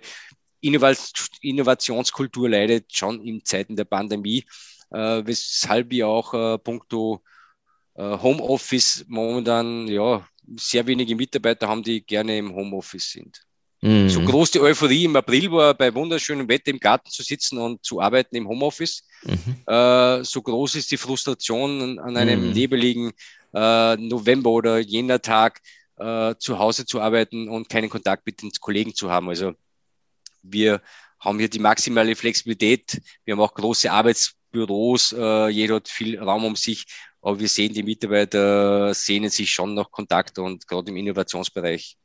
Innovationskultur 0.62 2.50
leidet 2.50 2.96
schon 2.96 3.22
in 3.22 3.44
Zeiten 3.44 3.76
der 3.76 3.84
Pandemie, 3.84 4.46
äh, 4.92 5.22
weshalb 5.26 5.92
wir 5.92 6.08
auch 6.08 6.34
äh, 6.34 6.58
puncto 6.58 7.22
äh, 7.96 8.18
Homeoffice 8.18 9.06
momentan 9.08 9.88
ja 9.88 10.26
sehr 10.56 10.88
wenige 10.88 11.16
Mitarbeiter 11.16 11.68
haben, 11.68 11.84
die 11.84 12.02
gerne 12.02 12.38
im 12.38 12.56
Homeoffice 12.56 13.12
sind. 13.12 13.42
Mhm. 13.82 14.10
So 14.10 14.22
groß 14.22 14.52
die 14.52 14.62
Euphorie 14.62 15.04
im 15.04 15.16
April 15.18 15.52
war, 15.52 15.74
bei 15.74 15.94
wunderschönem 15.94 16.48
Wetter 16.48 16.72
im 16.72 16.80
Garten 16.80 17.10
zu 17.10 17.22
sitzen 17.22 17.58
und 17.58 17.84
zu 17.84 18.00
arbeiten 18.00 18.38
im 18.38 18.48
Homeoffice. 18.48 19.04
Mhm. 19.24 19.56
Äh, 19.68 20.24
so 20.24 20.42
groß 20.42 20.76
ist 20.76 20.92
die 20.92 20.98
Frustration 20.98 22.00
an 22.00 22.16
einem 22.16 22.48
mhm. 22.48 22.54
nebeligen 22.54 23.12
äh, 23.54 23.96
November 23.98 24.50
oder 24.50 24.80
jener 24.80 25.22
Tag 25.22 25.62
äh, 25.98 26.36
zu 26.38 26.60
Hause 26.60 26.86
zu 26.86 27.02
arbeiten 27.02 27.50
und 27.50 27.70
keinen 27.70 27.90
Kontakt 27.90 28.26
mit 28.26 28.42
den 28.42 28.52
Kollegen 28.60 28.94
zu 28.94 29.12
haben. 29.12 29.30
Also 29.30 29.54
wir 30.42 30.82
haben 31.20 31.40
hier 31.40 31.50
die 31.50 31.60
maximale 31.60 32.16
Flexibilität. 32.16 33.02
Wir 33.24 33.34
haben 33.34 33.42
auch 33.42 33.54
große 33.54 33.92
Arbeitsbüros, 33.92 35.14
äh, 35.14 35.48
jeder 35.50 35.76
hat 35.76 35.88
viel 35.88 36.20
Raum 36.20 36.46
um 36.46 36.56
sich, 36.56 36.86
aber 37.22 37.40
wir 37.40 37.48
sehen, 37.48 37.74
die 37.74 37.84
Mitarbeiter 37.84 38.94
sehnen 38.94 39.30
sich 39.30 39.52
schon 39.52 39.74
nach 39.74 39.90
Kontakt 39.90 40.38
und 40.40 40.68
gerade 40.68 40.92
im 40.92 40.98
Innovationsbereich 40.98 41.98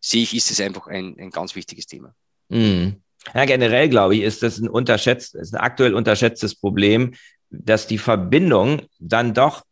sehe 0.00 0.22
ich, 0.22 0.34
ist 0.34 0.50
es 0.50 0.60
einfach 0.60 0.86
ein, 0.86 1.16
ein 1.18 1.30
ganz 1.30 1.54
wichtiges 1.54 1.86
Thema. 1.86 2.14
Mhm. 2.48 3.02
Ja, 3.34 3.44
generell 3.44 3.88
glaube 3.88 4.16
ich, 4.16 4.22
ist 4.22 4.42
das 4.42 4.58
ein 4.58 4.68
unterschätzt, 4.68 5.34
ist 5.34 5.54
ein 5.54 5.60
aktuell 5.60 5.94
unterschätztes 5.94 6.54
Problem, 6.54 7.14
dass 7.50 7.86
die 7.86 7.98
Verbindung 7.98 8.82
dann 8.98 9.34
doch, 9.34 9.64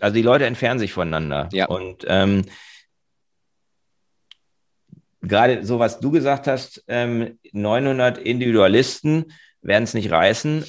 also 0.00 0.14
die 0.14 0.22
Leute 0.22 0.46
entfernen 0.46 0.78
sich 0.80 0.92
voneinander. 0.92 1.48
Ja. 1.52 1.66
Und 1.66 2.04
ähm, 2.08 2.44
gerade 5.22 5.64
so, 5.64 5.78
was 5.78 6.00
du 6.00 6.10
gesagt 6.10 6.46
hast, 6.46 6.84
ähm, 6.88 7.38
900 7.52 8.18
Individualisten 8.18 9.32
werden 9.62 9.84
es 9.84 9.94
nicht 9.94 10.10
reißen. 10.10 10.64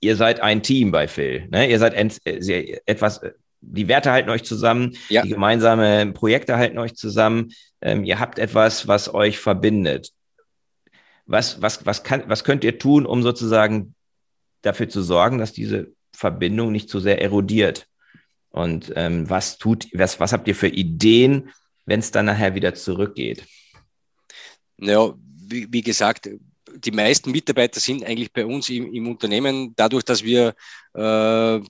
Ihr 0.00 0.16
seid 0.16 0.40
ein 0.40 0.62
Team 0.62 0.92
bei 0.92 1.08
Phil. 1.08 1.48
Ne? 1.48 1.68
Ihr 1.68 1.78
seid 1.78 1.94
äh, 1.94 2.80
etwas, 2.86 3.20
die 3.60 3.88
Werte 3.88 4.12
halten 4.12 4.28
euch 4.28 4.44
zusammen, 4.44 4.96
ja. 5.08 5.22
die 5.22 5.30
gemeinsamen 5.30 6.12
Projekte 6.12 6.56
halten 6.56 6.78
euch 6.78 6.94
zusammen. 6.94 7.52
Ähm, 7.80 8.04
ihr 8.04 8.20
habt 8.20 8.38
etwas, 8.38 8.86
was 8.86 9.12
euch 9.12 9.38
verbindet. 9.38 10.10
Was, 11.26 11.62
was, 11.62 11.86
was, 11.86 12.02
kann, 12.04 12.24
was 12.26 12.44
könnt 12.44 12.64
ihr 12.64 12.78
tun, 12.78 13.06
um 13.06 13.22
sozusagen 13.22 13.94
dafür 14.60 14.90
zu 14.90 15.02
sorgen, 15.02 15.38
dass 15.38 15.52
diese 15.52 15.92
Verbindung 16.14 16.70
nicht 16.70 16.90
zu 16.90 17.00
sehr 17.00 17.22
erodiert? 17.22 17.86
Und 18.54 18.92
ähm, 18.94 19.28
was 19.28 19.58
tut, 19.58 19.88
was, 19.92 20.20
was 20.20 20.32
habt 20.32 20.46
ihr 20.46 20.54
für 20.54 20.68
Ideen, 20.68 21.50
wenn 21.86 21.98
es 21.98 22.12
dann 22.12 22.26
nachher 22.26 22.54
wieder 22.54 22.72
zurückgeht? 22.72 23.44
Naja, 24.76 25.12
wie, 25.18 25.66
wie 25.72 25.82
gesagt, 25.82 26.30
die 26.72 26.92
meisten 26.92 27.32
Mitarbeiter 27.32 27.80
sind 27.80 28.04
eigentlich 28.04 28.32
bei 28.32 28.46
uns 28.46 28.68
im, 28.68 28.94
im 28.94 29.08
Unternehmen, 29.08 29.72
dadurch, 29.74 30.04
dass 30.04 30.22
wir 30.22 30.54
äh, 30.94 31.60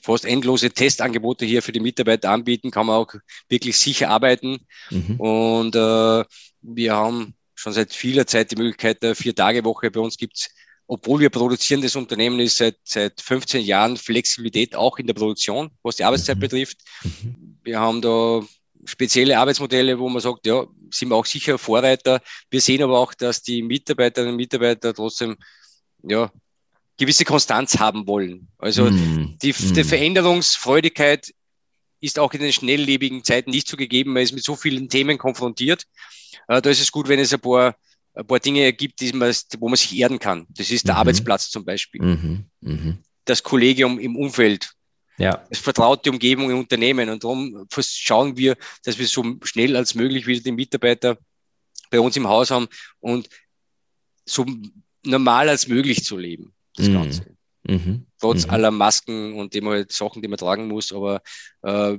fast 0.00 0.24
endlose 0.24 0.70
Testangebote 0.70 1.44
hier 1.44 1.60
für 1.60 1.72
die 1.72 1.80
Mitarbeiter 1.80 2.30
anbieten, 2.30 2.70
kann 2.70 2.86
man 2.86 2.96
auch 2.96 3.12
wirklich 3.50 3.76
sicher 3.76 4.08
arbeiten. 4.08 4.66
Mhm. 4.88 5.20
Und 5.20 5.76
äh, 5.76 6.24
wir 6.62 6.94
haben 6.94 7.34
schon 7.54 7.74
seit 7.74 7.92
vieler 7.92 8.26
Zeit 8.26 8.52
die 8.52 8.56
Möglichkeit 8.56 9.02
der 9.02 9.14
Vier-Tage-Woche. 9.14 9.90
Bei 9.90 10.00
uns 10.00 10.16
gibt's 10.16 10.48
obwohl 10.90 11.20
wir 11.20 11.30
produzierendes 11.30 11.94
Unternehmen 11.94 12.40
ist, 12.40 12.56
seit, 12.56 12.76
seit 12.82 13.20
15 13.20 13.64
Jahren 13.64 13.96
Flexibilität 13.96 14.74
auch 14.74 14.98
in 14.98 15.06
der 15.06 15.14
Produktion, 15.14 15.70
was 15.84 15.94
die 15.94 16.02
Arbeitszeit 16.02 16.38
mhm. 16.38 16.40
betrifft. 16.40 16.78
Mhm. 17.04 17.58
Wir 17.62 17.78
haben 17.78 18.02
da 18.02 18.40
spezielle 18.84 19.38
Arbeitsmodelle, 19.38 20.00
wo 20.00 20.08
man 20.08 20.20
sagt, 20.20 20.46
ja, 20.46 20.66
sind 20.90 21.10
wir 21.10 21.14
auch 21.14 21.26
sicher 21.26 21.58
Vorreiter. 21.58 22.20
Wir 22.50 22.60
sehen 22.60 22.82
aber 22.82 22.98
auch, 22.98 23.14
dass 23.14 23.40
die 23.40 23.62
Mitarbeiterinnen 23.62 24.32
und 24.32 24.36
Mitarbeiter 24.36 24.92
trotzdem, 24.92 25.36
ja, 26.02 26.32
gewisse 26.98 27.24
Konstanz 27.24 27.78
haben 27.78 28.08
wollen. 28.08 28.48
Also 28.58 28.90
mm, 28.90 29.38
die, 29.40 29.52
mm. 29.52 29.74
die 29.74 29.84
Veränderungsfreudigkeit 29.84 31.32
ist 32.00 32.18
auch 32.18 32.32
in 32.32 32.40
den 32.40 32.52
schnelllebigen 32.52 33.22
Zeiten 33.22 33.50
nicht 33.50 33.68
so 33.68 33.76
gegeben. 33.76 34.14
Man 34.14 34.24
ist 34.24 34.32
mit 34.32 34.42
so 34.42 34.56
vielen 34.56 34.88
Themen 34.88 35.18
konfrontiert. 35.18 35.84
Äh, 36.48 36.60
da 36.60 36.68
ist 36.68 36.80
es 36.80 36.90
gut, 36.90 37.06
wenn 37.06 37.20
es 37.20 37.32
ein 37.32 37.38
paar, 37.38 37.76
ein 38.14 38.26
paar 38.26 38.40
Dinge 38.40 38.72
gibt, 38.72 39.00
die 39.00 39.12
man, 39.12 39.34
wo 39.58 39.68
man 39.68 39.76
sich 39.76 39.96
erden 39.96 40.18
kann. 40.18 40.46
Das 40.50 40.70
ist 40.70 40.86
der 40.86 40.94
mhm. 40.94 41.00
Arbeitsplatz 41.00 41.50
zum 41.50 41.64
Beispiel. 41.64 42.02
Mhm. 42.02 42.44
Mhm. 42.60 42.98
Das 43.24 43.42
Kollegium 43.42 43.98
im 43.98 44.16
Umfeld. 44.16 44.72
Ja. 45.18 45.44
Das 45.50 45.58
vertraute 45.58 46.10
Umgebung 46.10 46.50
im 46.50 46.58
Unternehmen. 46.58 47.10
Und 47.10 47.22
darum 47.22 47.66
schauen 47.78 48.36
wir, 48.36 48.56
dass 48.84 48.98
wir 48.98 49.06
so 49.06 49.36
schnell 49.44 49.76
als 49.76 49.94
möglich 49.94 50.26
wieder 50.26 50.42
die 50.42 50.52
Mitarbeiter 50.52 51.18
bei 51.90 52.00
uns 52.00 52.16
im 52.16 52.26
Haus 52.26 52.50
haben 52.50 52.68
und 53.00 53.28
so 54.24 54.46
normal 55.04 55.48
als 55.48 55.68
möglich 55.68 56.04
zu 56.04 56.16
leben 56.16 56.54
das 56.76 56.88
mhm. 56.88 56.94
Ganze. 56.94 57.26
Mhm. 57.64 58.06
Trotz 58.18 58.46
mhm. 58.46 58.52
aller 58.52 58.70
Masken 58.70 59.34
und 59.34 59.54
dem 59.54 59.68
halt 59.68 59.92
Sachen, 59.92 60.22
die 60.22 60.28
man 60.28 60.38
tragen 60.38 60.68
muss, 60.68 60.92
aber 60.92 61.22
äh, 61.62 61.98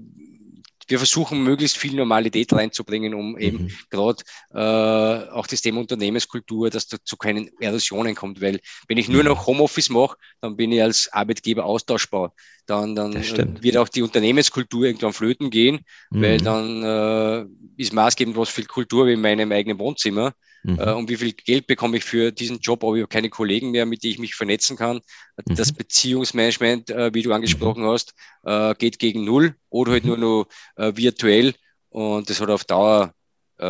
wir 0.91 0.99
versuchen 0.99 1.43
möglichst 1.43 1.77
viel 1.77 1.95
Normalität 1.95 2.53
reinzubringen, 2.53 3.15
um 3.15 3.37
eben 3.37 3.63
mhm. 3.63 3.71
gerade 3.89 4.23
äh, 4.53 5.31
auch 5.31 5.47
das 5.47 5.61
Thema 5.61 5.79
Unternehmenskultur, 5.79 6.69
dass 6.69 6.87
da 6.87 6.97
zu 7.03 7.17
keinen 7.17 7.49
Erosionen 7.59 8.13
kommt, 8.13 8.41
weil 8.41 8.59
wenn 8.87 8.97
ich 8.97 9.09
nur 9.09 9.23
mhm. 9.23 9.29
noch 9.29 9.47
Homeoffice 9.47 9.89
mache, 9.89 10.17
dann 10.41 10.55
bin 10.55 10.71
ich 10.71 10.83
als 10.83 11.11
Arbeitgeber 11.11 11.65
austauschbar. 11.65 12.33
Dann, 12.67 12.95
dann 12.95 13.13
wird 13.15 13.77
auch 13.77 13.89
die 13.89 14.03
Unternehmenskultur 14.03 14.85
irgendwann 14.85 15.13
flöten 15.13 15.49
gehen, 15.49 15.79
mhm. 16.11 16.21
weil 16.21 16.37
dann 16.37 16.83
äh, 16.83 17.45
ist 17.81 17.93
maßgebend 17.93 18.37
was 18.37 18.49
viel 18.49 18.65
Kultur 18.65 19.07
wie 19.07 19.13
in 19.13 19.21
meinem 19.21 19.51
eigenen 19.51 19.79
Wohnzimmer. 19.79 20.33
Mhm. 20.63 20.79
Äh, 20.79 20.93
und 20.93 21.09
wie 21.09 21.17
viel 21.17 21.33
Geld 21.33 21.67
bekomme 21.67 21.97
ich 21.97 22.03
für 22.03 22.31
diesen 22.31 22.59
Job? 22.59 22.83
Aber 22.83 22.95
ich 22.95 23.01
habe 23.01 23.09
keine 23.09 23.29
Kollegen 23.29 23.71
mehr, 23.71 23.85
mit 23.85 24.03
denen 24.03 24.13
ich 24.13 24.19
mich 24.19 24.35
vernetzen 24.35 24.77
kann. 24.77 25.01
Mhm. 25.47 25.55
Das 25.55 25.71
Beziehungsmanagement, 25.71 26.89
äh, 26.89 27.13
wie 27.13 27.23
du 27.23 27.33
angesprochen 27.33 27.83
mhm. 27.83 27.89
hast, 27.89 28.13
äh, 28.43 28.75
geht 28.75 28.99
gegen 28.99 29.25
Null 29.25 29.55
oder 29.69 29.93
halt 29.93 30.03
mhm. 30.03 30.09
nur 30.09 30.17
noch 30.17 30.47
äh, 30.75 30.95
virtuell. 30.95 31.53
Und 31.89 32.29
das 32.29 32.39
hat 32.39 32.49
auf 32.49 32.63
Dauer 32.63 33.13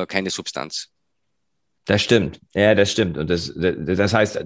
keine 0.08 0.30
Substanz. 0.30 0.90
Das 1.84 2.02
stimmt. 2.02 2.40
Ja, 2.54 2.76
das 2.76 2.92
stimmt. 2.92 3.18
Und 3.18 3.30
das, 3.30 3.52
das 3.54 4.14
heißt, 4.14 4.46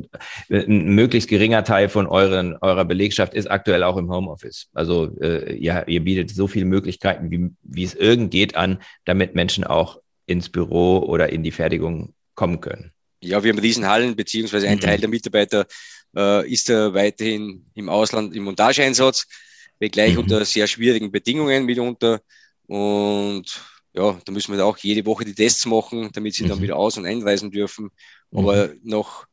ein 0.49 0.95
möglichst 0.95 1.29
geringer 1.29 1.63
Teil 1.63 1.89
von 1.89 2.07
euren, 2.07 2.57
eurer 2.61 2.85
Belegschaft 2.85 3.35
ist 3.35 3.45
aktuell 3.51 3.83
auch 3.83 3.97
im 3.97 4.09
Homeoffice. 4.09 4.69
Also 4.73 5.15
äh, 5.19 5.53
ihr, 5.53 5.87
ihr 5.87 6.03
bietet 6.03 6.31
so 6.31 6.47
viele 6.47 6.65
Möglichkeiten, 6.65 7.29
wie, 7.29 7.51
wie 7.61 7.83
es 7.83 7.93
irgend 7.93 8.31
geht 8.31 8.55
an, 8.55 8.79
damit 9.03 9.35
Menschen 9.35 9.63
auch 9.63 9.99
ins 10.25 10.49
Büro 10.49 10.97
oder 10.97 11.29
in 11.29 11.43
die 11.43 11.51
Fertigung 11.51 12.14
kommen 12.35 12.61
können. 12.61 12.91
Ja, 13.21 13.43
wir 13.43 13.51
haben 13.51 13.59
Riesenhallen, 13.59 14.15
beziehungsweise 14.15 14.67
ein 14.67 14.77
mhm. 14.77 14.81
Teil 14.81 14.99
der 14.99 15.09
Mitarbeiter 15.09 15.65
äh, 16.15 16.49
ist 16.49 16.69
da 16.69 16.93
weiterhin 16.93 17.65
im 17.73 17.89
Ausland 17.89 18.35
im 18.35 18.43
Montageeinsatz, 18.43 19.25
wenngleich 19.79 20.13
mhm. 20.13 20.19
unter 20.19 20.45
sehr 20.45 20.67
schwierigen 20.67 21.11
Bedingungen 21.11 21.65
mitunter. 21.65 22.21
Und 22.67 23.61
ja, 23.93 24.19
da 24.25 24.31
müssen 24.31 24.55
wir 24.55 24.65
auch 24.65 24.77
jede 24.77 25.05
Woche 25.05 25.25
die 25.25 25.33
Tests 25.33 25.65
machen, 25.65 26.09
damit 26.13 26.35
sie 26.35 26.43
mhm. 26.43 26.49
dann 26.49 26.61
wieder 26.61 26.75
aus- 26.75 26.97
und 26.97 27.05
einreisen 27.05 27.51
dürfen. 27.51 27.89
Aber 28.31 28.67
mhm. 28.67 28.79
nach 28.83 29.25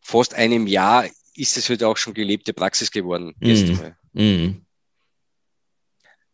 fast 0.00 0.34
einem 0.34 0.66
Jahr 0.66 1.06
ist 1.34 1.56
es 1.56 1.68
halt 1.68 1.84
auch 1.84 1.96
schon 1.96 2.14
gelebte 2.14 2.52
Praxis 2.52 2.90
geworden. 2.90 3.34
Mhm. 4.12 4.65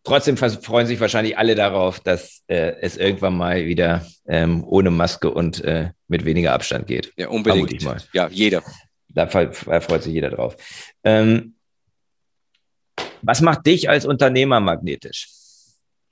Trotzdem 0.05 0.37
freuen 0.37 0.87
sich 0.87 0.99
wahrscheinlich 0.99 1.39
alle 1.39 1.55
darauf, 1.55 2.01
dass 2.01 2.43
äh, 2.49 2.75
es 2.81 2.97
irgendwann 2.97 3.37
mal 3.37 3.67
wieder 3.67 4.05
ähm, 4.27 4.65
ohne 4.65 4.91
Maske 4.91 5.31
und 5.31 5.63
äh, 5.63 5.91
mit 6.09 6.25
weniger 6.25 6.53
Abstand 6.53 6.89
geht. 6.89 7.13
Ja, 7.17 7.29
unbedingt. 7.29 7.83
Ja, 8.13 8.29
jeder. 8.29 8.63
Da 9.09 9.29
freut 9.29 10.03
sich 10.03 10.13
jeder 10.13 10.31
drauf. 10.31 10.57
Ähm, 11.05 11.55
was 13.21 13.41
macht 13.41 13.67
dich 13.67 13.89
als 13.89 14.05
Unternehmer 14.05 14.59
magnetisch? 14.59 15.29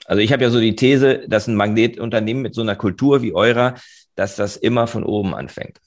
Also 0.05 0.22
ich 0.22 0.32
habe 0.32 0.45
ja 0.45 0.51
so 0.51 0.61
die 0.61 0.76
These, 0.76 1.24
dass 1.28 1.47
ein 1.47 1.57
Magnetunternehmen 1.57 2.43
mit 2.43 2.55
so 2.55 2.62
einer 2.62 2.76
Kultur 2.76 3.22
wie 3.22 3.32
eurer, 3.32 3.74
dass 4.14 4.36
das 4.36 4.57
immer 4.57 4.86
von 4.86 5.05
oben 5.05 5.34
anfängt. 5.34 5.80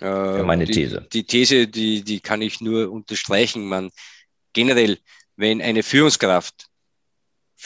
Äh, 0.00 0.42
meine 0.42 0.64
die, 0.64 0.72
These. 0.72 1.06
Die 1.12 1.24
These, 1.24 1.68
die, 1.68 2.02
die 2.02 2.20
kann 2.20 2.42
ich 2.42 2.60
nur 2.60 2.90
unterstreichen. 2.90 3.66
Man 3.66 3.90
generell, 4.52 4.98
wenn 5.36 5.60
eine 5.62 5.82
Führungskraft 5.82 6.66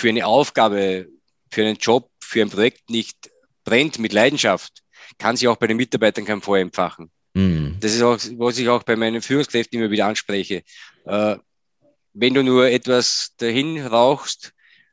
für 0.00 0.08
eine 0.08 0.26
Aufgabe, 0.26 1.08
für 1.50 1.62
einen 1.62 1.76
Job, 1.76 2.10
für 2.20 2.40
ein 2.40 2.48
Projekt 2.48 2.88
nicht 2.88 3.30
brennt 3.64 3.98
mit 3.98 4.12
Leidenschaft, 4.14 4.82
kann 5.18 5.36
sie 5.36 5.46
auch 5.46 5.56
bei 5.56 5.66
den 5.66 5.76
Mitarbeitern 5.76 6.24
kein 6.24 6.40
Feuer 6.40 6.62
empfachen. 6.62 7.10
Mhm. 7.34 7.76
Das 7.80 7.94
ist 7.94 8.02
auch, 8.02 8.18
was 8.38 8.58
ich 8.58 8.68
auch 8.68 8.82
bei 8.82 8.96
meinen 8.96 9.20
Führungskräften 9.20 9.78
immer 9.78 9.90
wieder 9.90 10.06
anspreche. 10.06 10.62
Äh, 11.04 11.36
wenn 12.14 12.34
du 12.34 12.42
nur 12.42 12.68
etwas 12.68 13.34
dahin 13.36 13.86
rauchst, 13.86 14.52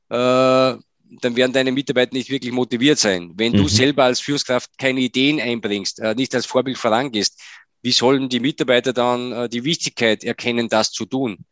äh, 0.10 0.16
dann 0.16 1.36
werden 1.36 1.54
deine 1.54 1.72
Mitarbeiter 1.72 2.14
nicht 2.14 2.30
wirklich 2.30 2.52
motiviert 2.52 3.00
sein. 3.00 3.32
Wenn 3.36 3.54
mhm. 3.54 3.58
du 3.58 3.68
selber 3.70 4.04
als 4.04 4.20
Führungskraft 4.20 4.78
keine 4.78 5.00
Ideen 5.00 5.40
einbringst, 5.40 6.00
äh, 6.00 6.16
nicht 6.16 6.36
als 6.36 6.46
Vorbild 6.46 6.78
vorangehst, 6.78 7.42
wie 7.82 7.94
sollen 7.94 8.28
die 8.28 8.42
Mitarbeiter 8.42 8.92
dann 8.92 9.32
äh, 9.32 9.50
die 9.50 9.64
Wichtigkeit 9.64 10.26
erkennen, 10.26 10.68
das 10.68 10.92
zu 10.92 11.06
tun? 11.06 11.46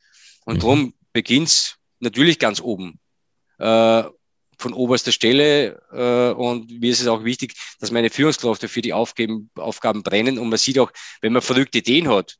Und 0.43 0.55
mhm. 0.55 0.59
darum 0.59 0.93
beginnt's 1.13 1.77
natürlich 2.01 2.37
ganz 2.37 2.59
oben 2.59 2.99
äh, 3.59 4.03
von 4.57 4.73
oberster 4.73 5.11
Stelle. 5.11 5.81
Äh, 5.91 6.33
und 6.33 6.79
mir 6.79 6.91
ist 6.91 7.01
es 7.01 7.07
auch 7.07 7.23
wichtig, 7.23 7.53
dass 7.79 7.91
meine 7.91 8.09
Führungskräfte 8.09 8.67
für 8.67 8.81
die 8.81 8.93
Aufgaben, 8.93 9.49
Aufgaben 9.55 10.03
brennen. 10.03 10.39
Und 10.39 10.49
man 10.49 10.59
sieht 10.59 10.79
auch, 10.79 10.91
wenn 11.21 11.33
man 11.33 11.41
verrückte 11.41 11.79
Ideen 11.79 12.07
hat, 12.09 12.37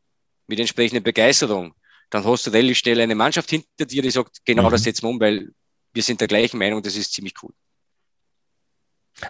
mit 0.48 0.60
entsprechender 0.60 1.02
Begeisterung, 1.02 1.74
dann 2.10 2.24
hast 2.24 2.46
du 2.46 2.52
relativ 2.52 2.78
schnell 2.78 3.02
eine 3.02 3.16
Mannschaft 3.16 3.50
hinter 3.50 3.86
dir, 3.86 4.02
die 4.02 4.12
sagt, 4.12 4.38
genau 4.46 4.68
mhm. 4.68 4.72
das 4.72 4.84
setzen 4.84 5.04
wir 5.04 5.10
um, 5.10 5.20
weil 5.20 5.50
wir 5.94 6.04
sind 6.04 6.22
der 6.22 6.28
gleichen 6.28 6.58
Meinung, 6.58 6.84
das 6.84 6.96
ist 6.96 7.14
ziemlich 7.14 7.34
cool. 7.42 7.52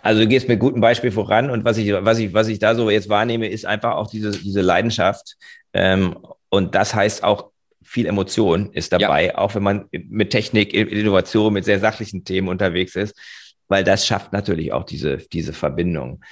Also 0.02 0.22
du 0.22 0.28
gehst 0.28 0.48
mit 0.48 0.60
gutem 0.60 0.82
Beispiel 0.82 1.12
voran 1.12 1.52
und 1.52 1.64
was 1.64 1.78
ich, 1.78 1.94
was 1.94 2.18
ich, 2.18 2.34
was 2.34 2.48
ich 2.48 2.58
da 2.58 2.74
so 2.74 2.90
jetzt 2.90 3.08
wahrnehme, 3.08 3.48
ist 3.48 3.66
einfach 3.66 3.96
auch 3.96 4.10
diese, 4.10 4.32
diese 4.32 4.62
Leidenschaft. 4.62 5.38
Ähm, 5.74 6.18
und 6.50 6.74
das 6.74 6.96
heißt 6.96 7.24
auch 7.24 7.52
viel 7.86 8.08
Emotion 8.08 8.72
ist 8.74 8.92
dabei, 8.92 9.28
ja. 9.28 9.38
auch 9.38 9.56
wenn 9.56 9.64
man 9.64 9.86
mit 9.92 10.32
Technik, 10.32 10.74
Innovation, 10.74 11.54
mit 11.54 11.66
sehr 11.66 11.80
sachlichen 11.80 12.26
Themen 12.26 12.48
unterwegs 12.48 12.96
ist, 12.96 13.16
weil 13.68 13.84
das 13.84 14.06
schafft 14.06 14.34
natürlich 14.34 14.74
auch 14.74 14.84
diese, 14.84 15.18
diese 15.18 15.54
Verbindung. 15.54 16.24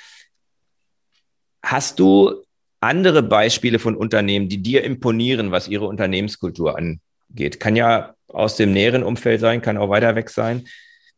Hast 1.61 1.99
du 1.99 2.43
andere 2.81 3.23
Beispiele 3.23 3.79
von 3.79 3.95
Unternehmen, 3.95 4.49
die 4.49 4.61
dir 4.61 4.83
imponieren, 4.83 5.51
was 5.51 5.67
ihre 5.67 5.85
Unternehmenskultur 5.85 6.77
angeht? 6.77 7.59
Kann 7.59 7.75
ja 7.75 8.15
aus 8.27 8.57
dem 8.57 8.73
näheren 8.73 9.03
Umfeld 9.03 9.39
sein, 9.39 9.61
kann 9.61 9.77
auch 9.77 9.89
weiter 9.89 10.15
weg 10.15 10.29
sein. 10.29 10.67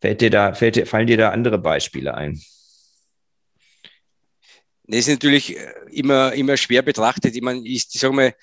Fällt 0.01 0.21
dir 0.21 0.29
da, 0.29 0.53
fällt 0.53 0.75
dir, 0.75 0.85
fallen 0.85 1.07
dir 1.07 1.17
da 1.17 1.29
andere 1.29 1.57
Beispiele 1.57 2.13
ein? 2.13 2.39
Das 4.83 4.99
ist 4.99 5.07
natürlich 5.07 5.57
immer, 5.91 6.33
immer 6.33 6.57
schwer 6.57 6.83
betrachtet. 6.83 7.35
Ich 7.35 7.41
meine, 7.41 7.61
ich, 7.65 7.87
ich 7.91 7.99
sage 7.99 8.13
mal, 8.13 8.35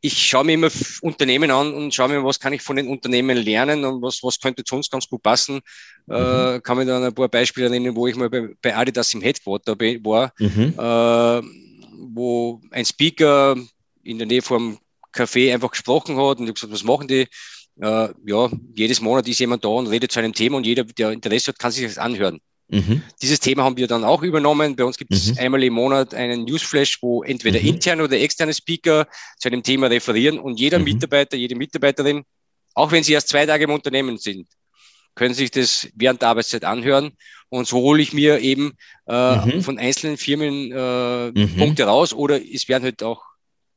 ich 0.00 0.26
schaue 0.26 0.44
mir 0.44 0.54
immer 0.54 0.70
Unternehmen 1.02 1.50
an 1.50 1.74
und 1.74 1.94
schaue 1.94 2.08
mir, 2.08 2.24
was 2.24 2.38
kann 2.38 2.52
ich 2.52 2.62
von 2.62 2.76
den 2.76 2.88
Unternehmen 2.88 3.36
lernen 3.36 3.84
und 3.84 4.00
was, 4.02 4.22
was 4.22 4.38
könnte 4.38 4.62
zu 4.64 4.76
uns 4.76 4.90
ganz 4.90 5.08
gut 5.08 5.22
passen. 5.22 5.60
Mhm. 6.06 6.14
Äh, 6.14 6.60
kann 6.60 6.78
mir 6.78 6.86
dann 6.86 7.02
ein 7.02 7.14
paar 7.14 7.28
Beispiele 7.28 7.68
nennen, 7.68 7.96
wo 7.96 8.06
ich 8.06 8.16
mal 8.16 8.30
bei, 8.30 8.48
bei 8.62 8.76
Adidas 8.76 9.12
im 9.14 9.22
Headquarter 9.22 9.76
war, 9.78 10.32
mhm. 10.38 10.74
äh, 10.78 11.48
wo 12.14 12.60
ein 12.70 12.84
Speaker 12.84 13.56
in 14.04 14.18
der 14.18 14.26
Nähe 14.26 14.42
vom 14.42 14.78
Café 15.12 15.52
einfach 15.52 15.70
gesprochen 15.70 16.16
hat 16.16 16.38
und 16.38 16.48
ich 16.48 16.54
gesagt, 16.54 16.72
was 16.72 16.84
machen 16.84 17.08
die? 17.08 17.26
Äh, 17.80 18.08
ja, 18.26 18.50
jedes 18.74 19.00
Monat 19.00 19.26
ist 19.28 19.40
jemand 19.40 19.64
da 19.64 19.68
und 19.68 19.88
redet 19.88 20.12
zu 20.12 20.20
einem 20.20 20.32
Thema 20.32 20.56
und 20.56 20.66
jeder, 20.66 20.84
der 20.84 21.10
Interesse 21.10 21.48
hat, 21.48 21.58
kann 21.58 21.72
sich 21.72 21.86
das 21.86 21.98
anhören. 21.98 22.40
Mhm. 22.68 23.02
Dieses 23.22 23.40
Thema 23.40 23.64
haben 23.64 23.76
wir 23.76 23.86
dann 23.86 24.04
auch 24.04 24.22
übernommen. 24.22 24.76
Bei 24.76 24.84
uns 24.84 24.98
gibt 24.98 25.12
es 25.12 25.32
mhm. 25.32 25.38
einmal 25.38 25.62
im 25.64 25.72
Monat 25.72 26.14
einen 26.14 26.44
Newsflash, 26.44 27.02
wo 27.02 27.22
entweder 27.22 27.60
mhm. 27.60 27.66
interne 27.66 28.04
oder 28.04 28.18
externe 28.18 28.52
Speaker 28.52 29.06
zu 29.38 29.48
einem 29.48 29.62
Thema 29.62 29.86
referieren 29.86 30.38
und 30.38 30.60
jeder 30.60 30.78
mhm. 30.78 30.84
Mitarbeiter, 30.84 31.36
jede 31.36 31.54
Mitarbeiterin, 31.54 32.24
auch 32.74 32.92
wenn 32.92 33.02
sie 33.02 33.14
erst 33.14 33.28
zwei 33.28 33.46
Tage 33.46 33.64
im 33.64 33.70
Unternehmen 33.70 34.18
sind, 34.18 34.48
können 35.14 35.34
sich 35.34 35.50
das 35.50 35.88
während 35.94 36.22
der 36.22 36.28
Arbeitszeit 36.28 36.64
anhören. 36.64 37.12
Und 37.48 37.66
so 37.66 37.78
hole 37.78 38.02
ich 38.02 38.12
mir 38.12 38.40
eben 38.40 38.76
äh, 39.08 39.36
mhm. 39.36 39.62
von 39.62 39.78
einzelnen 39.78 40.18
Firmen 40.18 40.70
äh, 40.70 41.30
mhm. 41.30 41.56
Punkte 41.56 41.84
raus 41.84 42.12
oder 42.12 42.40
es 42.40 42.68
werden 42.68 42.84
halt 42.84 43.02
auch 43.02 43.22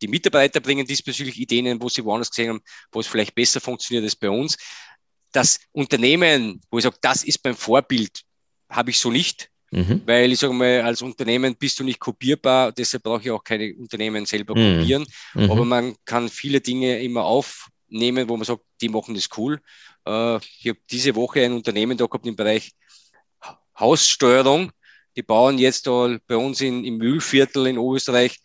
die 0.02 0.08
Mitarbeiter 0.08 0.60
bringen 0.60 0.86
diesbezüglich 0.86 1.40
Ideen, 1.40 1.82
wo 1.82 1.88
sie 1.88 2.04
woanders 2.04 2.32
gesehen 2.32 2.50
haben, 2.50 2.62
wo 2.92 3.00
es 3.00 3.08
vielleicht 3.08 3.36
besser 3.36 3.62
funktioniert 3.62 4.04
als 4.04 4.16
bei 4.16 4.30
uns. 4.30 4.58
Das 5.32 5.60
Unternehmen, 5.72 6.60
wo 6.70 6.80
ich 6.80 6.84
sage, 6.84 6.98
das 7.02 7.24
ist 7.24 7.42
beim 7.42 7.56
Vorbild 7.56 8.24
habe 8.72 8.90
ich 8.90 8.98
so 8.98 9.12
nicht. 9.12 9.50
Mhm. 9.72 10.02
Weil 10.06 10.32
ich 10.32 10.40
sage 10.40 10.54
mal, 10.54 10.82
als 10.82 11.02
Unternehmen 11.02 11.56
bist 11.56 11.80
du 11.80 11.86
nicht 11.86 12.00
kopierbar, 12.00 12.74
deshalb 12.74 13.04
brauche 13.04 13.22
ich 13.22 13.32
auch 13.32 13.44
keine 13.44 13.74
Unternehmen 13.76 14.26
selber 14.26 14.54
mhm. 14.54 14.80
kopieren. 14.80 15.06
Mhm. 15.34 15.52
Aber 15.52 15.66
man 15.66 15.96
kann 16.04 16.28
viele 16.28 16.60
Dinge 16.60 17.02
immer 17.02 17.24
aufnehmen, 17.24 18.28
wo 18.28 18.36
man 18.36 18.46
sagt, 18.46 18.64
die 18.82 18.90
machen 18.90 19.16
das 19.16 19.30
cool. 19.38 19.62
Äh, 20.06 20.38
ich 20.38 20.68
habe 20.68 20.80
diese 20.90 21.16
Woche 21.16 21.42
ein 21.46 21.54
Unternehmen 21.54 21.98
da 21.98 22.06
gehabt 22.06 22.28
im 22.28 22.36
Bereich 22.36 22.72
Haussteuerung. 23.80 24.72
Die 25.16 25.24
bauen 25.24 25.58
jetzt 25.58 25.88
da 25.88 26.18
bei 26.28 26.36
uns 26.36 26.60
in, 26.62 26.84
im 26.84 26.98
Mühlviertel 26.98 27.68
in 27.68 27.78
Oberösterreich 27.78 28.40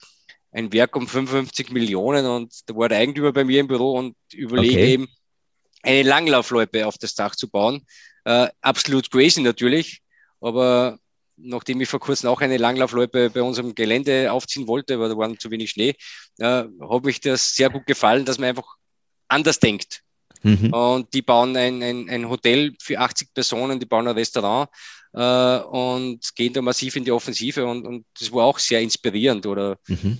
ein 0.53 0.73
Werk 0.73 0.97
um 0.97 1.07
55 1.07 1.71
Millionen 1.71 2.25
und 2.25 2.53
da 2.67 2.75
war 2.75 2.89
der 2.89 2.99
Eigentümer 2.99 3.33
bei 3.33 3.45
mir 3.45 3.61
im 3.61 3.69
Büro 3.69 3.99
und 3.99 4.17
überlege 4.33 4.75
okay. 4.75 4.93
eben, 4.93 5.09
eine 5.83 6.03
Langlaufloipe 6.03 6.87
auf 6.87 6.99
das 6.99 7.15
Dach 7.15 7.37
zu 7.37 7.49
bauen. 7.49 7.85
Äh, 8.25 8.49
absolut 8.61 9.11
crazy 9.11 9.43
natürlich. 9.43 10.01
Aber 10.41 10.99
nachdem 11.37 11.81
ich 11.81 11.89
vor 11.89 12.01
kurzem 12.01 12.31
auch 12.31 12.41
eine 12.41 12.57
Langlaufloipe 12.57 13.31
bei 13.31 13.43
unserem 13.43 13.75
Gelände 13.75 14.33
aufziehen 14.33 14.67
wollte, 14.67 14.99
weil 14.99 15.09
da 15.09 15.17
waren 15.17 15.39
zu 15.39 15.51
wenig 15.51 15.71
Schnee, 15.71 15.95
äh, 16.39 16.65
hat 16.65 17.05
mich 17.05 17.21
das 17.21 17.55
sehr 17.55 17.71
gut 17.71 17.87
gefallen, 17.87 18.25
dass 18.25 18.39
man 18.39 18.49
einfach 18.51 18.77
anders 19.29 19.59
denkt. 19.59 20.03
Mhm. 20.43 20.73
Und 20.73 21.15
die 21.15 21.23
bauen 21.23 21.57
ein, 21.57 21.83
ein, 21.83 22.09
ein 22.09 22.29
Hotel 22.29 22.75
für 22.81 22.99
80 22.99 23.35
Personen, 23.35 23.81
die 23.81 23.87
bauen 23.87 24.07
ein 24.09 24.15
Restaurant 24.15 24.69
äh, 25.13 25.59
und 25.59 26.35
gehen 26.35 26.53
da 26.53 26.63
massiv 26.63 26.97
in 26.97 27.05
die 27.05 27.13
Offensive 27.13 27.67
und, 27.67 27.87
und 27.87 28.07
das 28.19 28.33
war 28.33 28.45
auch 28.45 28.59
sehr 28.59 28.81
inspirierend. 28.81 29.47
Oder 29.47 29.79
mhm. 29.89 30.19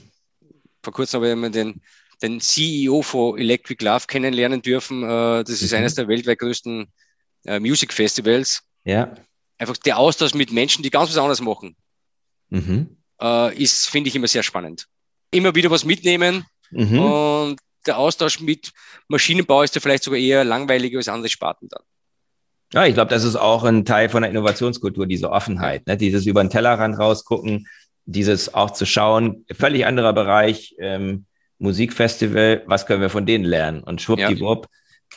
vor 0.83 0.93
kurzem 0.93 1.23
habe 1.23 1.47
ich 1.47 1.53
den, 1.53 1.81
den 2.23 2.41
CEO 2.41 3.03
von 3.03 3.39
Electric 3.39 3.85
Love 3.85 4.07
kennenlernen 4.07 4.63
dürfen. 4.63 5.03
Äh, 5.03 5.45
das 5.45 5.63
ist 5.63 5.73
mhm. 5.73 5.79
eines 5.79 5.95
der 5.95 6.09
weltweit 6.09 6.39
größten 6.39 6.87
äh, 7.45 7.61
Music 7.61 7.93
Festivals. 7.93 8.63
Ja 8.85 9.15
einfach 9.59 9.77
der 9.77 9.99
Austausch 9.99 10.35
mit 10.35 10.53
Menschen, 10.53 10.83
die 10.83 10.91
ganz 10.91 11.11
was 11.11 11.17
anderes 11.17 11.41
machen, 11.41 11.77
mhm. 12.51 12.97
äh, 13.21 13.57
ist, 13.57 13.89
finde 13.89 14.09
ich, 14.09 14.17
immer 14.17 14.29
sehr 14.29 14.43
spannend. 14.43 14.87
Immer 15.31 15.55
wieder 15.55 15.71
was 15.71 15.85
mitnehmen 15.85 16.45
mhm. 16.71 16.99
und 16.99 17.57
der 17.87 17.99
Austausch 17.99 18.41
mit 18.41 18.73
Maschinenbau 19.09 19.63
ist 19.63 19.75
ja 19.75 19.81
vielleicht 19.81 20.05
sogar 20.05 20.19
eher 20.19 20.45
langweiliger 20.45 20.99
als 20.99 21.09
andere 21.09 21.29
Sparten 21.29 21.69
dann. 21.69 21.83
Ja, 22.73 22.85
ich 22.85 22.95
glaube, 22.95 23.11
das 23.11 23.23
ist 23.23 23.37
auch 23.37 23.63
ein 23.63 23.85
Teil 23.85 24.09
von 24.09 24.23
der 24.23 24.31
Innovationskultur, 24.31 25.07
diese 25.07 25.31
Offenheit, 25.31 25.87
ne? 25.87 25.97
dieses 25.97 26.27
über 26.27 26.43
den 26.43 26.51
Tellerrand 26.51 26.99
rausgucken, 26.99 27.69
dieses 28.07 28.55
auch 28.55 28.73
zu 28.73 28.87
schauen, 28.87 29.45
völlig 29.53 29.87
anderer 29.87 30.13
Bereich, 30.13 30.75
ähm, 30.79 31.27
Musikfestival, 31.59 32.65
was 32.67 32.87
können 32.87 33.01
wir 33.01 33.09
von 33.09 33.25
denen 33.25 33.45
lernen? 33.45 33.83
Und 33.83 34.03
schwuppdiwupp, 34.03 34.67
ja 34.67 34.71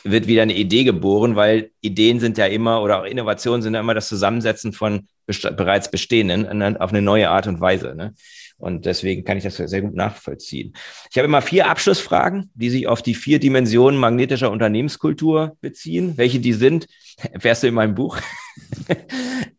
wird 0.04 0.26
wieder 0.26 0.42
eine 0.42 0.56
Idee 0.56 0.84
geboren, 0.84 1.36
weil 1.36 1.70
Ideen 1.80 2.20
sind 2.20 2.38
ja 2.38 2.46
immer 2.46 2.82
oder 2.82 3.00
auch 3.00 3.04
Innovationen 3.04 3.62
sind 3.62 3.74
ja 3.74 3.80
immer 3.80 3.94
das 3.94 4.08
Zusammensetzen 4.08 4.72
von 4.72 5.08
best 5.26 5.56
bereits 5.56 5.90
bestehenden 5.90 6.76
auf 6.78 6.90
eine 6.90 7.02
neue 7.02 7.28
Art 7.28 7.46
und 7.46 7.60
Weise. 7.60 7.94
Ne? 7.94 8.14
Und 8.60 8.84
deswegen 8.84 9.24
kann 9.24 9.38
ich 9.38 9.44
das 9.44 9.56
sehr 9.56 9.80
gut 9.80 9.94
nachvollziehen. 9.94 10.74
Ich 11.10 11.16
habe 11.16 11.26
immer 11.26 11.40
vier 11.40 11.68
Abschlussfragen, 11.68 12.50
die 12.54 12.68
sich 12.68 12.86
auf 12.86 13.00
die 13.00 13.14
vier 13.14 13.38
Dimensionen 13.38 13.98
magnetischer 13.98 14.50
Unternehmenskultur 14.50 15.56
beziehen. 15.60 16.16
Welche 16.16 16.40
die 16.40 16.52
sind, 16.52 16.86
erfährst 17.32 17.62
du 17.62 17.68
in 17.68 17.74
meinem 17.74 17.94
Buch. 17.94 18.18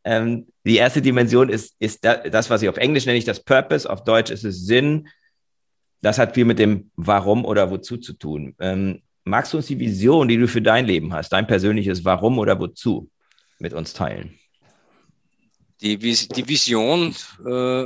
ähm, 0.03 0.47
die 0.65 0.75
erste 0.75 1.01
Dimension 1.01 1.49
ist, 1.49 1.75
ist 1.79 2.05
das, 2.05 2.49
was 2.49 2.61
ich 2.61 2.69
auf 2.69 2.77
Englisch 2.77 3.05
nenne 3.05 3.17
ich 3.17 3.25
das 3.25 3.43
Purpose, 3.43 3.89
auf 3.89 4.03
Deutsch 4.03 4.29
ist 4.29 4.43
es 4.43 4.65
Sinn. 4.65 5.07
Das 6.01 6.19
hat 6.19 6.36
viel 6.36 6.45
mit 6.45 6.59
dem 6.59 6.91
Warum 6.95 7.43
oder 7.45 7.71
Wozu 7.71 7.97
zu 7.97 8.13
tun. 8.13 8.55
Ähm, 8.59 9.01
magst 9.24 9.53
du 9.53 9.57
uns 9.57 9.67
die 9.67 9.80
Vision, 9.80 10.28
die 10.28 10.38
du 10.38 10.47
für 10.47 10.61
dein 10.61 10.86
Leben 10.86 11.13
hast, 11.13 11.30
dein 11.30 11.47
persönliches 11.47 12.03
Warum 12.03 12.39
oder 12.39 12.59
Wozu 12.59 13.09
mit 13.59 13.74
uns 13.74 13.93
teilen? 13.93 14.38
Die, 15.82 15.97
die 15.97 16.47
Vision 16.47 17.15
äh, 17.45 17.84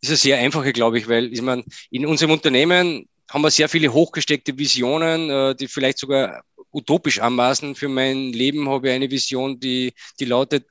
ist 0.00 0.08
eine 0.08 0.16
sehr 0.16 0.38
einfache, 0.38 0.72
glaube 0.72 0.98
ich, 0.98 1.08
weil 1.08 1.32
ich 1.32 1.42
meine, 1.42 1.64
in 1.90 2.06
unserem 2.06 2.32
Unternehmen 2.32 3.08
haben 3.30 3.42
wir 3.42 3.50
sehr 3.50 3.68
viele 3.68 3.92
hochgesteckte 3.92 4.56
Visionen, 4.56 5.30
äh, 5.30 5.54
die 5.54 5.68
vielleicht 5.68 5.98
sogar 5.98 6.42
utopisch 6.72 7.18
anmaßen. 7.20 7.74
Für 7.74 7.88
mein 7.88 8.32
Leben 8.32 8.68
habe 8.68 8.88
ich 8.88 8.94
eine 8.94 9.10
Vision, 9.10 9.58
die, 9.58 9.92
die 10.20 10.24
lautet, 10.24 10.66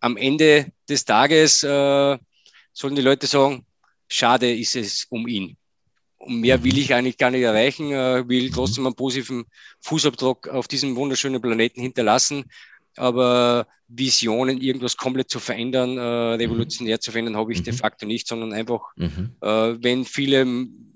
am 0.00 0.16
Ende 0.16 0.72
des 0.88 1.04
Tages 1.04 1.62
äh, 1.62 2.18
sollen 2.72 2.94
die 2.94 3.02
Leute 3.02 3.26
sagen, 3.26 3.66
schade 4.08 4.54
ist 4.54 4.76
es 4.76 5.06
um 5.08 5.26
ihn. 5.26 5.56
Und 6.18 6.40
mehr 6.40 6.62
will 6.64 6.72
mhm. 6.72 6.78
ich 6.78 6.94
eigentlich 6.94 7.18
gar 7.18 7.30
nicht 7.30 7.42
erreichen, 7.42 7.92
äh, 7.92 8.28
will 8.28 8.48
mhm. 8.48 8.52
trotzdem 8.52 8.86
einen 8.86 8.96
positiven 8.96 9.44
Fußabdruck 9.80 10.48
auf 10.48 10.68
diesem 10.68 10.96
wunderschönen 10.96 11.40
Planeten 11.40 11.80
hinterlassen. 11.80 12.44
Aber 12.96 13.66
Visionen, 13.88 14.60
irgendwas 14.60 14.96
komplett 14.96 15.30
zu 15.30 15.38
verändern, 15.38 15.90
äh, 15.90 15.92
mhm. 16.34 16.40
revolutionär 16.40 17.00
zu 17.00 17.12
verändern, 17.12 17.36
habe 17.36 17.52
ich 17.52 17.62
de 17.62 17.72
facto 17.72 18.06
nicht, 18.06 18.26
sondern 18.26 18.52
einfach, 18.52 18.80
mhm. 18.96 19.36
äh, 19.40 19.76
wenn 19.82 20.04
viele 20.04 20.44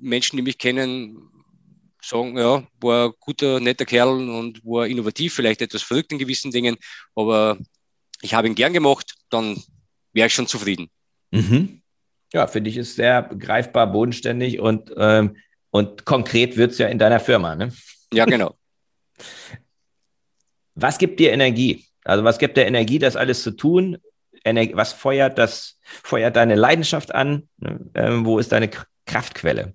Menschen, 0.00 0.36
die 0.36 0.42
mich 0.42 0.58
kennen, 0.58 1.30
sagen, 2.02 2.36
ja, 2.36 2.66
war 2.80 3.08
ein 3.08 3.12
guter, 3.20 3.60
netter 3.60 3.84
Kerl 3.84 4.08
und 4.08 4.64
war 4.64 4.86
innovativ, 4.86 5.34
vielleicht 5.34 5.60
etwas 5.60 5.82
verrückt 5.82 6.12
in 6.12 6.18
gewissen 6.18 6.50
Dingen, 6.50 6.76
aber 7.14 7.58
ich 8.22 8.34
habe 8.34 8.48
ihn 8.48 8.54
gern 8.54 8.72
gemacht, 8.72 9.14
dann 9.28 9.62
wäre 10.12 10.26
ich 10.26 10.34
schon 10.34 10.46
zufrieden. 10.46 10.90
Mhm. 11.30 11.79
Ja, 12.32 12.46
finde 12.46 12.70
ich, 12.70 12.76
ist 12.76 12.96
sehr 12.96 13.22
greifbar, 13.22 13.90
bodenständig 13.90 14.60
und, 14.60 14.92
ähm, 14.96 15.36
und 15.70 16.04
konkret 16.04 16.56
wird 16.56 16.72
es 16.72 16.78
ja 16.78 16.88
in 16.88 16.98
deiner 16.98 17.20
Firma. 17.20 17.56
Ne? 17.56 17.72
Ja, 18.12 18.24
genau. 18.24 18.56
Was 20.74 20.98
gibt 20.98 21.20
dir 21.20 21.32
Energie? 21.32 21.84
Also 22.04 22.24
was 22.24 22.38
gibt 22.38 22.56
dir 22.56 22.66
Energie, 22.66 22.98
das 22.98 23.16
alles 23.16 23.42
zu 23.42 23.50
tun? 23.50 23.98
Ener 24.44 24.66
was 24.72 24.92
feuert 24.92 25.36
das, 25.36 25.78
feuert 25.82 26.36
deine 26.36 26.54
Leidenschaft 26.54 27.14
an? 27.14 27.48
Ähm, 27.94 28.24
wo 28.24 28.38
ist 28.38 28.52
deine 28.52 28.70
Kraftquelle? 29.04 29.74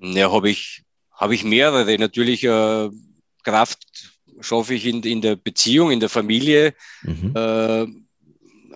Ja, 0.00 0.32
habe 0.32 0.50
ich, 0.50 0.82
habe 1.12 1.34
ich 1.34 1.44
mehrere. 1.44 1.96
Natürlich 1.98 2.42
äh, 2.44 2.88
Kraft 3.44 4.10
schaffe 4.40 4.74
ich 4.74 4.86
in, 4.86 5.02
in 5.02 5.20
der 5.20 5.36
Beziehung, 5.36 5.92
in 5.92 6.00
der 6.00 6.08
Familie. 6.08 6.74
Mhm. 7.02 7.32
Äh, 7.36 7.86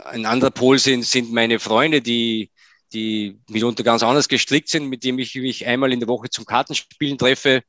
ein 0.05 0.27
anderer 0.27 0.53
Pol 0.53 0.79
sind, 0.79 1.05
sind 1.05 1.33
meine 1.33 1.59
Freunde, 1.59 2.01
die, 2.01 2.51
die 2.93 3.39
mitunter 3.49 3.83
ganz 3.83 4.03
anders 4.03 4.29
gestrickt 4.29 4.69
sind, 4.69 4.89
mit 4.89 5.05
dem 5.05 5.19
ich 5.19 5.35
mich 5.35 5.67
einmal 5.67 5.93
in 5.93 6.01
der 6.01 6.09
Woche 6.09 6.31
zum 6.31 6.45
Kartenspielen 6.45 7.19
treffe 7.19 7.63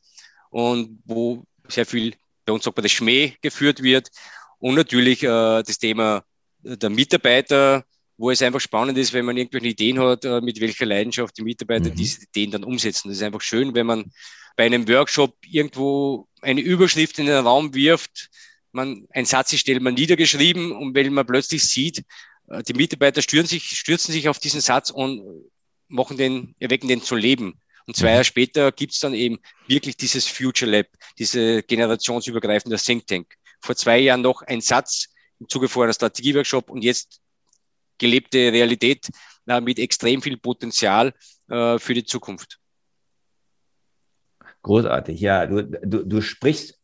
und 0.49 0.99
wo 1.05 1.43
sehr 1.67 1.86
viel 1.86 2.15
bei 2.45 2.53
uns 2.53 2.67
auch 2.67 2.74
bei 2.74 2.82
der 2.82 2.89
Schmäh 2.89 3.34
geführt 3.41 3.84
wird. 3.84 4.09
Und 4.59 4.76
natürlich 4.76 5.24
äh, 5.24 5.28
das 5.63 5.78
Thema 5.78 6.24
der 6.61 6.89
Mitarbeiter, 6.89 7.84
wo 8.17 8.32
es 8.32 8.41
einfach 8.41 8.59
spannend 8.59 8.97
ist, 8.97 9.13
wenn 9.13 9.26
man 9.26 9.38
irgendwelche 9.38 9.67
Ideen 9.67 9.99
hat, 9.99 10.26
äh, 10.26 10.41
mit 10.41 10.59
welcher 10.59 10.86
Leidenschaft 10.86 11.38
die 11.38 11.43
Mitarbeiter 11.43 11.89
mhm. 11.89 11.95
diese 11.95 12.24
Ideen 12.24 12.51
dann 12.51 12.63
umsetzen. 12.63 13.09
Das 13.09 13.17
ist 13.17 13.24
einfach 13.24 13.41
schön, 13.41 13.74
wenn 13.76 13.86
man 13.86 14.11
bei 14.57 14.65
einem 14.65 14.88
Workshop 14.89 15.36
irgendwo 15.49 16.28
eine 16.41 16.61
Überschrift 16.61 17.17
in 17.20 17.28
den 17.28 17.45
Raum 17.45 17.74
wirft, 17.74 18.30
man, 18.72 19.07
ein 19.11 19.26
Satz 19.26 19.53
ist 19.53 19.61
stellt 19.61 19.82
man 19.82 19.93
niedergeschrieben 19.93 20.72
und 20.72 20.93
wenn 20.93 21.13
man 21.13 21.26
plötzlich 21.26 21.67
sieht, 21.67 22.03
die 22.68 22.74
Mitarbeiter 22.74 23.22
stürzen 23.22 23.50
sich, 23.50 23.70
stürzen 23.70 24.12
sich 24.12 24.30
auf 24.30 24.39
diesen 24.39 24.62
Satz 24.62 24.89
und 24.89 25.50
machen 25.88 26.18
den, 26.18 26.56
erwecken 26.60 26.88
den 26.88 27.02
zu 27.02 27.16
leben. 27.16 27.60
Und 27.86 27.95
zwei 27.95 28.12
Jahre 28.12 28.24
später 28.24 28.72
gibt's 28.72 29.00
dann 29.00 29.14
eben 29.14 29.39
wirklich 29.68 29.97
dieses 29.97 30.28
Future 30.28 30.70
Lab, 30.70 30.88
diese 31.18 31.64
generationsübergreifende 31.64 32.78
Think 32.78 33.08
Tank. 33.08 33.34
Vor 33.62 33.76
zwei 33.76 34.00
Jahren 34.00 34.22
noch 34.22 34.41
ein 34.43 34.62
Satz 34.62 35.08
im 35.39 35.50
Zuge 35.50 35.68
vor 35.68 35.84
einer 35.84 35.93
Strategieworkshop 35.93 36.70
und 36.70 36.84
jetzt 36.84 37.20
gelebte 37.97 38.52
Realität 38.52 39.10
äh, 39.47 39.62
mit 39.62 39.80
extrem 39.80 40.22
viel 40.22 40.38
Potenzial 40.38 41.14
äh, 41.50 41.80
für 41.80 41.93
die 41.93 42.06
Zukunft. 42.06 42.60
Großartig, 44.62 45.20
ja. 45.20 45.45
Du, 45.45 45.64
du, 45.64 46.06
du 46.06 46.22
sprichst 46.22 46.78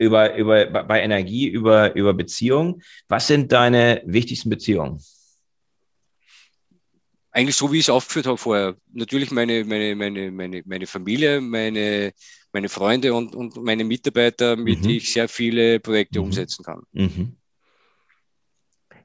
über, 0.00 0.34
über, 0.34 0.66
bei 0.66 1.02
Energie 1.02 1.46
über, 1.46 1.94
über 1.94 2.14
Beziehungen. 2.14 2.82
Was 3.08 3.26
sind 3.28 3.52
deine 3.52 4.02
wichtigsten 4.04 4.50
Beziehungen? 4.50 5.00
eigentlich 7.32 7.56
so, 7.56 7.70
wie 7.72 7.78
ich 7.78 7.84
es 7.84 7.90
aufgeführt 7.90 8.26
habe 8.26 8.36
vorher. 8.36 8.76
Natürlich 8.92 9.30
meine, 9.30 9.64
meine, 9.64 9.94
meine, 9.94 10.30
meine, 10.30 10.62
meine 10.66 10.86
Familie, 10.86 11.40
meine, 11.40 12.12
meine 12.52 12.68
Freunde 12.68 13.14
und, 13.14 13.34
und 13.34 13.56
meine 13.62 13.84
Mitarbeiter, 13.84 14.56
mit 14.56 14.78
mhm. 14.78 14.82
denen 14.82 14.94
ich 14.96 15.12
sehr 15.12 15.28
viele 15.28 15.78
Projekte 15.80 16.18
mhm. 16.18 16.26
umsetzen 16.26 16.64
kann. 16.64 16.82
Mhm. 16.92 17.36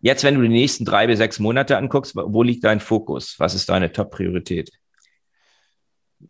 Jetzt, 0.02 0.24
wenn 0.24 0.36
du 0.36 0.41
die 0.41 0.50
nächsten 0.50 0.86
drei 0.86 1.08
bis 1.08 1.18
sechs 1.18 1.39
Monate 1.39 1.78
anguckst, 1.78 2.16
wo 2.16 2.43
liegt 2.43 2.64
dein 2.64 2.80
Fokus? 2.80 3.36
Was 3.38 3.56
ist 3.56 3.70
deine 3.70 3.91
Top-Priorität? 3.91 4.72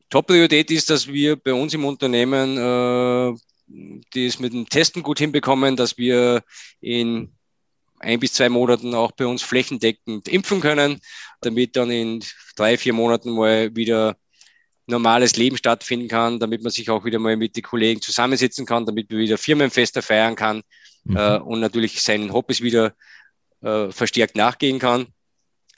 Top-Priorität 0.09 0.71
ist, 0.71 0.89
dass 0.89 1.07
wir 1.07 1.35
bei 1.35 1.53
uns 1.53 1.73
im 1.73 1.85
Unternehmen 1.85 2.57
äh, 2.57 3.37
die 3.67 4.25
es 4.25 4.39
mit 4.39 4.53
dem 4.53 4.69
Testen 4.69 5.03
gut 5.03 5.19
hinbekommen, 5.19 5.75
dass 5.75 5.97
wir 5.97 6.43
in 6.81 7.33
ein 7.99 8.19
bis 8.19 8.33
zwei 8.33 8.49
Monaten 8.49 8.93
auch 8.93 9.11
bei 9.11 9.25
uns 9.25 9.41
flächendeckend 9.41 10.27
impfen 10.27 10.61
können, 10.61 10.99
damit 11.41 11.75
dann 11.75 11.89
in 11.89 12.23
drei, 12.55 12.77
vier 12.77 12.93
Monaten 12.93 13.31
mal 13.31 13.75
wieder 13.75 14.17
normales 14.87 15.35
Leben 15.35 15.57
stattfinden 15.57 16.07
kann, 16.07 16.39
damit 16.39 16.61
man 16.61 16.71
sich 16.71 16.89
auch 16.89 17.05
wieder 17.05 17.19
mal 17.19 17.37
mit 17.37 17.55
den 17.55 17.63
Kollegen 17.63 18.01
zusammensitzen 18.01 18.65
kann, 18.65 18.85
damit 18.85 19.09
man 19.09 19.19
wieder 19.19 19.37
Firmenfeste 19.37 20.01
feiern 20.01 20.35
kann 20.35 20.61
mhm. 21.05 21.17
äh, 21.17 21.37
und 21.37 21.59
natürlich 21.59 22.01
seinen 22.01 22.31
Hobbys 22.31 22.61
wieder 22.61 22.93
äh, 23.61 23.89
verstärkt 23.91 24.35
nachgehen 24.35 24.79
kann. 24.79 25.07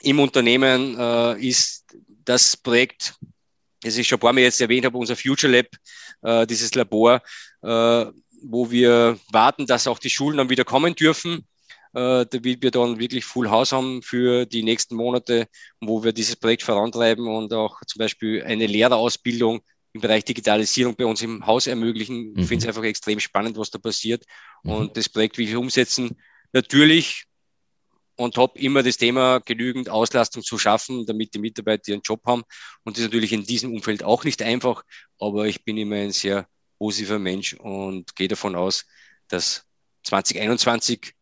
Im 0.00 0.20
Unternehmen 0.20 0.96
äh, 0.98 1.40
ist 1.40 1.96
das 2.24 2.56
Projekt, 2.56 3.14
das 3.82 3.96
ich 3.96 4.08
schon 4.08 4.16
ein 4.16 4.20
paar 4.20 4.32
Mal 4.32 4.40
jetzt 4.40 4.60
erwähnt 4.60 4.84
habe, 4.84 4.98
unser 4.98 5.16
Future 5.16 5.52
Lab, 5.52 5.66
äh, 6.22 6.46
dieses 6.46 6.74
Labor, 6.74 7.22
äh, 7.62 8.06
wo 8.42 8.70
wir 8.70 9.18
warten, 9.32 9.66
dass 9.66 9.86
auch 9.86 9.98
die 9.98 10.10
Schulen 10.10 10.36
dann 10.36 10.50
wieder 10.50 10.64
kommen 10.64 10.94
dürfen 10.94 11.46
äh, 11.94 12.26
damit 12.26 12.62
wir 12.62 12.70
dann 12.70 12.98
wirklich 12.98 13.24
Full 13.24 13.50
House 13.50 13.72
haben 13.72 14.02
für 14.02 14.46
die 14.46 14.62
nächsten 14.62 14.94
Monate, 14.96 15.46
wo 15.80 16.04
wir 16.04 16.12
dieses 16.12 16.36
Projekt 16.36 16.62
vorantreiben 16.62 17.26
und 17.26 17.52
auch 17.52 17.80
zum 17.86 17.98
Beispiel 17.98 18.42
eine 18.44 18.66
Lehrerausbildung 18.66 19.60
im 19.94 20.00
Bereich 20.00 20.24
Digitalisierung 20.24 20.94
bei 20.96 21.06
uns 21.06 21.22
im 21.22 21.46
Haus 21.46 21.66
ermöglichen. 21.66 22.38
Ich 22.38 22.46
finde 22.46 22.56
es 22.56 22.64
mhm. 22.64 22.68
einfach 22.68 22.84
extrem 22.84 23.20
spannend, 23.20 23.56
was 23.56 23.70
da 23.70 23.78
passiert. 23.78 24.24
Mhm. 24.62 24.72
Und 24.72 24.96
das 24.96 25.08
Projekt 25.08 25.38
will 25.38 25.48
ich 25.48 25.56
umsetzen. 25.56 26.16
Natürlich 26.52 27.24
on 28.18 28.32
top 28.32 28.58
immer 28.58 28.82
das 28.82 28.96
Thema 28.96 29.40
genügend 29.40 29.88
Auslastung 29.88 30.42
zu 30.42 30.58
schaffen, 30.58 31.06
damit 31.06 31.34
die 31.34 31.38
Mitarbeiter 31.38 31.92
ihren 31.92 32.02
Job 32.02 32.20
haben. 32.26 32.42
Und 32.84 32.96
das 32.96 33.02
ist 33.02 33.08
natürlich 33.08 33.32
in 33.32 33.44
diesem 33.44 33.72
Umfeld 33.72 34.02
auch 34.02 34.24
nicht 34.24 34.42
einfach, 34.42 34.82
aber 35.18 35.46
ich 35.46 35.64
bin 35.64 35.76
immer 35.76 35.96
ein 35.96 36.10
sehr 36.10 36.46
positiver 36.78 37.18
Mensch 37.18 37.54
und 37.54 38.14
gehe 38.16 38.28
davon 38.28 38.54
aus, 38.54 38.84
dass 39.28 39.64
2021 40.04 41.14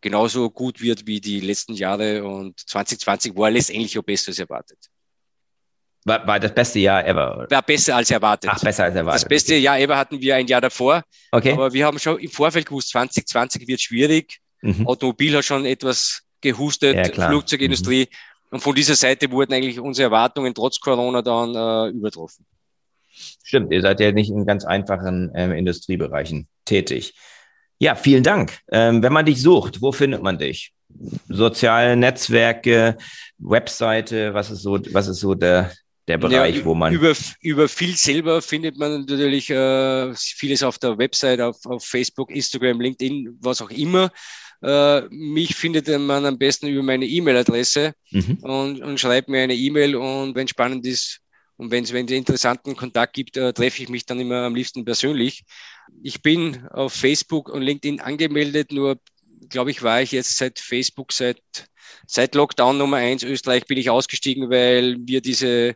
genauso 0.00 0.50
gut 0.50 0.80
wird 0.80 1.06
wie 1.06 1.20
die 1.20 1.40
letzten 1.40 1.74
Jahre 1.74 2.24
und 2.24 2.60
2020 2.60 3.36
war 3.36 3.50
letztendlich 3.50 3.98
auch 3.98 4.02
besser 4.02 4.30
als 4.30 4.38
erwartet. 4.38 4.78
War, 6.04 6.26
war 6.26 6.38
das 6.38 6.54
beste 6.54 6.78
Jahr 6.80 7.06
ever? 7.06 7.46
War 7.48 7.62
besser 7.62 7.96
als 7.96 8.10
erwartet. 8.10 8.50
Ach, 8.52 8.60
besser 8.60 8.84
als 8.84 8.94
erwartet. 8.94 9.22
Das 9.22 9.28
beste. 9.28 9.54
Jahr 9.54 9.78
ever 9.78 9.96
hatten 9.96 10.20
wir 10.20 10.36
ein 10.36 10.46
Jahr 10.46 10.60
davor. 10.60 11.02
Okay. 11.30 11.52
Aber 11.52 11.72
wir 11.72 11.86
haben 11.86 11.98
schon 11.98 12.18
im 12.18 12.30
Vorfeld 12.30 12.66
gewusst, 12.66 12.90
2020 12.90 13.66
wird 13.66 13.80
schwierig. 13.80 14.40
Mhm. 14.64 14.86
Automobil 14.86 15.36
hat 15.36 15.44
schon 15.44 15.66
etwas 15.66 16.22
gehustet, 16.40 17.16
ja, 17.16 17.28
Flugzeugindustrie. 17.28 18.08
Mhm. 18.10 18.54
Und 18.54 18.60
von 18.60 18.74
dieser 18.74 18.94
Seite 18.94 19.30
wurden 19.30 19.52
eigentlich 19.52 19.80
unsere 19.80 20.06
Erwartungen 20.06 20.54
trotz 20.54 20.80
Corona 20.80 21.22
dann 21.22 21.54
äh, 21.54 21.96
übertroffen. 21.96 22.46
Stimmt, 23.42 23.72
ihr 23.72 23.82
seid 23.82 24.00
ja 24.00 24.12
nicht 24.12 24.30
in 24.30 24.46
ganz 24.46 24.64
einfachen 24.64 25.30
ähm, 25.34 25.52
Industriebereichen 25.52 26.48
tätig. 26.64 27.14
Ja, 27.78 27.94
vielen 27.94 28.22
Dank. 28.22 28.58
Ähm, 28.70 29.02
wenn 29.02 29.12
man 29.12 29.26
dich 29.26 29.42
sucht, 29.42 29.82
wo 29.82 29.92
findet 29.92 30.22
man 30.22 30.38
dich? 30.38 30.72
Soziale 31.28 31.96
Netzwerke, 31.96 32.96
Webseite, 33.38 34.34
was 34.34 34.50
ist 34.50 34.62
so, 34.62 34.78
was 34.92 35.08
ist 35.08 35.20
so 35.20 35.34
der, 35.34 35.72
der 36.06 36.18
Bereich, 36.18 36.58
ja, 36.58 36.64
wo 36.64 36.74
man. 36.74 36.92
Über, 36.92 37.14
über 37.40 37.68
viel 37.68 37.96
selber 37.96 38.42
findet 38.42 38.78
man 38.78 39.00
natürlich 39.00 39.50
äh, 39.50 40.14
vieles 40.14 40.62
auf 40.62 40.78
der 40.78 40.98
Website, 40.98 41.40
auf, 41.40 41.64
auf 41.66 41.84
Facebook, 41.84 42.30
Instagram, 42.30 42.80
LinkedIn, 42.80 43.38
was 43.40 43.60
auch 43.60 43.70
immer. 43.70 44.10
Äh, 44.64 45.02
mich 45.10 45.54
findet 45.54 45.88
man 45.88 46.24
am 46.24 46.38
besten 46.38 46.68
über 46.68 46.82
meine 46.82 47.04
E-Mail-Adresse 47.04 47.92
mhm. 48.10 48.38
und, 48.40 48.82
und 48.82 48.98
schreibt 48.98 49.28
mir 49.28 49.42
eine 49.42 49.54
E-Mail 49.54 49.94
und 49.94 50.34
wenn 50.34 50.48
spannend 50.48 50.86
ist, 50.86 51.20
und 51.56 51.70
wenn 51.70 51.84
es 51.84 51.92
einen 51.92 52.08
interessanten 52.08 52.74
Kontakt 52.74 53.12
gibt, 53.12 53.36
äh, 53.36 53.52
treffe 53.52 53.82
ich 53.82 53.88
mich 53.88 54.06
dann 54.06 54.18
immer 54.18 54.42
am 54.42 54.54
liebsten 54.54 54.84
persönlich. 54.84 55.44
Ich 56.02 56.22
bin 56.22 56.66
auf 56.68 56.94
Facebook 56.94 57.48
und 57.48 57.62
LinkedIn 57.62 58.00
angemeldet, 58.00 58.72
nur 58.72 58.98
glaube 59.50 59.70
ich, 59.70 59.82
war 59.82 60.00
ich 60.00 60.12
jetzt 60.12 60.36
seit 60.36 60.58
Facebook, 60.58 61.12
seit, 61.12 61.42
seit 62.06 62.34
Lockdown 62.34 62.78
Nummer 62.78 62.96
eins 62.96 63.22
Österreich 63.22 63.66
bin 63.66 63.78
ich 63.78 63.90
ausgestiegen, 63.90 64.50
weil 64.50 64.96
wir 65.00 65.20
diese, 65.20 65.74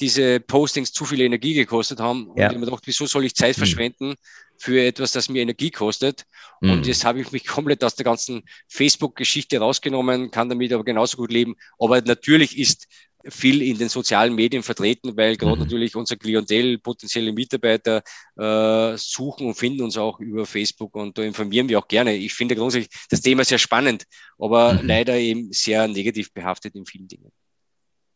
diese 0.00 0.40
Postings 0.40 0.92
zu 0.92 1.04
viel 1.04 1.20
Energie 1.20 1.54
gekostet 1.54 2.00
haben. 2.00 2.26
Und 2.28 2.38
ja. 2.38 2.50
ich 2.50 2.58
mir 2.58 2.64
gedacht, 2.64 2.84
wieso 2.86 3.06
soll 3.06 3.26
ich 3.26 3.34
Zeit 3.34 3.54
hm. 3.56 3.60
verschwenden 3.60 4.14
für 4.58 4.84
etwas, 4.84 5.12
das 5.12 5.28
mir 5.28 5.42
Energie 5.42 5.70
kostet? 5.70 6.24
Mhm. 6.60 6.70
Und 6.70 6.86
jetzt 6.86 7.04
habe 7.04 7.20
ich 7.20 7.32
mich 7.32 7.46
komplett 7.46 7.82
aus 7.84 7.96
der 7.96 8.04
ganzen 8.04 8.42
Facebook-Geschichte 8.68 9.58
rausgenommen, 9.58 10.30
kann 10.30 10.48
damit 10.48 10.72
aber 10.72 10.84
genauso 10.84 11.16
gut 11.16 11.32
leben. 11.32 11.56
Aber 11.78 12.00
natürlich 12.00 12.58
ist 12.58 12.86
viel 13.26 13.62
in 13.62 13.78
den 13.78 13.88
sozialen 13.88 14.34
Medien 14.34 14.62
vertreten, 14.62 15.16
weil 15.16 15.36
gerade 15.36 15.56
mhm. 15.56 15.62
natürlich 15.62 15.96
unser 15.96 16.16
Klientel, 16.16 16.78
potenzielle 16.78 17.32
Mitarbeiter 17.32 18.02
äh, 18.36 18.96
suchen 18.96 19.46
und 19.46 19.54
finden 19.54 19.82
uns 19.82 19.96
auch 19.96 20.20
über 20.20 20.46
Facebook 20.46 20.94
und 20.94 21.16
da 21.16 21.22
informieren 21.22 21.68
wir 21.68 21.78
auch 21.78 21.88
gerne. 21.88 22.14
Ich 22.14 22.34
finde 22.34 22.54
grundsätzlich 22.54 22.90
das 23.08 23.20
Thema 23.20 23.44
sehr 23.44 23.58
spannend, 23.58 24.04
aber 24.38 24.74
mhm. 24.74 24.86
leider 24.86 25.16
eben 25.16 25.52
sehr 25.52 25.88
negativ 25.88 26.32
behaftet 26.32 26.74
in 26.74 26.84
vielen 26.84 27.08
Dingen. 27.08 27.32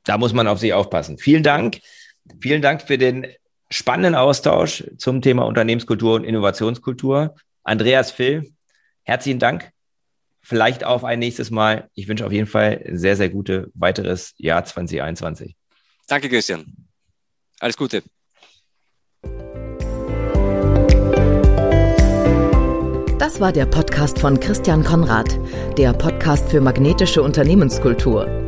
Da 0.05 0.19
muss 0.19 0.33
man 0.33 0.47
auf 0.47 0.59
sich 0.59 0.73
aufpassen. 0.73 1.19
Vielen 1.19 1.43
Dank. 1.43 1.81
Vielen 2.41 2.63
Dank 2.63 2.83
für 2.83 2.99
den 2.99 3.27
spannenden 3.71 4.15
Austausch 4.15 4.85
zum 4.97 5.23
Thema 5.23 5.47
Unternehmenskultur 5.47 6.15
und 6.15 6.25
Innovationskultur. 6.25 7.35
Andreas 7.63 8.11
Phil, 8.11 8.53
herzlichen 9.05 9.39
Dank 9.39 9.73
vielleicht 10.49 10.83
auf 10.85 11.05
ein 11.05 11.19
nächstes 11.19 11.51
Mal. 11.51 11.91
Ich 11.95 12.09
wünsche 12.09 12.25
auf 12.25 12.33
jeden 12.33 12.47
Fall 12.47 12.83
sehr, 12.91 13.17
sehr 13.17 13.29
gute 13.29 13.71
weiteres 13.75 14.35
Jahr 14.39 14.65
2021. 14.65 15.55
Danke, 16.07 16.31
Christian. 16.31 16.65
Alles 17.61 17.77
Gute. 17.77 18.03
Das 23.19 23.41
war 23.41 23.53
der 23.53 23.67
Podcast 23.67 24.19
von 24.19 24.41
Christian 24.41 24.85
Konrad, 24.85 25.39
der 25.77 25.93
Podcast 25.93 26.49
für 26.49 26.63
magnetische 26.63 27.23
Unternehmenskultur. 27.23 28.48